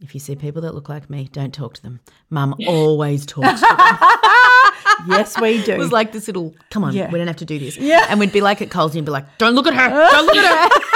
if 0.00 0.14
you 0.14 0.20
see 0.20 0.34
people 0.36 0.62
that 0.62 0.74
look 0.74 0.88
like 0.88 1.08
me, 1.10 1.28
don't 1.32 1.52
talk 1.54 1.74
to 1.74 1.82
them. 1.82 2.00
Mum 2.30 2.54
always 2.66 3.26
talks 3.34 3.60
to 3.60 3.66
them. 3.66 3.98
Yes, 5.08 5.38
we 5.40 5.62
do. 5.62 5.72
It 5.72 5.78
was 5.78 5.92
like 5.92 6.12
this 6.12 6.26
little, 6.26 6.54
come 6.70 6.84
on, 6.84 6.92
Yeah. 6.94 7.10
we 7.10 7.18
don't 7.18 7.26
have 7.28 7.36
to 7.36 7.44
do 7.44 7.58
this. 7.58 7.76
Yeah. 7.76 8.06
And 8.08 8.18
we'd 8.20 8.32
be 8.32 8.40
like 8.40 8.60
at 8.62 8.70
Coles 8.70 8.94
and 8.96 9.04
be 9.04 9.12
like, 9.12 9.26
don't 9.38 9.54
look 9.54 9.66
at 9.66 9.74
her, 9.74 9.88
don't 9.90 10.26
look 10.26 10.36
at 10.36 10.70
her. 10.72 10.80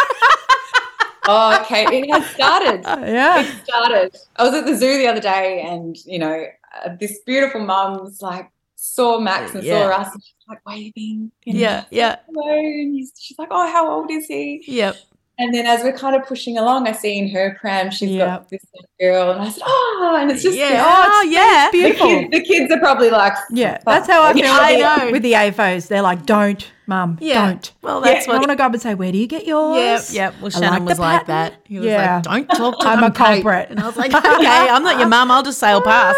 Oh, 1.27 1.59
okay. 1.63 1.85
It 2.01 2.11
has 2.13 2.27
started. 2.27 2.83
yeah. 2.85 3.41
It 3.41 3.65
started. 3.65 4.15
I 4.37 4.45
was 4.45 4.53
at 4.53 4.67
the 4.67 4.77
zoo 4.77 4.99
the 4.99 5.07
other 5.07 5.23
day, 5.23 5.63
and 5.67 5.97
you 6.05 6.19
know, 6.19 6.45
uh, 6.85 6.97
this 7.01 7.19
beautiful 7.25 7.63
mum's 7.65 8.21
like 8.21 8.51
saw 8.77 9.19
Max 9.19 9.55
and 9.55 9.65
Yeah. 9.65 9.89
saw 9.89 10.03
us, 10.03 10.13
and 10.13 10.23
she's 10.23 10.35
like 10.47 10.67
waving. 10.67 11.31
and 11.47 11.57
Yeah, 11.57 11.85
yeah. 11.91 12.17
Hello, 12.27 12.55
and 12.59 12.95
he's, 12.95 13.13
she's 13.19 13.39
like, 13.39 13.49
"Oh, 13.51 13.67
how 13.73 13.91
old 13.91 14.11
is 14.11 14.27
he?" 14.27 14.65
Yep. 14.67 14.97
And 15.37 15.53
then 15.53 15.67
as 15.67 15.83
we're 15.83 15.93
kind 15.97 16.15
of 16.15 16.25
pushing 16.29 16.59
along, 16.59 16.87
I 16.87 16.93
see 16.93 17.19
in 17.19 17.29
her 17.31 17.57
pram 17.61 17.91
she's 17.91 18.11
Yeah. 18.11 18.27
got 18.27 18.49
this 18.51 18.65
little 18.73 18.89
girl, 19.01 19.33
and 19.33 19.43
I 19.43 19.49
said, 19.49 19.65
"Oh," 19.67 20.17
and 20.21 20.31
it's 20.31 20.45
just 20.45 20.57
Yeah. 20.57 20.81
oh, 20.87 21.11
Oh, 21.13 21.23
yeah. 21.29 21.71
the, 21.73 21.79
Beautiful. 21.79 22.07
kids, 22.07 22.31
the 22.31 22.41
kids 22.41 22.73
are 22.73 22.79
probably 22.79 23.11
like, 23.11 23.33
Yeah, 23.51 23.79
that's 23.85 24.07
how 24.07 24.23
I 24.23 24.33
feel 24.33 24.45
I 24.49 24.73
with, 24.73 24.81
know. 25.07 25.11
with 25.11 25.23
the 25.23 25.33
AFOs. 25.33 25.89
They're 25.89 26.03
like, 26.03 26.25
don't, 26.25 26.65
mum, 26.87 27.19
Yeah. 27.21 27.47
don't. 27.47 27.73
Well, 27.83 28.01
that's 28.01 28.29
what 28.29 28.37
I 28.37 28.39
want 28.39 28.51
to 28.51 28.57
go 28.57 28.65
up 28.65 28.73
and 28.75 28.81
say, 28.81 28.95
where 28.95 29.11
do 29.11 29.19
you 29.19 29.27
get 29.27 29.45
yours? 29.45 30.15
Yep, 30.15 30.35
yep. 30.35 30.35
Well, 30.41 30.53
I 30.55 30.61
Shannon 30.61 30.71
like 30.81 30.89
was 30.89 30.99
like 31.01 31.27
that. 31.27 31.55
He 31.65 31.79
was 31.81 31.87
Yeah. 31.89 32.15
like, 32.15 32.23
"Don't 32.25 32.47
talk 32.57 32.79
to 32.81 32.87
I'm 32.87 33.03
a 33.03 33.11
Kate." 33.11 33.43
culprit. 33.43 33.71
And 33.71 33.81
I 33.81 33.87
was 33.87 33.97
like, 34.03 34.15
"Okay, 34.15 34.47
I'm 34.47 34.85
not 34.85 35.01
your 35.01 35.09
mum. 35.09 35.33
I'll 35.33 35.43
just 35.43 35.59
sail 35.59 35.81
past." 35.83 36.17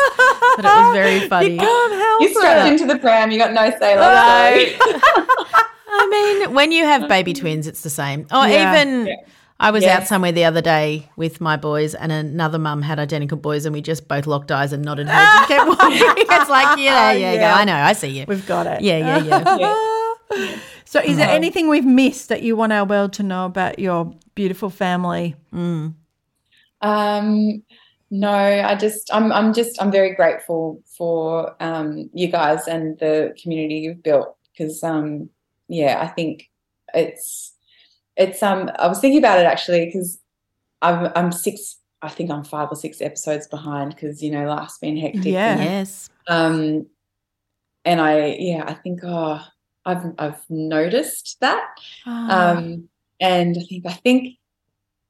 But 0.56 0.64
it 0.66 0.68
was 0.68 0.94
very 0.94 1.20
funny. 1.30 1.54
You 1.54 1.58
can't 1.60 1.92
help 1.94 2.20
"You 2.20 2.34
strapped 2.34 2.68
into 2.70 2.84
the 2.84 2.98
pram, 2.98 3.30
you 3.30 3.38
got 3.38 3.54
no 3.54 3.70
say." 3.78 3.98
Let 3.98 4.12
Right. 4.12 4.78
go." 4.78 5.62
I 5.99 6.09
mean, 6.11 6.55
when 6.55 6.72
you 6.72 6.84
have 6.84 7.09
baby 7.09 7.32
twins, 7.34 7.66
it's 7.66 7.82
the 7.82 7.90
same. 7.90 8.26
Or 8.32 8.47
Yeah. 8.47 8.70
even, 8.70 9.14
I 9.59 9.70
was 9.70 9.84
Yeah. 9.84 9.97
out 9.97 10.07
somewhere 10.07 10.32
the 10.32 10.44
other 10.44 10.61
day 10.61 11.09
with 11.16 11.40
my 11.40 11.57
boys, 11.57 11.94
and 11.94 12.12
another 12.12 12.59
mum 12.59 12.82
had 12.82 12.99
identical 12.99 13.38
boys, 13.38 13.64
and 13.64 13.72
we 13.74 13.80
just 13.80 14.07
both 14.09 14.26
locked 14.26 14.53
eyes 14.53 14.72
and 14.72 14.84
nodded 14.84 15.09
heads 15.09 15.30
and 15.38 15.49
kept 15.49 15.66
walking. 15.68 16.03
it's 16.16 16.51
like, 16.51 16.78
yeah, 16.78 17.12
yeah, 17.12 17.32
Yeah. 17.34 17.51
go. 17.51 17.57
I 17.61 17.64
know, 17.64 17.74
I 17.74 17.92
see 17.94 18.09
you. 18.09 18.24
We've 18.28 18.47
got 18.47 18.66
it. 18.66 18.82
Yeah, 18.82 18.99
yeah, 18.99 19.57
yeah. 19.57 19.76
So, 20.84 21.01
is 21.01 21.16
there 21.16 21.28
anything 21.28 21.68
we've 21.68 21.84
missed 21.84 22.28
that 22.28 22.42
you 22.42 22.57
want 22.57 22.72
our 22.72 22.84
world 22.84 23.12
to 23.14 23.22
know 23.22 23.47
about 23.47 23.78
your 23.78 24.12
beautiful 24.34 24.70
family? 24.70 25.34
Um, 26.80 27.62
no, 28.11 28.28
I 28.30 28.74
just 28.76 29.12
I'm 29.12 29.32
I'm 29.32 29.53
just 29.53 29.80
I'm 29.82 29.90
very 29.90 30.14
grateful 30.14 30.82
for 30.97 31.57
um 31.61 32.09
you 32.12 32.28
guys 32.28 32.68
and 32.68 32.99
the 32.99 33.34
community 33.42 33.76
you've 33.78 34.03
built 34.03 34.36
because 34.53 34.82
um 34.84 35.28
yeah, 35.68 35.98
I 36.00 36.06
think 36.08 36.48
it's 36.94 37.54
it's 38.16 38.42
um 38.42 38.70
I 38.78 38.86
was 38.86 39.00
thinking 39.00 39.18
about 39.18 39.38
it 39.40 39.46
actually 39.46 39.86
because 39.86 40.18
I'm 40.82 41.10
I'm 41.16 41.32
six 41.32 41.78
I 42.02 42.08
think 42.08 42.30
I'm 42.30 42.44
five 42.44 42.68
or 42.70 42.76
six 42.76 43.00
episodes 43.00 43.46
behind 43.48 43.94
because 43.94 44.22
you 44.22 44.30
know 44.30 44.46
life's 44.46 44.78
been 44.78 44.96
hectic. 44.96 45.24
Yeah. 45.26 45.52
and, 45.54 45.62
yes. 45.62 46.08
um 46.28 46.86
and 47.84 48.00
I 48.00 48.36
yeah, 48.38 48.64
I 48.66 48.74
think 48.74 49.00
oh 49.04 49.40
I've 49.84 50.04
I've 50.18 50.42
noticed 50.50 51.36
that 51.40 51.66
Ah. 52.06 52.50
um, 52.52 52.88
and 53.20 53.56
I 53.56 53.62
think 53.62 53.86
I 53.86 53.92
think 53.92 54.34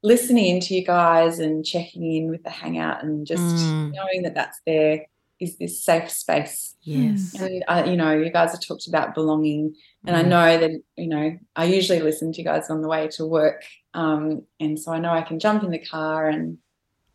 listening 0.03 0.61
to 0.61 0.75
you 0.75 0.85
guys 0.85 1.39
and 1.39 1.65
checking 1.65 2.13
in 2.13 2.29
with 2.31 2.45
the 2.45 2.51
hangout 2.51 3.03
and 3.03 3.27
just 3.27 3.43
Mm. 3.43 3.93
knowing 3.93 4.23
that 4.23 4.35
that's 4.35 4.61
there 4.67 5.07
is 5.41 5.59
this 5.59 5.85
safe 5.85 6.11
space. 6.11 6.75
Yes. 6.83 7.35
And 7.41 7.65
uh, 7.69 7.85
you 7.87 7.97
know, 7.97 8.13
you 8.13 8.31
guys 8.33 8.53
have 8.53 8.61
talked 8.61 8.87
about 8.87 9.15
belonging, 9.15 9.75
and 10.07 10.17
I 10.17 10.23
Mm. 10.23 10.29
know 10.29 10.59
that 10.59 10.71
you 10.97 11.09
know 11.09 11.39
I 11.55 11.65
usually 11.65 12.01
listen 12.01 12.33
to 12.33 12.39
you 12.39 12.45
guys 12.45 12.71
on 12.71 12.81
the 12.83 12.89
way 12.89 13.09
to 13.17 13.27
work, 13.27 13.63
um, 13.95 14.43
and 14.61 14.79
so 14.79 14.93
I 14.93 14.99
know 14.99 15.11
I 15.11 15.23
can 15.23 15.39
jump 15.39 15.63
in 15.63 15.71
the 15.71 15.79
car 15.85 16.29
and 16.29 16.59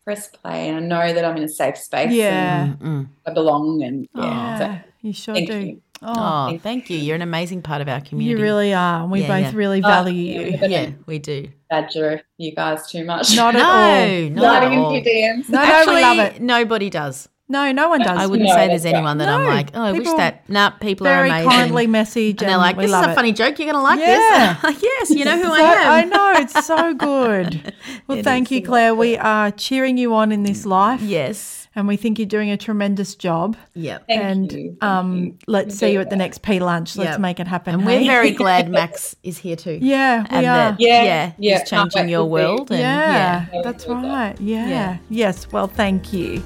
press 0.04 0.28
play, 0.28 0.68
and 0.70 0.78
I 0.78 0.80
know 0.82 1.14
that 1.14 1.24
I'm 1.26 1.38
in 1.38 1.44
a 1.44 1.50
safe 1.50 1.78
space. 1.78 2.12
Yeah. 2.12 2.64
and 2.64 2.80
Mm. 2.80 3.08
I 3.26 3.34
belong, 3.34 3.82
and 3.84 4.08
yeah, 4.16 4.58
so 4.58 4.80
you 5.02 5.14
sure 5.14 5.34
thank 5.36 5.50
do. 5.50 5.60
you. 5.60 5.82
Oh, 6.04 6.50
Oh, 6.54 6.58
thank 6.58 6.90
you. 6.90 6.98
You're 6.98 7.16
an 7.16 7.22
amazing 7.22 7.62
part 7.62 7.80
of 7.80 7.88
our 7.88 8.02
community. 8.02 8.32
you 8.40 8.44
really 8.44 8.74
are. 8.74 9.04
and 9.04 9.12
We 9.12 9.22
Yeah, 9.22 9.28
both 9.28 9.54
yeah. 9.54 9.58
really 9.60 9.84
Oh, 9.84 9.88
value 9.88 10.16
yeah. 10.42 10.42
you. 10.66 10.68
Yeah, 10.68 10.90
we 11.06 11.20
do. 11.20 11.50
badger 11.70 12.22
you 12.40 12.56
guys 12.56 12.90
too 12.90 13.06
much. 13.06 13.36
Not 13.36 13.56
at 13.56 13.60
No, 13.60 13.66
all. 13.68 14.30
not 14.32 14.42
Sliding 14.42 14.68
at 14.70 14.74
into 14.74 14.84
all. 14.86 14.94
your 14.94 15.04
DMs. 15.04 15.48
No, 15.50 15.64
no, 15.64 15.94
we 15.94 16.02
love 16.02 16.18
it. 16.20 16.42
nobody 16.42 16.90
does. 16.90 17.30
No, 17.52 17.72
no 17.72 17.90
one 17.90 18.00
does. 18.00 18.18
I 18.18 18.26
wouldn't 18.26 18.48
No, 18.50 18.56
say 18.56 18.68
there's 18.68 18.84
that's 18.84 18.94
anyone 18.96 19.18
that 19.20 19.30
I'm 19.30 19.46
like, 19.46 19.72
oh, 19.74 19.82
I 19.84 19.92
wish 19.92 20.08
that. 20.08 20.50
Nah, 20.50 20.70
people 20.72 21.06
are 21.08 21.12
Very 21.18 21.30
amazing. 21.30 21.50
kindly 21.52 21.88
message, 21.88 22.42
and 22.42 22.50
they're 22.50 22.58
like, 22.58 22.78
this 22.78 22.88
is 22.88 22.94
a 22.94 23.12
it. 23.12 23.16
funny 23.16 23.34
joke. 23.34 23.60
You're 23.60 23.72
going 23.72 23.76
to 23.76 23.82
like 23.82 24.00
Yeah. 24.00 24.58
this. 24.64 24.82
yes, 24.82 25.10
you 25.12 25.26
know 25.26 25.38
who 25.38 25.44
So- 25.44 25.54
I 25.54 25.74
am. 25.74 25.92
I 25.92 26.04
know 26.06 26.32
it's 26.42 26.66
so 26.66 26.94
good. 26.94 27.74
Well, 28.08 28.18
It 28.20 28.24
thank 28.24 28.52
you, 28.52 28.62
Claire. 28.64 28.96
We 28.96 29.18
are 29.18 29.52
cheering 29.52 29.98
you 29.98 30.14
on 30.16 30.32
in 30.32 30.44
this 30.44 30.66
life. 30.66 31.02
Yes. 31.02 31.68
and 31.76 31.88
we 31.88 31.96
think 31.96 32.20
you're 32.20 32.26
doing 32.26 32.50
a 32.52 32.58
tremendous 32.58 33.16
job. 33.16 33.56
Yep. 33.76 34.08
Thank 34.08 34.22
and 34.22 34.52
you. 34.52 34.78
Thank 34.80 34.84
um, 34.84 35.24
you. 35.24 35.38
let's 35.48 35.76
see 35.78 35.92
you 35.94 36.02
at 36.02 36.10
the 36.10 36.16
next 36.18 36.42
Pea 36.42 36.60
lunch. 36.60 36.98
Let's 36.98 37.12
Yep. 37.12 37.20
make 37.22 37.40
it 37.40 37.48
happen. 37.48 37.76
And 37.76 37.84
hey? 37.84 38.00
we're 38.00 38.06
very 38.12 38.32
glad 38.32 38.70
Max 38.80 39.16
is 39.24 39.38
here 39.38 39.56
too. 39.56 39.78
yeah, 39.82 40.22
we 40.24 40.28
and 40.30 40.46
are. 40.46 40.72
that, 40.72 40.80
Yeah, 40.82 41.04
yeah, 41.04 41.32
yeah, 41.38 41.60
he's 41.60 41.70
can't 41.70 41.92
changing 41.92 42.10
your 42.10 42.26
world. 42.26 42.72
And, 42.72 42.80
yeah, 42.80 43.46
Yeah. 43.54 43.62
that's 43.64 43.88
right. 43.88 44.36
Yeah. 44.42 44.68
Yeah. 44.68 44.98
Yes. 45.10 45.50
Well, 45.52 45.68
thank 45.68 46.12
you. 46.12 46.44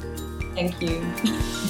Thank 0.56 0.82
you. 0.82 1.62